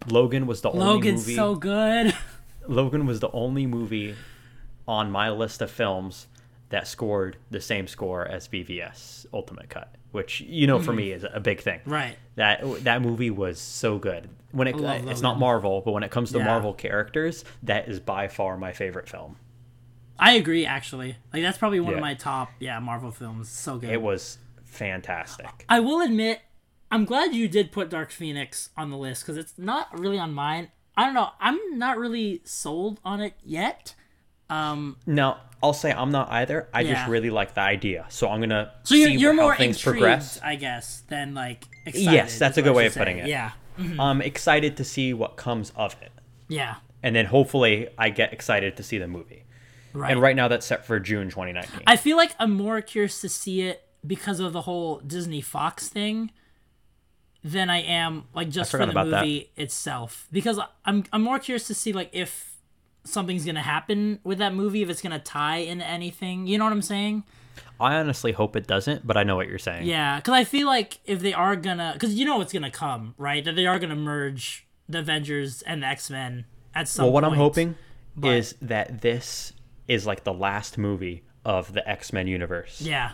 Logan 0.09 0.47
was 0.47 0.61
the 0.63 0.71
only 0.71 0.85
Logan's 0.85 1.21
movie. 1.23 1.35
so 1.37 1.55
good. 1.57 2.15
Logan 2.69 3.07
was 3.07 3.21
the 3.21 3.31
only 3.33 3.67
movie 3.67 4.15
on 4.89 5.11
my 5.11 5.31
list 5.31 5.61
of 5.63 5.71
films 5.71 6.27
that 6.71 6.87
scored 6.87 7.37
the 7.51 7.61
same 7.61 7.87
score 7.87 8.27
as 8.27 8.49
BVS 8.49 9.27
Ultimate 9.33 9.69
Cut, 9.69 9.95
which 10.15 10.41
you 10.41 10.67
know 10.67 10.81
for 10.81 10.93
me 10.93 11.11
is 11.11 11.27
a 11.31 11.41
big 11.41 11.61
thing. 11.61 11.81
Mm. 11.87 11.93
Right. 11.93 12.17
That 12.37 12.85
that 12.85 13.03
movie 13.03 13.31
was 13.31 13.59
so 13.59 13.99
good. 13.99 14.29
When 14.53 14.69
it 14.69 14.77
it's 14.79 15.21
not. 15.21 15.39
Marvel, 15.39 15.83
but 15.85 15.93
when 15.93 16.05
it 16.05 16.11
comes 16.11 16.31
to 16.33 16.39
Yeah. 16.39 16.45
Marvel 16.45 16.73
characters, 16.73 17.45
that 17.65 17.89
is 17.89 17.99
by 18.01 18.29
far 18.29 18.57
my 18.57 18.73
favorite 18.73 19.09
film. 19.09 19.37
I 20.19 20.33
agree. 20.33 20.65
Actually, 20.65 21.17
like 21.33 21.43
that's 21.43 21.59
probably 21.59 21.81
one 21.81 21.95
of 21.95 22.01
my 22.01 22.15
top. 22.15 22.51
Yeah, 22.61 22.79
Marvel 22.79 23.11
films. 23.11 23.49
So 23.49 23.79
good. 23.79 23.91
It 23.91 24.01
was 24.01 24.39
fantastic. 24.65 25.65
I 25.69 25.81
will 25.81 26.01
admit, 26.01 26.41
I'm 26.91 27.05
glad 27.05 27.35
you 27.35 27.49
did 27.49 27.73
put 27.73 27.91
Dark 27.91 28.11
Phoenix 28.13 28.71
on 28.77 28.91
the 28.91 28.97
list 28.97 29.23
because 29.25 29.37
it's 29.37 29.55
not 29.59 29.99
really 29.99 30.19
on 30.19 30.33
mine. 30.33 30.71
I 30.97 31.05
don't 31.05 31.15
know. 31.15 31.31
I'm 31.41 31.59
not 31.77 31.99
really 31.99 32.41
sold 32.45 33.01
on 33.05 33.21
it 33.21 33.35
yet. 33.45 33.97
Um, 34.51 34.97
No, 35.07 35.37
I'll 35.63 35.73
say 35.73 35.93
I'm 35.93 36.11
not 36.11 36.31
either. 36.31 36.69
I 36.75 36.83
Yeah. 36.83 36.95
just 36.95 37.09
really 37.09 37.31
like 37.31 37.55
the 37.55 37.63
idea, 37.63 38.05
so 38.11 38.29
I'm 38.29 38.41
gonna 38.41 38.73
so 38.83 38.95
you're, 38.95 39.09
see 39.09 39.15
you're 39.17 39.35
how 39.35 39.41
more 39.43 39.57
things 39.57 39.81
progress. 39.81 40.39
I 40.43 40.57
guess, 40.57 41.03
than 41.09 41.35
like 41.35 41.65
excited. 41.87 42.13
Yes, 42.13 42.39
that's 42.39 42.59
a 42.59 42.63
good 42.63 42.75
way 42.75 42.87
of 42.87 42.95
putting 42.95 43.19
it. 43.19 43.27
Yeah, 43.29 43.53
I'm 43.99 44.21
excited 44.21 44.77
to 44.77 44.85
see 44.85 45.15
what 45.15 45.37
comes 45.37 45.73
of 45.77 45.97
it, 46.03 46.13
yeah, 46.49 46.77
and 47.03 47.17
then 47.17 47.27
hopefully 47.27 47.89
I 47.99 48.11
get 48.11 48.33
excited 48.35 48.77
to 48.77 48.83
see 48.83 48.99
the 48.99 49.09
movie. 49.09 49.45
right. 49.95 50.11
And 50.11 50.21
right 50.21 50.37
now 50.37 50.49
that's 50.49 50.67
set 50.67 50.85
for 50.85 51.01
June 51.01 51.31
2019. 51.31 51.81
I 51.87 51.97
feel 51.97 52.17
like 52.19 52.35
I'm 52.39 52.51
more 52.53 52.81
curious 52.83 53.21
to 53.23 53.29
see 53.31 53.63
it 53.63 53.83
because 54.07 54.41
of 54.41 54.53
the 54.53 54.63
whole 54.63 54.99
Disney 54.99 55.41
Fox 55.41 55.89
thing 55.89 56.31
than 57.43 57.71
I 57.71 57.81
am 57.83 58.25
like 58.35 58.51
just 58.51 58.71
for 58.71 58.79
the 58.79 58.91
about 58.91 59.09
that. 59.11 59.21
movie 59.23 59.51
itself. 59.57 60.27
Because 60.33 60.59
I'm 60.85 61.05
I'm 61.13 61.23
more 61.23 61.39
curious 61.39 61.67
to 61.69 61.75
see 61.75 61.93
like 61.93 62.11
if 62.13 62.54
something's 63.05 63.45
gonna 63.45 63.63
happen 63.63 64.19
with 64.25 64.39
that 64.39 64.55
movie, 64.55 64.83
if 64.83 64.91
it's 64.91 65.03
gonna 65.03 65.19
tie 65.19 65.59
into 65.59 65.87
anything. 65.87 66.47
You 66.47 66.59
know 66.59 66.65
what 66.65 66.73
I'm 66.73 66.83
saying? 66.83 67.25
I 67.81 67.97
honestly 67.97 68.33
hope 68.33 68.57
it 68.57 68.67
doesn't, 68.67 69.07
but 69.07 69.17
I 69.17 69.25
know 69.25 69.37
what 69.37 69.49
you're 69.49 69.59
saying. 69.59 69.87
Yeah, 69.87 70.17
because 70.17 70.33
I 70.35 70.45
feel 70.45 70.67
like 70.67 70.99
if 71.05 71.21
they 71.21 71.33
are 71.35 71.57
gonna, 71.57 71.93
because 71.95 72.15
you 72.15 72.25
know 72.25 72.39
what's 72.39 72.53
gonna 72.53 72.71
come, 72.71 73.15
right? 73.19 73.45
That 73.45 73.57
they 73.57 73.67
are 73.67 73.79
gonna 73.79 73.97
merge 73.97 74.67
the 74.89 75.01
Avengers 75.01 75.63
and 75.63 75.83
the 75.83 75.87
X 75.87 76.11
Men 76.11 76.47
at 76.75 76.89
some. 76.89 77.05
Point. 77.05 77.07
Well, 77.07 77.23
what 77.23 77.25
I'm 77.25 77.37
hoping 77.39 77.77
but- 78.17 78.35
is 78.35 78.55
that 78.63 79.01
this 79.01 79.53
is 79.89 80.07
like 80.07 80.25
the 80.25 80.33
last 80.33 80.79
movie 80.79 81.25
of 81.45 81.73
the 81.75 81.87
X-Men 81.87 82.27
universe. 82.27 82.81
Yeah, 82.81 83.13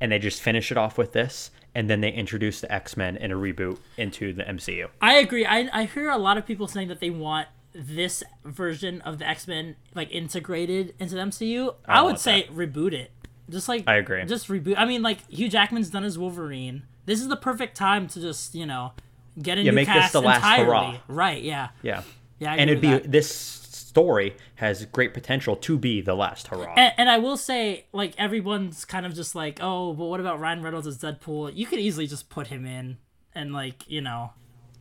And 0.00 0.12
they 0.12 0.18
just 0.20 0.40
finish 0.40 0.70
it 0.70 0.76
off 0.78 0.96
with 0.96 1.12
this 1.12 1.50
and 1.74 1.90
then 1.90 2.00
they 2.00 2.12
introduce 2.12 2.60
the 2.60 2.72
X-Men 2.72 3.16
in 3.16 3.32
a 3.32 3.34
reboot 3.34 3.78
into 3.96 4.32
the 4.32 4.44
MCU. 4.44 4.88
I 5.00 5.14
agree. 5.14 5.44
I 5.46 5.68
I 5.72 5.84
hear 5.86 6.10
a 6.10 6.18
lot 6.18 6.36
of 6.38 6.46
people 6.46 6.68
saying 6.68 6.88
that 6.88 7.00
they 7.00 7.10
want 7.10 7.48
this 7.74 8.22
version 8.44 9.00
of 9.02 9.18
the 9.18 9.28
X 9.28 9.46
Men 9.48 9.76
like 9.94 10.10
integrated 10.12 10.94
into 10.98 11.14
the 11.14 11.20
MCU. 11.22 11.74
I, 11.86 11.96
don't 11.96 12.06
would 12.06 12.18
say 12.18 12.46
reboot 12.52 12.92
it. 12.92 13.10
Just 13.50 13.68
like 13.68 13.84
I 13.86 13.96
agree. 13.96 14.24
Just 14.24 14.48
reboot. 14.48 14.74
I 14.78 14.84
mean, 14.84 15.02
like 15.02 15.28
Hugh 15.30 15.48
Jackman's 15.48 15.90
done 15.90 16.04
as 16.04 16.18
Wolverine. 16.18 16.84
This 17.06 17.20
is 17.20 17.28
the 17.28 17.36
perfect 17.36 17.76
time 17.76 18.06
to 18.08 18.20
just 18.20 18.54
you 18.54 18.66
know 18.66 18.92
get 19.40 19.58
a 19.58 19.62
Yeah, 19.62 19.70
new 19.70 19.76
make 19.76 19.88
this 19.88 19.94
cast 19.94 20.12
the 20.12 20.22
last 20.22 20.36
entirely. 20.38 20.64
hurrah. 20.66 20.98
Right? 21.08 21.42
Yeah. 21.42 21.68
Yeah. 21.82 22.02
Yeah. 22.38 22.54
And 22.54 22.70
it'd 22.70 22.80
be 22.80 22.90
that. 22.90 23.10
this 23.10 23.30
story 23.34 24.34
has 24.56 24.84
great 24.86 25.12
potential 25.12 25.54
to 25.54 25.76
be 25.76 26.00
the 26.00 26.14
last 26.14 26.48
hurrah. 26.48 26.72
And, 26.76 26.94
and 26.96 27.10
I 27.10 27.18
will 27.18 27.36
say, 27.36 27.84
like 27.92 28.14
everyone's 28.16 28.84
kind 28.86 29.04
of 29.04 29.14
just 29.14 29.34
like, 29.34 29.58
oh, 29.60 29.92
but 29.92 30.06
what 30.06 30.18
about 30.20 30.40
Ryan 30.40 30.62
Reynolds 30.62 30.86
as 30.86 30.98
Deadpool? 30.98 31.54
You 31.54 31.66
could 31.66 31.78
easily 31.78 32.06
just 32.06 32.30
put 32.30 32.46
him 32.46 32.64
in, 32.64 32.96
and 33.34 33.52
like 33.52 33.84
you 33.88 34.00
know, 34.00 34.30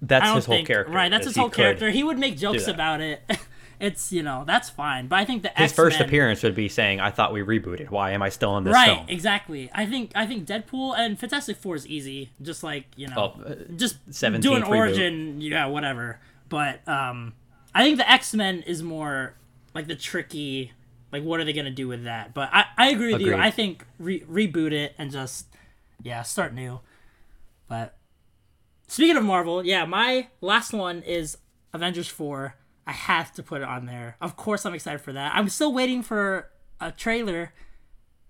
that's 0.02 0.30
his 0.34 0.46
whole 0.46 0.56
think 0.56 0.68
character. 0.68 0.92
right. 0.94 1.10
That's 1.10 1.26
his 1.28 1.36
whole 1.36 1.50
character. 1.50 1.90
He 1.92 2.04
would 2.04 2.18
make 2.20 2.38
jokes 2.38 2.68
about 2.68 3.02
it. 3.02 3.22
it's 3.80 4.12
you 4.12 4.24
know 4.24 4.44
that's 4.46 4.70
fine. 4.70 5.08
But 5.08 5.20
I 5.20 5.26
think 5.26 5.44
the 5.44 5.50
His 5.50 5.72
X-Men, 5.72 5.86
first 5.86 6.00
appearance 6.00 6.44
would 6.44 6.56
be 6.56 6.70
saying, 6.70 7.00
"I 7.00 7.12
thought 7.12 7.34
we 7.34 7.42
rebooted. 7.42 7.90
Why 7.90 8.12
am 8.12 8.22
I 8.22 8.30
still 8.30 8.58
in 8.58 8.64
this 8.64 8.74
Right, 8.74 8.96
film?" 8.96 9.06
exactly. 9.10 9.70
I 9.74 9.86
think 9.86 10.12
I 10.16 10.26
think 10.26 10.48
Deadpool 10.48 10.98
and 10.98 11.20
Fantastic 11.20 11.58
Four 11.58 11.76
is 11.76 11.86
easy. 11.88 12.32
Just 12.42 12.64
like 12.64 12.86
you 12.96 13.08
know, 13.08 13.34
Oh, 13.38 13.42
uh, 13.44 13.56
just 13.76 13.98
17th 14.10 14.42
do 14.42 14.54
an 14.56 14.64
reboot. 14.64 14.68
origin, 14.68 15.42
yeah, 15.42 15.66
whatever. 15.68 16.20
But 16.50 16.88
um, 16.88 17.34
I 17.74 17.84
think 17.84 17.98
the 17.98 18.10
X 18.12 18.34
Men 18.34 18.62
is 18.64 18.82
more 18.84 19.36
like 19.74 19.88
the 19.88 19.96
tricky. 19.96 20.74
Like, 21.12 21.24
what 21.24 21.40
are 21.40 21.44
they 21.44 21.54
gonna 21.54 21.70
do 21.72 21.88
with 21.90 22.06
that? 22.06 22.34
But 22.34 22.50
I, 22.54 22.66
I 22.78 22.90
agree 22.90 23.12
with 23.14 23.22
you. 23.22 23.36
I 23.36 23.52
think 23.52 23.86
re- 24.00 24.22
reboot 24.22 24.72
it 24.72 24.94
and 24.98 25.12
just 25.12 25.48
yeah, 26.02 26.22
start 26.24 26.54
new. 26.54 26.80
But 27.68 27.96
speaking 28.92 29.16
of 29.18 29.24
Marvel, 29.24 29.66
yeah, 29.66 29.86
my 29.86 30.28
last 30.42 30.74
one 30.74 31.02
is 31.04 31.38
Avengers 31.74 32.08
four. 32.08 32.56
I 32.86 32.92
have 32.92 33.32
to 33.34 33.44
put 33.44 33.62
it 33.62 33.68
on 33.68 33.86
there. 33.86 34.18
Of 34.20 34.36
course, 34.36 34.66
I'm 34.66 34.74
excited 34.74 35.00
for 35.02 35.14
that. 35.14 35.32
I'm 35.34 35.48
still 35.50 35.74
waiting 35.74 36.04
for 36.04 36.50
a 36.80 36.92
trailer. 36.92 37.54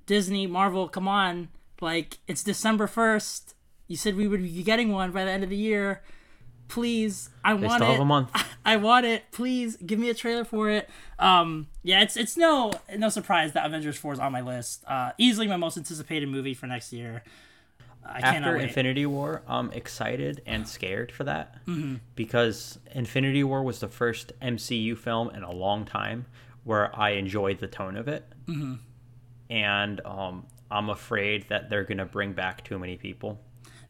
Disney, 0.06 0.46
Marvel, 0.46 0.88
come 0.88 1.08
on! 1.08 1.50
Like 1.80 2.20
it's 2.28 2.44
December 2.44 2.86
first. 2.88 3.56
You 3.88 3.98
said 3.98 4.16
we 4.16 4.28
would 4.28 4.42
be 4.44 4.64
getting 4.64 4.92
one 4.92 5.12
by 5.12 5.26
the 5.26 5.32
end 5.32 5.44
of 5.44 5.50
the 5.50 5.58
year. 5.58 6.04
Please, 6.68 7.30
I 7.44 7.54
They 7.56 7.66
want 7.68 7.82
still 7.82 7.90
it. 7.90 7.94
have 7.94 8.02
a 8.02 8.06
month. 8.06 8.32
I 8.66 8.78
want 8.78 9.06
it. 9.06 9.24
Please 9.32 9.76
give 9.78 10.00
me 10.00 10.10
a 10.10 10.14
trailer 10.14 10.46
for 10.46 10.70
it. 10.70 10.90
Um, 11.20 11.68
yeah, 11.84 12.02
it's 12.02 12.16
it's 12.16 12.38
no 12.38 12.72
no 12.98 13.10
surprise 13.10 13.54
that 13.54 13.66
Avengers 13.66 13.98
Four 13.98 14.14
is 14.14 14.20
on 14.20 14.32
my 14.32 14.42
list. 14.42 14.84
Uh, 14.88 15.12
easily 15.18 15.48
my 15.48 15.58
most 15.58 15.78
anticipated 15.78 16.30
movie 16.30 16.54
for 16.54 16.68
next 16.68 16.94
year. 16.94 17.24
I 18.06 18.20
After. 18.20 18.56
Infinity 18.58 19.06
War, 19.06 19.42
I'm 19.48 19.72
excited 19.72 20.42
and 20.46 20.68
scared 20.78 21.12
for 21.12 21.24
that 21.26 21.64
Mm-hmm. 21.66 21.96
because 22.16 22.80
Infinity 22.94 23.44
War 23.44 23.64
was 23.64 23.80
the 23.80 23.88
first 23.88 24.34
MCU 24.42 24.98
film 24.98 25.30
in 25.32 25.44
a 25.44 25.52
long 25.52 25.86
time 25.86 26.26
where 26.64 26.94
I 27.00 27.12
enjoyed 27.12 27.60
the 27.60 27.68
tone 27.68 27.96
of 27.98 28.08
it, 28.08 28.26
Mm-hmm. 28.48 28.74
and 29.50 30.02
um, 30.06 30.46
I'm 30.70 30.90
afraid 30.90 31.50
that 31.50 31.70
they're 31.70 31.84
gonna 31.84 32.06
bring 32.06 32.34
back 32.34 32.64
too 32.64 32.78
many 32.80 32.98
people. 32.98 33.40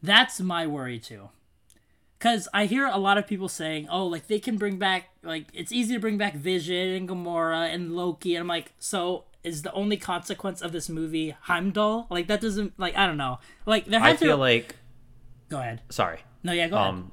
That's 0.03 0.39
my 0.39 0.65
worry 0.67 0.99
too. 0.99 1.29
Cause 2.19 2.47
I 2.53 2.65
hear 2.67 2.85
a 2.85 2.97
lot 2.99 3.17
of 3.17 3.25
people 3.25 3.49
saying, 3.49 3.87
"Oh, 3.89 4.05
like 4.05 4.27
they 4.27 4.39
can 4.39 4.57
bring 4.57 4.77
back 4.77 5.09
like 5.23 5.47
it's 5.53 5.71
easy 5.71 5.95
to 5.95 5.99
bring 5.99 6.17
back 6.17 6.35
Vision 6.35 6.89
and 6.89 7.09
Gamora 7.09 7.73
and 7.73 7.95
Loki," 7.95 8.35
and 8.35 8.41
I'm 8.43 8.47
like, 8.47 8.73
so 8.77 9.25
is 9.43 9.61
the 9.63 9.71
only 9.73 9.97
consequence 9.97 10.61
of 10.61 10.71
this 10.71 10.89
movie 10.89 11.35
Heimdall? 11.41 12.07
Like 12.09 12.27
that 12.27 12.41
doesn't 12.41 12.79
like 12.79 12.95
I 12.97 13.07
don't 13.07 13.17
know. 13.17 13.39
Like 13.65 13.85
there 13.85 13.99
I 14.01 14.09
has 14.11 14.19
to. 14.19 14.25
feel 14.25 14.37
like 14.37 14.75
Go 15.49 15.59
ahead. 15.59 15.81
sorry. 15.89 16.19
No, 16.43 16.51
yeah, 16.53 16.67
go 16.67 16.75
ahead. 16.77 16.89
Um, 16.89 17.11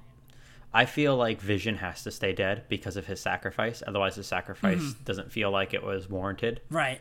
I 0.72 0.84
feel 0.84 1.16
like 1.16 1.40
Vision 1.40 1.76
has 1.78 2.02
to 2.04 2.10
stay 2.10 2.32
dead 2.32 2.64
because 2.68 2.96
of 2.96 3.06
his 3.06 3.20
sacrifice. 3.20 3.82
Otherwise, 3.86 4.16
his 4.16 4.26
sacrifice 4.26 4.78
Mm-hmm. 4.78 5.04
doesn't 5.04 5.32
feel 5.32 5.50
like 5.50 5.72
it 5.74 5.82
was 5.82 6.08
warranted. 6.08 6.60
Right. 6.70 7.00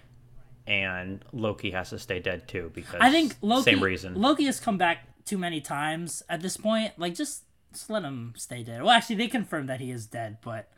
And 0.66 1.24
Loki 1.32 1.72
has 1.72 1.92
to 1.92 2.00
stay 2.00 2.20
dead 2.20 2.48
too 2.48 2.72
because 2.74 3.00
I 3.00 3.10
think 3.12 3.36
Loki. 3.42 3.64
same 3.72 3.84
reason. 3.84 4.16
Loki 4.16 4.46
has 4.46 4.60
come 4.60 4.78
back 4.78 5.00
too 5.26 5.38
many 5.38 5.62
times 5.62 6.24
at 6.30 6.42
this 6.42 6.58
point. 6.58 6.94
Like 6.98 7.14
just 7.16 7.44
just 7.72 7.90
let 7.90 8.04
him 8.04 8.34
stay 8.38 8.64
dead. 8.64 8.82
Well, 8.82 8.92
actually, 8.92 9.18
they 9.18 9.28
confirmed 9.28 9.70
that 9.70 9.80
he 9.80 9.92
is 9.92 10.06
dead, 10.08 10.38
but 10.42 10.70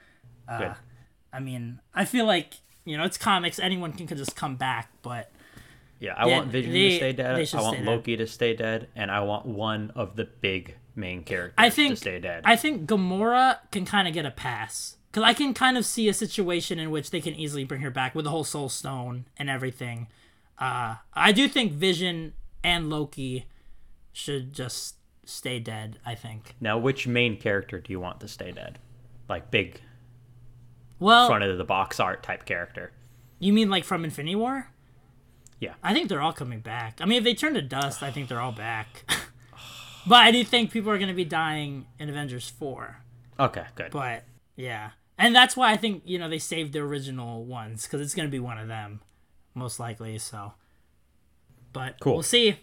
Good. 0.58 0.74
I 1.32 1.40
mean, 1.40 1.80
I 1.94 2.06
feel 2.06 2.26
like 2.26 2.56
you 2.86 2.98
know 2.98 3.04
it's 3.04 3.18
comics. 3.18 3.60
Anyone 3.60 3.94
can, 3.94 4.08
can 4.08 4.18
just 4.18 4.36
come 4.36 4.56
back, 4.56 4.90
but 5.02 5.32
Yeah, 6.00 6.14
I 6.18 6.28
Yeah, 6.28 6.38
want 6.38 6.52
Vision 6.52 6.72
they- 6.74 6.90
to 6.90 6.96
stay 6.98 7.14
dead. 7.14 7.36
I 7.54 7.62
want 7.62 7.78
dead. 7.78 7.86
Loki 7.86 8.16
to 8.18 8.26
stay 8.28 8.54
dead, 8.56 8.88
and 8.96 9.12
I 9.12 9.20
want 9.22 9.46
one 9.46 9.92
of 9.96 10.16
the 10.16 10.26
big 10.26 10.76
main 10.96 11.24
characters 11.24 11.56
I 11.58 11.70
think 11.70 11.92
to 11.92 11.96
stay 11.98 12.20
dead. 12.20 12.44
I 12.46 12.56
think 12.56 12.88
Gamora 12.90 13.58
can 13.72 13.86
kind 13.86 14.08
of 14.08 14.14
get 14.14 14.26
a 14.26 14.32
pass 14.32 14.96
because 15.12 15.24
I 15.24 15.34
can 15.34 15.54
kind 15.54 15.78
of 15.78 15.86
see 15.86 16.08
a 16.10 16.14
situation 16.14 16.80
in 16.80 16.90
which 16.92 17.12
they 17.12 17.20
can 17.22 17.36
easily 17.36 17.64
bring 17.66 17.82
her 17.82 17.90
back 17.92 18.16
with 18.16 18.26
the 18.26 18.32
whole 18.32 18.44
Soul 18.44 18.70
Stone 18.70 19.26
and 19.38 19.50
everything. 19.50 20.08
Uh, 20.58 20.96
I 21.14 21.32
do 21.32 21.48
think 21.48 21.72
Vision 21.74 22.34
and 22.64 22.90
Loki 22.90 23.46
should 24.12 24.54
just 24.54 24.96
stay 25.26 25.60
dead. 25.60 26.00
I 26.06 26.16
think. 26.16 26.56
now, 26.60 26.78
which 26.78 27.08
main 27.08 27.38
character 27.38 27.80
do 27.80 27.92
you 27.94 28.00
want 28.00 28.20
to 28.22 28.28
stay 28.28 28.52
dead? 28.52 28.80
Like 29.30 29.52
big 29.52 29.82
Well, 31.00 31.28
front 31.28 31.44
of 31.44 31.58
the 31.58 31.64
box 31.64 32.00
art 32.00 32.24
type 32.24 32.46
character. 32.46 32.92
you 33.40 33.54
mean 33.54 33.70
like 33.70 33.84
from 33.86 34.04
Infinity 34.04 34.36
War? 34.36 34.70
Yeah. 35.60 35.74
I 35.84 35.94
think 35.94 36.10
they're 36.10 36.22
all 36.22 36.34
coming 36.34 36.60
back. 36.62 37.00
I 37.02 37.06
mean, 37.06 37.18
if 37.18 37.24
they 37.24 37.34
turn 37.34 37.54
to 37.56 37.62
dust, 37.62 38.02
I 38.02 38.12
think 38.12 38.30
they're 38.30 38.40
all 38.40 38.52
back. 38.54 39.04
but 40.08 40.16
I 40.18 40.32
do 40.32 40.44
think 40.44 40.72
people 40.72 40.92
are 40.92 40.98
going 40.98 41.10
to 41.10 41.14
be 41.14 41.26
dying 41.26 41.86
in 42.00 42.10
Avengers 42.10 42.50
4. 42.50 42.98
Okay, 43.40 43.66
good. 43.76 43.92
But 43.92 44.24
yeah. 44.56 44.92
And 45.18 45.36
that's 45.36 45.58
why 45.58 45.72
I 45.72 45.78
think, 45.78 46.04
you 46.06 46.18
know, 46.18 46.30
they 46.30 46.40
saved 46.40 46.72
the 46.72 46.80
original 46.80 47.44
ones 47.44 47.84
because 47.84 48.00
it's 48.00 48.16
going 48.16 48.28
to 48.28 48.32
be 48.32 48.40
one 48.40 48.58
of 48.58 48.70
them, 48.70 49.02
most 49.54 49.80
likely. 49.80 50.18
So, 50.18 50.54
but 51.74 52.00
Cool. 52.00 52.14
we'll 52.14 52.24
see. 52.24 52.60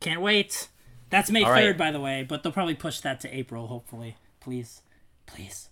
Can't 0.00 0.22
wait. 0.22 0.68
That's 1.10 1.30
May 1.30 1.44
All 1.44 1.50
3rd, 1.50 1.54
right. 1.54 1.76
by 1.78 1.90
the 1.90 2.00
way, 2.00 2.24
but 2.26 2.42
they'll 2.42 2.52
probably 2.52 2.74
push 2.74 3.00
that 3.00 3.20
to 3.20 3.36
April, 3.36 3.66
hopefully. 3.66 4.16
Please. 4.40 4.80
Please. 5.26 5.68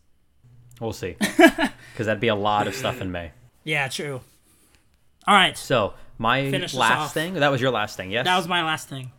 We'll 0.80 0.92
see. 0.92 1.16
Because 1.92 2.06
that'd 2.06 2.20
be 2.20 2.28
a 2.28 2.34
lot 2.34 2.66
of 2.66 2.74
stuff 2.74 3.02
in 3.02 3.12
May. 3.12 3.32
Yeah, 3.62 3.88
true. 3.88 4.22
All 5.26 5.34
right. 5.34 5.54
So 5.58 5.92
my 6.16 6.50
Finish 6.50 6.72
last 6.72 7.12
thing. 7.12 7.34
That 7.34 7.50
was 7.50 7.60
your 7.60 7.70
last 7.70 7.96
thing, 7.96 8.10
yes. 8.10 8.24
That 8.24 8.38
was 8.38 8.48
my 8.48 8.64
last 8.64 8.88
thing. 8.88 9.12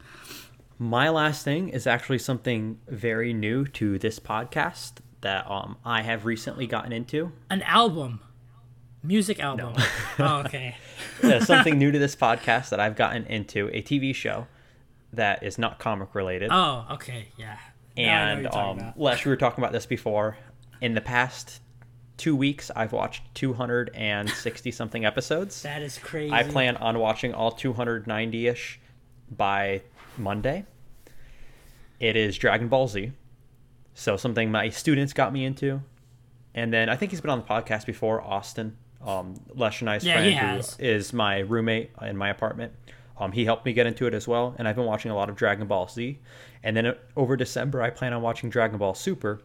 My 0.80 1.10
last 1.10 1.44
thing 1.44 1.70
is 1.70 1.86
actually 1.86 2.18
something 2.18 2.80
very 2.88 3.34
new 3.34 3.66
to 3.68 4.00
this 4.00 4.20
podcast 4.20 4.94
that 5.22 5.50
um 5.50 5.78
I 5.86 6.02
have 6.02 6.26
recently 6.26 6.66
gotten 6.66 6.92
into. 6.92 7.32
An 7.52 7.62
album. 7.64 8.22
Music 9.04 9.40
album. 9.40 9.74
oh, 10.20 10.44
okay. 10.46 10.76
Yeah, 11.24 11.40
something 11.40 11.78
new 11.78 11.92
to 11.92 12.00
this 12.06 12.16
podcast 12.16 12.70
that 12.70 12.80
I've 12.80 12.96
gotten 12.96 13.26
into 13.26 13.68
a 13.74 13.82
TV 13.84 14.16
show 14.16 14.48
that 15.14 15.44
is 15.44 15.58
not 15.58 15.78
comic 15.78 16.16
related. 16.16 16.50
Oh, 16.52 16.86
okay. 16.92 17.28
Yeah. 17.38 17.58
Now 17.98 18.26
I 18.26 18.36
know 18.36 18.50
what 18.50 18.56
and 18.56 18.82
um. 18.82 18.94
Lesh, 18.96 19.26
we 19.26 19.30
were 19.30 19.38
talking 19.38 19.64
about 19.64 19.74
this 19.74 19.86
before. 19.86 20.38
In 20.82 20.96
the 20.96 21.02
past 21.02 21.62
two 22.18 22.36
weeks, 22.36 22.72
I've 22.76 22.92
watched 22.92 23.24
260 23.36 24.72
something 24.72 25.06
episodes. 25.06 25.62
that 25.64 25.82
is 25.82 25.98
crazy. 25.98 26.34
I 26.34 26.44
plan 26.44 26.76
on 26.78 27.00
watching 27.00 27.34
all 27.34 27.52
290 27.52 28.48
ish 28.48 28.80
by 29.30 29.82
Monday. 30.18 30.66
It 32.00 32.16
is 32.16 32.38
Dragon 32.38 32.68
Ball 32.68 32.88
Z. 32.88 33.12
So 33.94 34.18
something 34.18 34.52
my 34.52 34.70
students 34.70 35.14
got 35.14 35.32
me 35.32 35.46
into. 35.46 35.82
And 36.56 36.74
then 36.74 36.90
I 36.90 36.96
think 36.96 37.12
he's 37.12 37.22
been 37.22 37.30
on 37.30 37.40
the 37.40 37.46
podcast 37.46 37.86
before, 37.86 38.22
Austin. 38.22 38.76
Um, 39.06 39.36
Lesh 39.54 39.82
nice 39.82 40.04
Yeah, 40.04 40.16
friend 40.16 40.64
who 40.64 40.84
is 40.84 41.14
my 41.14 41.40
roommate 41.40 41.92
in 42.02 42.18
my 42.18 42.30
apartment. 42.30 42.74
Um, 43.18 43.32
he 43.32 43.46
helped 43.46 43.66
me 43.66 43.74
get 43.74 43.86
into 43.86 44.08
it 44.08 44.14
as 44.14 44.28
well, 44.28 44.56
and 44.58 44.68
I've 44.68 44.76
been 44.76 44.86
watching 44.86 45.12
a 45.12 45.16
lot 45.16 45.30
of 45.30 45.36
Dragon 45.36 45.68
Ball 45.68 45.88
Z. 45.88 46.20
And 46.64 46.76
then 46.76 46.88
uh, 46.88 46.94
over 47.16 47.36
December, 47.36 47.82
I 47.82 47.92
plan 47.92 48.14
on 48.14 48.22
watching 48.22 48.50
Dragon 48.50 48.78
Ball 48.80 48.96
Super 48.96 49.42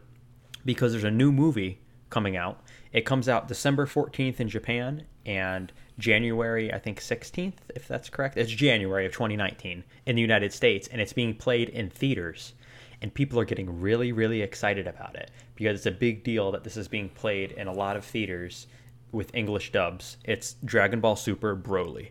because 0.67 0.93
there's 0.93 1.05
a 1.05 1.11
new 1.11 1.33
movie 1.33 1.81
coming 2.11 2.37
out. 2.37 2.61
It 2.93 3.07
comes 3.07 3.29
out 3.29 3.49
December 3.49 3.87
14th 3.87 4.41
in 4.41 4.49
Japan 4.49 5.05
and 5.25 5.73
January, 5.99 6.73
I 6.73 6.79
think 6.79 7.01
16th, 7.01 7.55
if 7.75 7.89
that's 7.89 8.11
correct. 8.11 8.37
It's 8.37 8.51
January 8.51 9.07
of 9.07 9.13
2019 9.13 9.83
in 10.05 10.17
the 10.17 10.23
United 10.23 10.53
States, 10.53 10.89
and 10.89 11.01
it's 11.01 11.13
being 11.13 11.35
played 11.35 11.71
in 11.71 11.89
theaters. 11.89 12.53
And 13.01 13.13
people 13.13 13.39
are 13.39 13.45
getting 13.45 13.81
really, 13.81 14.13
really 14.13 14.43
excited 14.43 14.87
about 14.87 15.17
it 15.17 15.31
because 15.55 15.79
it's 15.79 15.87
a 15.87 15.91
big 15.91 16.25
deal 16.25 16.53
that 16.53 16.65
this 16.65 16.77
is 16.77 16.89
being 16.89 17.09
played 17.09 17.53
in 17.53 17.67
a 17.67 17.73
lot 17.73 17.97
of 17.97 18.05
theaters 18.05 18.67
with 19.13 19.35
English 19.35 19.73
dubs. 19.73 20.17
It's 20.25 20.57
Dragon 20.65 21.01
Ball 21.01 21.17
Super 21.17 21.57
Broly. 21.57 22.11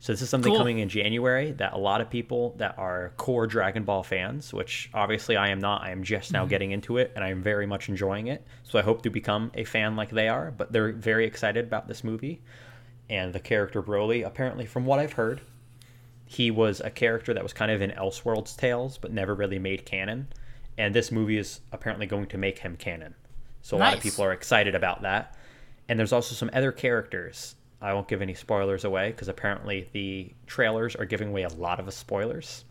So 0.00 0.14
this 0.14 0.22
is 0.22 0.30
something 0.30 0.50
Cool. 0.52 0.58
coming 0.58 0.78
in 0.78 0.88
January 0.88 1.52
that 1.52 1.74
a 1.74 1.78
lot 1.78 2.00
of 2.00 2.08
people 2.08 2.54
that 2.56 2.78
are 2.78 3.12
core 3.18 3.46
Dragon 3.46 3.84
Ball 3.84 4.02
fans, 4.02 4.52
which 4.52 4.88
obviously 4.94 5.36
I 5.36 5.50
am 5.50 5.60
not, 5.60 5.82
I 5.82 5.90
am 5.90 6.02
just 6.02 6.32
now 6.32 6.40
mm-hmm. 6.40 6.48
getting 6.48 6.70
into 6.70 6.96
it 6.96 7.12
and 7.14 7.22
I 7.22 7.28
am 7.28 7.42
very 7.42 7.66
much 7.66 7.90
enjoying 7.90 8.28
it. 8.28 8.42
So 8.62 8.78
I 8.78 8.82
hope 8.82 9.02
to 9.02 9.10
become 9.10 9.52
a 9.54 9.64
fan 9.64 9.96
like 9.96 10.08
they 10.08 10.28
are, 10.28 10.52
but 10.52 10.72
they're 10.72 10.92
very 10.92 11.26
excited 11.26 11.66
about 11.66 11.86
this 11.86 12.02
movie. 12.02 12.40
And 13.10 13.34
the 13.34 13.40
character 13.40 13.82
Broly, 13.82 14.26
apparently 14.26 14.64
from 14.64 14.86
what 14.86 14.98
I've 15.00 15.12
heard, 15.12 15.42
he 16.24 16.50
was 16.50 16.80
a 16.80 16.90
character 16.90 17.34
that 17.34 17.42
was 17.42 17.52
kind 17.52 17.70
of 17.70 17.82
in 17.82 17.90
Elseworlds 17.90 18.56
tales 18.56 18.96
but 18.96 19.12
never 19.12 19.34
really 19.34 19.58
made 19.58 19.84
canon. 19.84 20.28
And 20.78 20.94
this 20.94 21.12
movie 21.12 21.36
is 21.36 21.60
apparently 21.72 22.06
going 22.06 22.26
to 22.28 22.38
make 22.38 22.60
him 22.60 22.76
canon. 22.76 23.14
So 23.60 23.76
a 23.76 23.78
lot 23.78 23.94
of 23.94 24.00
people 24.00 24.24
are 24.24 24.32
excited 24.32 24.74
about 24.74 25.02
that. 25.02 25.36
And 25.90 25.98
there's 25.98 26.12
also 26.12 26.34
some 26.34 26.48
other 26.54 26.72
characters. 26.72 27.54
I 27.82 27.94
won't 27.94 28.08
give 28.08 28.20
any 28.22 28.34
spoilers 28.34 28.84
away 28.84 29.10
because 29.10 29.28
apparently 29.28 29.88
the 29.92 30.32
trailers 30.46 30.94
are 30.96 31.04
giving 31.06 31.28
away 31.28 31.42
a 31.44 31.48
lot 31.48 31.80
of 31.80 31.92
spoilers. 31.94 32.64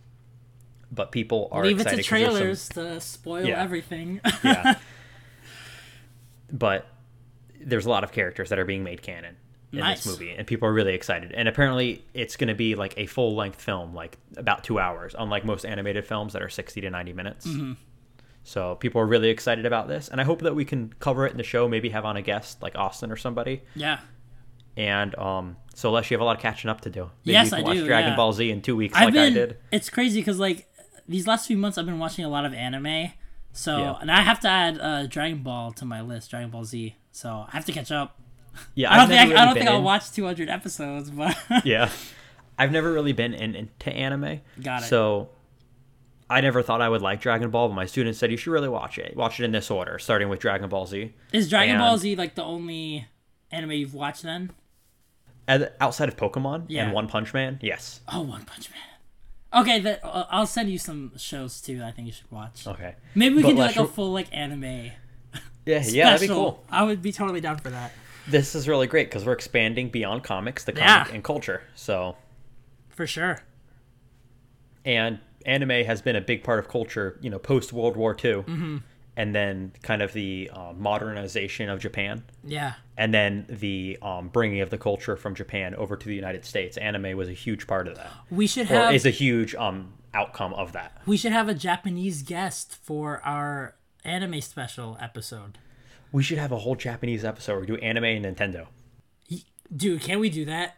But 0.91 1.12
people 1.12 1.49
are 1.51 1.64
Leave 1.64 1.80
it 1.80 1.84
to 1.86 1.95
there's 1.95 2.07
some- 2.07 2.18
trailers 2.18 2.70
to 2.70 2.99
spoil 3.01 3.45
Yeah. 3.45 3.62
everything. 3.62 4.22
yeah. 4.43 4.76
but 6.51 6.88
there's 7.62 7.86
a 7.86 7.89
lot 7.89 8.03
of 8.03 8.12
characters 8.12 8.49
that 8.49 8.60
are 8.60 8.66
being 8.66 8.84
made 8.84 9.01
canon 9.01 9.36
in 9.72 9.80
Nice. 9.80 10.03
this 10.03 10.20
movie, 10.20 10.32
and 10.32 10.47
people 10.47 10.68
are 10.68 10.74
really 10.74 10.93
excited. 10.95 11.32
And 11.32 11.47
apparently, 11.47 12.03
it's 12.14 12.36
going 12.38 12.47
to 12.47 12.55
be 12.55 12.74
like 12.76 12.95
a 12.97 13.05
full 13.05 13.36
length 13.36 13.62
film, 13.62 13.93
like 13.93 14.18
about 14.38 14.64
two 14.64 14.80
hours, 14.80 15.16
unlike 15.18 15.45
most 15.45 15.66
animated 15.66 16.07
films 16.07 16.34
that 16.34 16.41
are 16.41 16.49
60 16.49 16.82
to 16.82 16.89
90 16.89 17.14
minutes. 17.14 17.45
Mm-hmm. 17.45 17.74
So 18.43 18.76
people 18.76 19.01
are 19.01 19.05
really 19.05 19.30
excited 19.30 19.66
about 19.68 19.88
this, 19.88 20.07
and 20.07 20.20
I 20.20 20.24
hope 20.24 20.41
that 20.41 20.55
we 20.55 20.66
can 20.66 20.91
cover 20.99 21.28
it 21.28 21.32
in 21.32 21.38
the 21.38 21.43
show. 21.43 21.68
Maybe 21.68 21.89
have 21.89 22.05
on 22.05 22.18
a 22.18 22.22
guest 22.24 22.64
like 22.64 22.76
Austin 22.78 23.12
or 23.12 23.18
somebody. 23.18 23.62
yeah. 23.76 23.99
And 24.80 25.14
um, 25.18 25.58
so, 25.76 25.90
unless 25.90 26.10
you 26.10 26.16
have 26.16 26.22
a 26.22 26.24
lot 26.24 26.38
of 26.38 26.42
catching 26.42 26.70
up 26.70 26.82
to 26.82 26.90
do, 26.90 27.10
maybe 27.26 27.34
Yes, 27.34 27.48
you 27.48 27.58
can 27.58 27.60
I 27.60 27.68
watch 27.68 27.78
do, 27.78 27.86
Dragon 27.86 28.10
yeah. 28.12 28.16
Ball 28.16 28.34
Z 28.34 28.50
in 28.50 28.62
two 28.62 28.76
weeks, 28.78 28.96
I've 28.96 29.06
like 29.06 29.14
been. 29.14 29.34
I 29.34 29.36
did. 29.36 29.58
It's 29.72 29.90
crazy 29.90 30.22
because 30.22 30.40
like 30.40 30.68
these 31.08 31.28
last 31.28 31.48
few 31.48 31.58
months, 31.58 31.78
I've 31.78 31.86
been 31.86 32.00
watching 32.00 32.24
a 32.24 32.30
lot 32.30 32.46
of 32.46 32.54
anime. 32.54 33.12
So 33.52 33.78
Yeah. 33.78 33.96
and 34.00 34.10
I 34.12 34.22
have 34.22 34.40
to 34.42 34.48
add 34.48 34.80
uh, 34.80 35.06
Dragon 35.08 35.44
Ball 35.44 35.72
to 35.74 35.86
my 35.86 36.02
list, 36.02 36.30
Dragon 36.32 36.50
Ball 36.50 36.64
Z. 36.64 36.96
So 37.12 37.46
I 37.48 37.52
have 37.52 37.66
to 37.66 37.72
catch 37.74 37.92
up. 37.92 38.20
Yeah, 38.74 38.92
I 38.92 38.96
don't 38.96 39.04
I've 39.04 39.10
think 39.10 39.20
I, 39.20 39.24
really 39.26 39.36
don't 39.36 39.54
been 39.56 39.64
think 39.64 39.70
I'll 39.76 39.82
watch 39.84 40.12
200 40.12 40.50
episodes, 40.50 41.12
but 41.12 41.38
yeah 41.66 41.90
i've 42.58 42.72
never 42.74 42.92
really 42.92 43.14
been 43.14 43.34
in, 43.34 43.56
into 43.56 43.90
anime 43.90 44.42
Got 44.62 44.82
it. 44.82 44.88
so 44.88 45.30
i 46.30 46.42
never 46.42 46.62
thought 46.62 46.82
i 46.82 46.90
would 46.90 47.02
like 47.02 47.22
dragon 47.22 47.50
ball 47.52 47.70
but 47.70 47.76
my 47.76 47.86
students 47.86 48.20
said 48.20 48.32
you 48.32 48.36
should 48.38 48.52
really 48.52 48.68
watch 48.68 48.98
it 48.98 49.16
watch 49.16 49.40
it 49.40 49.46
in 49.46 49.52
this 49.54 49.72
order 49.72 49.98
starting 49.98 50.28
with 50.28 50.40
dragon 50.42 50.68
ball 50.68 50.86
z 50.86 51.14
is 51.32 51.50
Dragon 51.50 51.76
And- 51.76 51.82
Ball 51.82 51.98
Z 51.98 52.16
like 52.18 52.36
the 52.36 52.44
only 52.44 53.08
anime 53.50 53.72
you've 53.72 53.94
watched 53.94 54.24
then? 54.24 54.52
And 55.50 55.70
outside 55.82 56.08
of 56.08 56.16
pokemon 56.16 56.66
Yeah. 56.70 56.86
and 56.86 56.93
one 56.93 57.08
punch 57.08 57.34
man 57.34 57.60
yes 57.62 58.00
Oh, 58.08 58.22
One 58.22 58.45
Punch 58.45 58.70
Man. 58.72 59.62
Okay, 59.62 59.80
that, 59.80 60.00
uh, 60.06 60.26
I'll 60.30 60.45
send 60.45 60.70
you 60.70 60.78
some 60.78 61.12
shows 61.18 61.60
too. 61.60 61.82
I 61.84 61.89
think 61.91 62.06
you 62.06 62.14
should 62.14 62.32
watch. 62.32 62.68
okay 62.68 62.95
Maybe 63.16 63.36
we 63.36 63.41
But 63.41 63.47
can 63.50 63.56
do 63.58 63.62
like 63.64 63.76
a 63.78 63.86
full 63.88 64.14
like 64.14 64.28
anime. 64.32 64.64
yeah 65.66 65.84
yeah 65.86 66.12
that'd 66.12 66.22
be 66.22 66.28
cool 66.34 66.64
I 66.72 66.84
would 66.84 67.02
be 67.02 67.12
totally 67.12 67.41
down 67.41 67.58
for 67.58 67.70
that. 67.72 67.91
this 68.28 68.54
is 68.56 68.68
really 68.68 68.86
great 68.88 69.08
because 69.10 69.26
we're 69.26 69.34
expanding 69.34 69.89
beyond 69.89 70.24
comics 70.24 70.64
the 70.66 70.74
Yeah. 70.76 71.00
comic 71.00 71.14
and 71.16 71.24
culture 71.24 71.64
so 71.76 72.16
For 72.89 73.08
sure. 73.08 73.39
and 74.86 75.20
anime 75.45 75.86
has 75.86 76.02
been 76.02 76.16
a 76.16 76.22
big 76.22 76.43
part 76.43 76.60
of 76.60 76.68
culture 76.68 77.18
you 77.22 77.30
know 77.30 77.39
post 77.39 77.74
world 77.74 77.95
war 77.97 78.16
ii 78.24 78.32
Mm-hmm. 78.34 78.78
And 79.20 79.36
then 79.36 79.72
kind 79.84 80.01
of 80.01 80.13
the 80.13 80.49
uh, 80.53 80.72
modernization 80.78 81.70
of 81.70 81.78
japan 81.80 82.24
Yeah. 82.43 82.74
and 82.97 83.13
then 83.13 83.45
the 83.49 83.97
um, 84.01 84.30
bringing 84.30 84.61
of 84.61 84.70
the 84.70 84.78
culture 84.78 85.15
from 85.17 85.36
Japan 85.36 85.76
over 85.76 85.95
to 85.97 86.07
the 86.07 86.15
United 86.15 86.45
States. 86.45 86.78
Anime 86.78 87.17
was 87.17 87.28
a 87.28 87.34
huge 87.34 87.67
part 87.67 87.88
of 87.89 87.95
that, 87.97 88.11
We 88.32 88.47
should 88.47 88.72
or 88.72 88.76
have 88.76 88.93
is 88.95 89.05
a 89.05 89.09
huge 89.09 89.53
um, 89.55 89.93
outcome 90.13 90.53
of 90.53 90.72
that. 90.72 91.01
we 91.05 91.17
should 91.17 91.34
have 91.34 91.49
a 91.49 91.53
Japanese 91.53 92.24
guest 92.24 92.78
for 92.82 93.22
our 93.26 93.76
anime 94.05 94.39
special 94.41 94.97
episode. 95.01 95.57
We 96.11 96.24
should 96.24 96.38
have 96.38 96.51
a 96.53 96.57
whole 96.59 96.76
Japanese 96.76 97.26
episode 97.26 97.51
where 97.53 97.61
we 97.61 97.67
do 97.67 97.76
anime 97.78 98.05
and 98.05 98.26
Nintendo. 98.26 98.67
Dude, 99.76 100.01
can 100.01 100.20
we 100.20 100.30
do 100.30 100.45
that? 100.45 100.78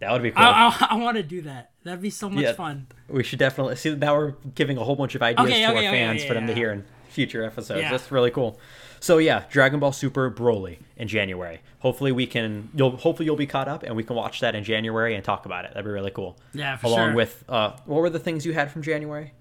That 0.00 0.10
would 0.10 0.22
be 0.22 0.32
cool. 0.32 0.42
I, 0.44 0.76
I, 0.80 0.86
I 0.92 0.94
want 0.96 1.16
to 1.18 1.22
do 1.22 1.42
that. 1.42 1.70
That'd 1.84 2.00
be 2.02 2.10
so 2.10 2.28
much 2.28 2.42
Yeah. 2.42 2.52
fun. 2.54 2.86
we 3.08 3.22
should 3.22 3.38
definitely 3.38 3.76
see. 3.76 3.94
Now 3.94 4.16
we're 4.16 4.34
giving 4.54 4.76
a 4.78 4.82
whole 4.84 4.96
bunch 4.96 5.14
of 5.14 5.22
ideas 5.22 5.46
Okay, 5.46 5.60
to 5.60 5.66
okay, 5.68 5.86
our 5.86 5.92
okay, 5.92 6.06
fans 6.06 6.24
for 6.24 6.34
them 6.34 6.46
to 6.48 6.54
hear 6.54 6.72
in 6.72 6.84
future 7.12 7.44
episodes. 7.44 7.82
Yeah. 7.82 7.90
That's 7.90 8.10
really 8.10 8.30
cool. 8.30 8.58
So 9.00 9.18
yeah, 9.18 9.44
Dragon 9.50 9.80
Ball 9.80 9.92
Super 9.92 10.30
Broly 10.30 10.78
in 10.96 11.08
January. 11.08 11.60
Hopefully 11.80 12.12
we 12.12 12.26
can. 12.26 12.68
You'll 12.74 12.96
hopefully 12.96 13.26
you'll 13.26 13.36
be 13.36 13.46
caught 13.46 13.68
up 13.68 13.82
and 13.82 13.96
we 13.96 14.04
can 14.04 14.14
watch 14.16 14.40
that 14.40 14.54
in 14.54 14.62
January 14.64 15.14
and 15.14 15.24
talk 15.24 15.44
about 15.46 15.64
it. 15.64 15.72
That'd 15.74 15.84
be 15.84 15.90
really 15.90 16.12
cool. 16.12 16.38
Yeah, 16.54 16.76
for 16.76 16.86
Along 16.86 17.08
sure. 17.08 17.14
with 17.14 17.44
uh, 17.48 17.72
what 17.84 18.00
were 18.00 18.10
the 18.10 18.20
things 18.20 18.46
you 18.46 18.52
had 18.52 18.70
from 18.70 18.82
January? 18.82 19.32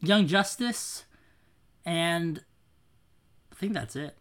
Young 0.00 0.26
Justice, 0.28 1.04
and 1.84 2.44
I 3.50 3.56
think 3.56 3.72
that's 3.72 3.96
it. 3.96 4.16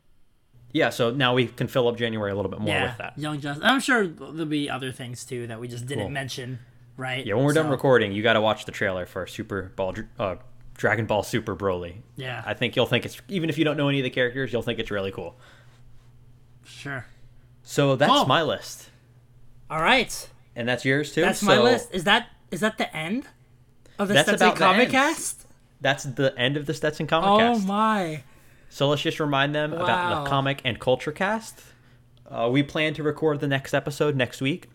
Yeah, 0.74 0.90
so 0.90 1.12
now 1.12 1.34
we 1.34 1.48
can 1.48 1.68
fill 1.68 1.88
up 1.88 1.98
January 1.98 2.32
a 2.32 2.36
little 2.36 2.52
bit 2.52 2.60
more 2.60 2.74
yeah, 2.74 2.90
with 2.90 2.98
that. 2.98 3.18
Young 3.18 3.40
Justice. 3.40 3.64
I'm 3.66 3.80
sure 3.80 4.06
there'll 4.06 4.46
be 4.46 4.70
other 4.70 4.92
things 4.92 5.24
too 5.26 5.48
that 5.48 5.60
we 5.60 5.68
just 5.68 5.86
didn't 5.86 6.06
Cool. 6.06 6.10
mention, 6.12 6.60
right? 6.98 7.26
Yeah, 7.26 7.36
when 7.36 7.46
we're 7.46 7.54
done 7.54 7.70
recording, 7.70 8.12
you 8.12 8.22
got 8.22 8.34
to 8.34 8.42
watch 8.42 8.66
the 8.66 8.72
trailer 8.72 9.06
for 9.06 9.26
Super 9.28 9.72
Ball, 9.76 9.96
uh, 10.20 10.36
Dragon 10.78 11.06
Ball 11.06 11.24
Super 11.24 11.56
Broly. 11.56 11.96
Yeah, 12.16 12.42
I 12.46 12.54
think 12.54 12.76
you'll 12.76 12.86
think 12.86 13.06
it's 13.06 13.20
even 13.28 13.50
if 13.50 13.58
you 13.58 13.66
don't 13.66 13.76
know 13.78 13.90
any 13.90 14.00
of 14.00 14.04
the 14.04 14.10
characters, 14.10 14.54
you'll 14.54 14.62
think 14.62 14.80
it's 14.80 14.92
really 14.92 15.12
cool. 15.12 15.36
sure. 16.66 17.06
So 17.64 17.96
that's 17.98 18.12
Cool. 18.12 18.26
my 18.26 18.44
list, 18.44 18.90
All 19.70 19.82
right, 19.82 20.30
and 20.56 20.68
that's 20.70 20.86
yours 20.86 21.14
too. 21.14 21.22
that's 21.22 21.44
my 21.44 21.60
list. 21.60 21.90
Is 21.94 22.06
that 22.06 22.28
is 22.52 22.62
that 22.62 22.78
the 22.78 22.96
end 22.96 23.26
of 24.00 24.08
the 24.08 24.14
That's 24.14 24.28
Stetson 24.30 24.48
about 24.48 24.58
Comic. 24.60 24.90
Cast? 24.90 25.46
That's 25.82 26.06
the 26.06 26.34
end 26.38 26.56
of 26.56 26.66
the 26.66 26.74
Stetson 26.74 27.08
Comic 27.08 27.30
Oh 27.30 27.38
Cast. 27.40 27.68
my! 27.68 28.24
So 28.70 28.88
let's 28.88 29.02
just 29.02 29.20
remind 29.20 29.54
them 29.54 29.74
about 29.74 30.24
the 30.24 30.30
Comic 30.30 30.62
and 30.64 30.80
Culture 30.80 31.12
Cast. 31.12 31.62
Uh, 32.30 32.50
we 32.52 32.64
plan 32.64 32.94
to 32.94 33.04
record 33.04 33.40
the 33.42 33.48
next 33.48 33.74
episode 33.74 34.16
next 34.16 34.40
week, 34.42 34.70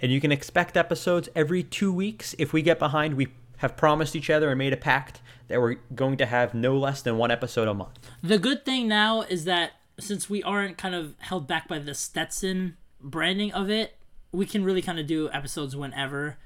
and 0.00 0.12
you 0.12 0.20
can 0.20 0.30
expect 0.30 0.76
episodes 0.76 1.28
every 1.34 1.62
two 1.64 1.92
weeks. 1.92 2.34
If 2.38 2.52
we 2.52 2.62
get 2.62 2.78
behind, 2.78 3.14
we 3.14 3.28
have 3.58 3.76
promised 3.76 4.14
each 4.16 4.30
other 4.30 4.50
and 4.50 4.58
made 4.58 4.72
a 4.72 4.76
pact 4.76 5.20
that 5.48 5.60
we're 5.60 5.76
going 5.94 6.16
to 6.16 6.26
have 6.26 6.54
no 6.54 6.76
less 6.76 7.02
than 7.02 7.16
one 7.18 7.30
episode 7.30 7.68
a 7.68 7.74
month. 7.74 7.98
The 8.22 8.38
good 8.38 8.64
thing 8.64 8.88
now 8.88 9.22
is 9.22 9.44
that 9.44 9.72
since 9.98 10.28
we 10.28 10.42
aren't 10.42 10.76
kind 10.76 10.94
of 10.94 11.14
held 11.18 11.46
back 11.46 11.68
by 11.68 11.78
the 11.78 11.94
Stetson 11.94 12.76
branding 13.00 13.52
of 13.52 13.70
it, 13.70 13.96
we 14.32 14.44
can 14.46 14.64
really 14.64 14.82
kind 14.82 14.98
of 14.98 15.06
do 15.06 15.30
episodes 15.32 15.74
whenever, 15.74 16.36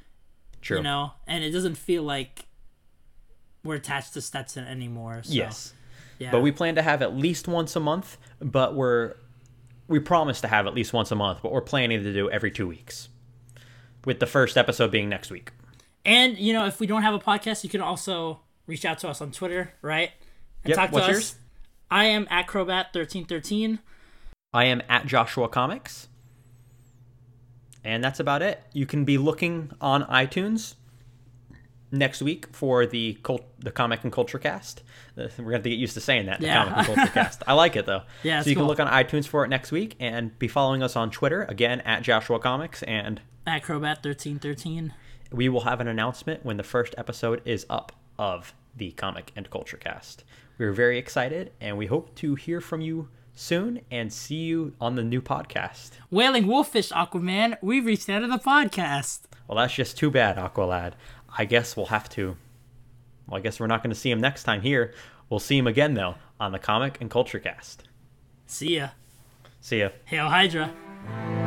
True. 0.60 0.78
you 0.78 0.82
know, 0.82 1.12
and 1.26 1.42
it 1.42 1.50
doesn't 1.50 1.76
feel 1.76 2.02
like 2.02 2.46
we're 3.64 3.74
attached 3.76 4.14
to 4.14 4.20
Stetson 4.20 4.66
anymore. 4.66 5.22
So, 5.24 5.32
Yes. 5.32 5.74
yeah. 6.18 6.30
But 6.30 6.42
we 6.42 6.52
plan 6.52 6.76
to 6.76 6.82
have 6.82 7.02
at 7.02 7.16
least 7.16 7.48
once 7.48 7.74
a 7.74 7.80
month, 7.80 8.16
but 8.40 8.74
we're 8.74 9.14
we 9.88 9.98
promise 9.98 10.40
to 10.40 10.46
have 10.46 10.68
at 10.68 10.74
least 10.74 10.92
once 10.92 11.10
a 11.10 11.16
month, 11.16 11.40
but 11.42 11.50
we're 11.50 11.60
planning 11.60 12.04
to 12.04 12.12
do 12.12 12.30
every 12.30 12.52
two 12.52 12.68
weeks. 12.68 13.08
With 14.04 14.20
the 14.20 14.26
first 14.26 14.56
episode 14.56 14.92
being 14.92 15.08
next 15.08 15.30
week. 15.32 15.50
And 16.04 16.38
you 16.38 16.52
know, 16.52 16.66
if 16.66 16.80
we 16.80 16.86
don't 16.86 17.02
have 17.02 17.14
a 17.14 17.18
podcast, 17.18 17.62
you 17.64 17.70
can 17.70 17.80
also 17.80 18.40
reach 18.66 18.84
out 18.84 18.98
to 19.00 19.08
us 19.08 19.20
on 19.20 19.30
Twitter, 19.32 19.72
right? 19.82 20.10
And 20.64 20.70
Yep, 20.70 20.76
talk 20.76 20.88
to 20.90 20.94
what's 20.94 21.06
us. 21.06 21.12
yours? 21.12 21.34
I 21.90 22.04
am 22.06 22.26
at 22.30 22.46
Crobat1313. 22.46 23.78
I 24.54 24.64
am 24.64 24.82
at 24.88 25.06
Joshua 25.06 25.48
Comics. 25.48 26.08
And 27.84 28.04
that's 28.04 28.20
about 28.20 28.42
it. 28.42 28.62
You 28.72 28.86
can 28.86 29.04
be 29.04 29.16
looking 29.18 29.72
on 29.80 30.04
iTunes 30.04 30.74
next 31.90 32.22
week 32.22 32.46
for 32.52 32.86
the 32.86 33.14
cult, 33.22 33.42
the 33.58 33.70
comic 33.70 34.04
and 34.04 34.12
culture 34.12 34.38
cast. 34.38 34.82
Uh, 35.18 35.22
We're 35.38 35.44
going 35.44 35.46
to 35.46 35.52
have 35.54 35.62
to 35.64 35.70
get 35.70 35.78
used 35.78 35.94
to 35.94 36.00
saying 36.00 36.26
that. 36.26 36.40
The 36.40 36.46
Yeah. 36.46 36.64
comic 36.64 36.76
and 36.76 36.86
culture 36.96 37.12
cast. 37.14 37.42
I 37.46 37.54
like 37.54 37.76
it 37.76 37.86
though. 37.86 38.02
Yeah, 38.22 38.42
So 38.42 38.50
you 38.50 38.56
can 38.56 38.66
look 38.66 38.78
on 38.80 38.86
iTunes 38.86 39.26
for 39.26 39.44
it 39.44 39.48
next 39.48 39.72
week 39.72 39.96
and 39.98 40.38
be 40.38 40.46
following 40.46 40.82
us 40.82 40.94
on 40.94 41.10
Twitter 41.10 41.44
again 41.44 41.80
at 41.80 42.02
Joshua 42.02 42.38
Comics 42.38 42.82
and 42.84 43.20
At 43.46 43.62
Crobat1313. 43.64 44.92
We 45.32 45.48
will 45.48 45.60
have 45.62 45.80
an 45.80 45.88
announcement 45.88 46.44
when 46.44 46.56
the 46.56 46.62
first 46.62 46.94
episode 46.98 47.40
is 47.44 47.66
up 47.70 47.92
of 48.18 48.54
the 48.76 48.90
Comic 48.92 49.32
and 49.36 49.48
Culture 49.50 49.76
Cast. 49.76 50.24
We're 50.58 50.72
very 50.72 50.98
excited, 50.98 51.52
and 51.60 51.78
we 51.78 51.86
hope 51.86 52.14
to 52.16 52.34
hear 52.34 52.60
from 52.60 52.80
you 52.80 53.08
soon 53.34 53.80
and 53.90 54.12
see 54.12 54.36
you 54.36 54.74
on 54.80 54.96
the 54.96 55.04
new 55.04 55.22
podcast. 55.22 55.90
Wailing 56.10 56.46
Wolfish 56.46 56.90
Aquaman, 56.90 57.56
we've 57.62 57.86
reached 57.86 58.06
the 58.06 58.12
end 58.12 58.24
of 58.24 58.30
the 58.30 58.38
podcast. 58.38 59.20
Well, 59.48 59.56
that's 59.58 59.74
just 59.74 59.96
too 59.96 60.10
bad, 60.10 60.36
Aqualad. 60.36 60.92
I 61.36 61.44
guess 61.44 61.76
we'll 61.76 61.86
have 61.86 62.08
to. 62.10 62.36
Well, 63.26 63.38
I 63.38 63.40
guess 63.40 63.58
we're 63.60 63.68
not 63.68 63.82
going 63.82 63.94
to 63.94 63.98
see 63.98 64.10
him 64.10 64.20
next 64.20 64.44
time 64.44 64.60
here. 64.60 64.92
We'll 65.28 65.40
see 65.40 65.56
him 65.56 65.66
again, 65.66 65.94
though, 65.94 66.16
on 66.38 66.52
the 66.52 66.58
Comic 66.58 67.00
and 67.00 67.10
Culture 67.10 67.38
Cast. 67.38 67.84
See 68.46 68.76
ya. 68.76 68.88
See 69.60 69.80
ya. 69.80 69.90
Hail 70.04 70.28
Hydra. 70.28 71.39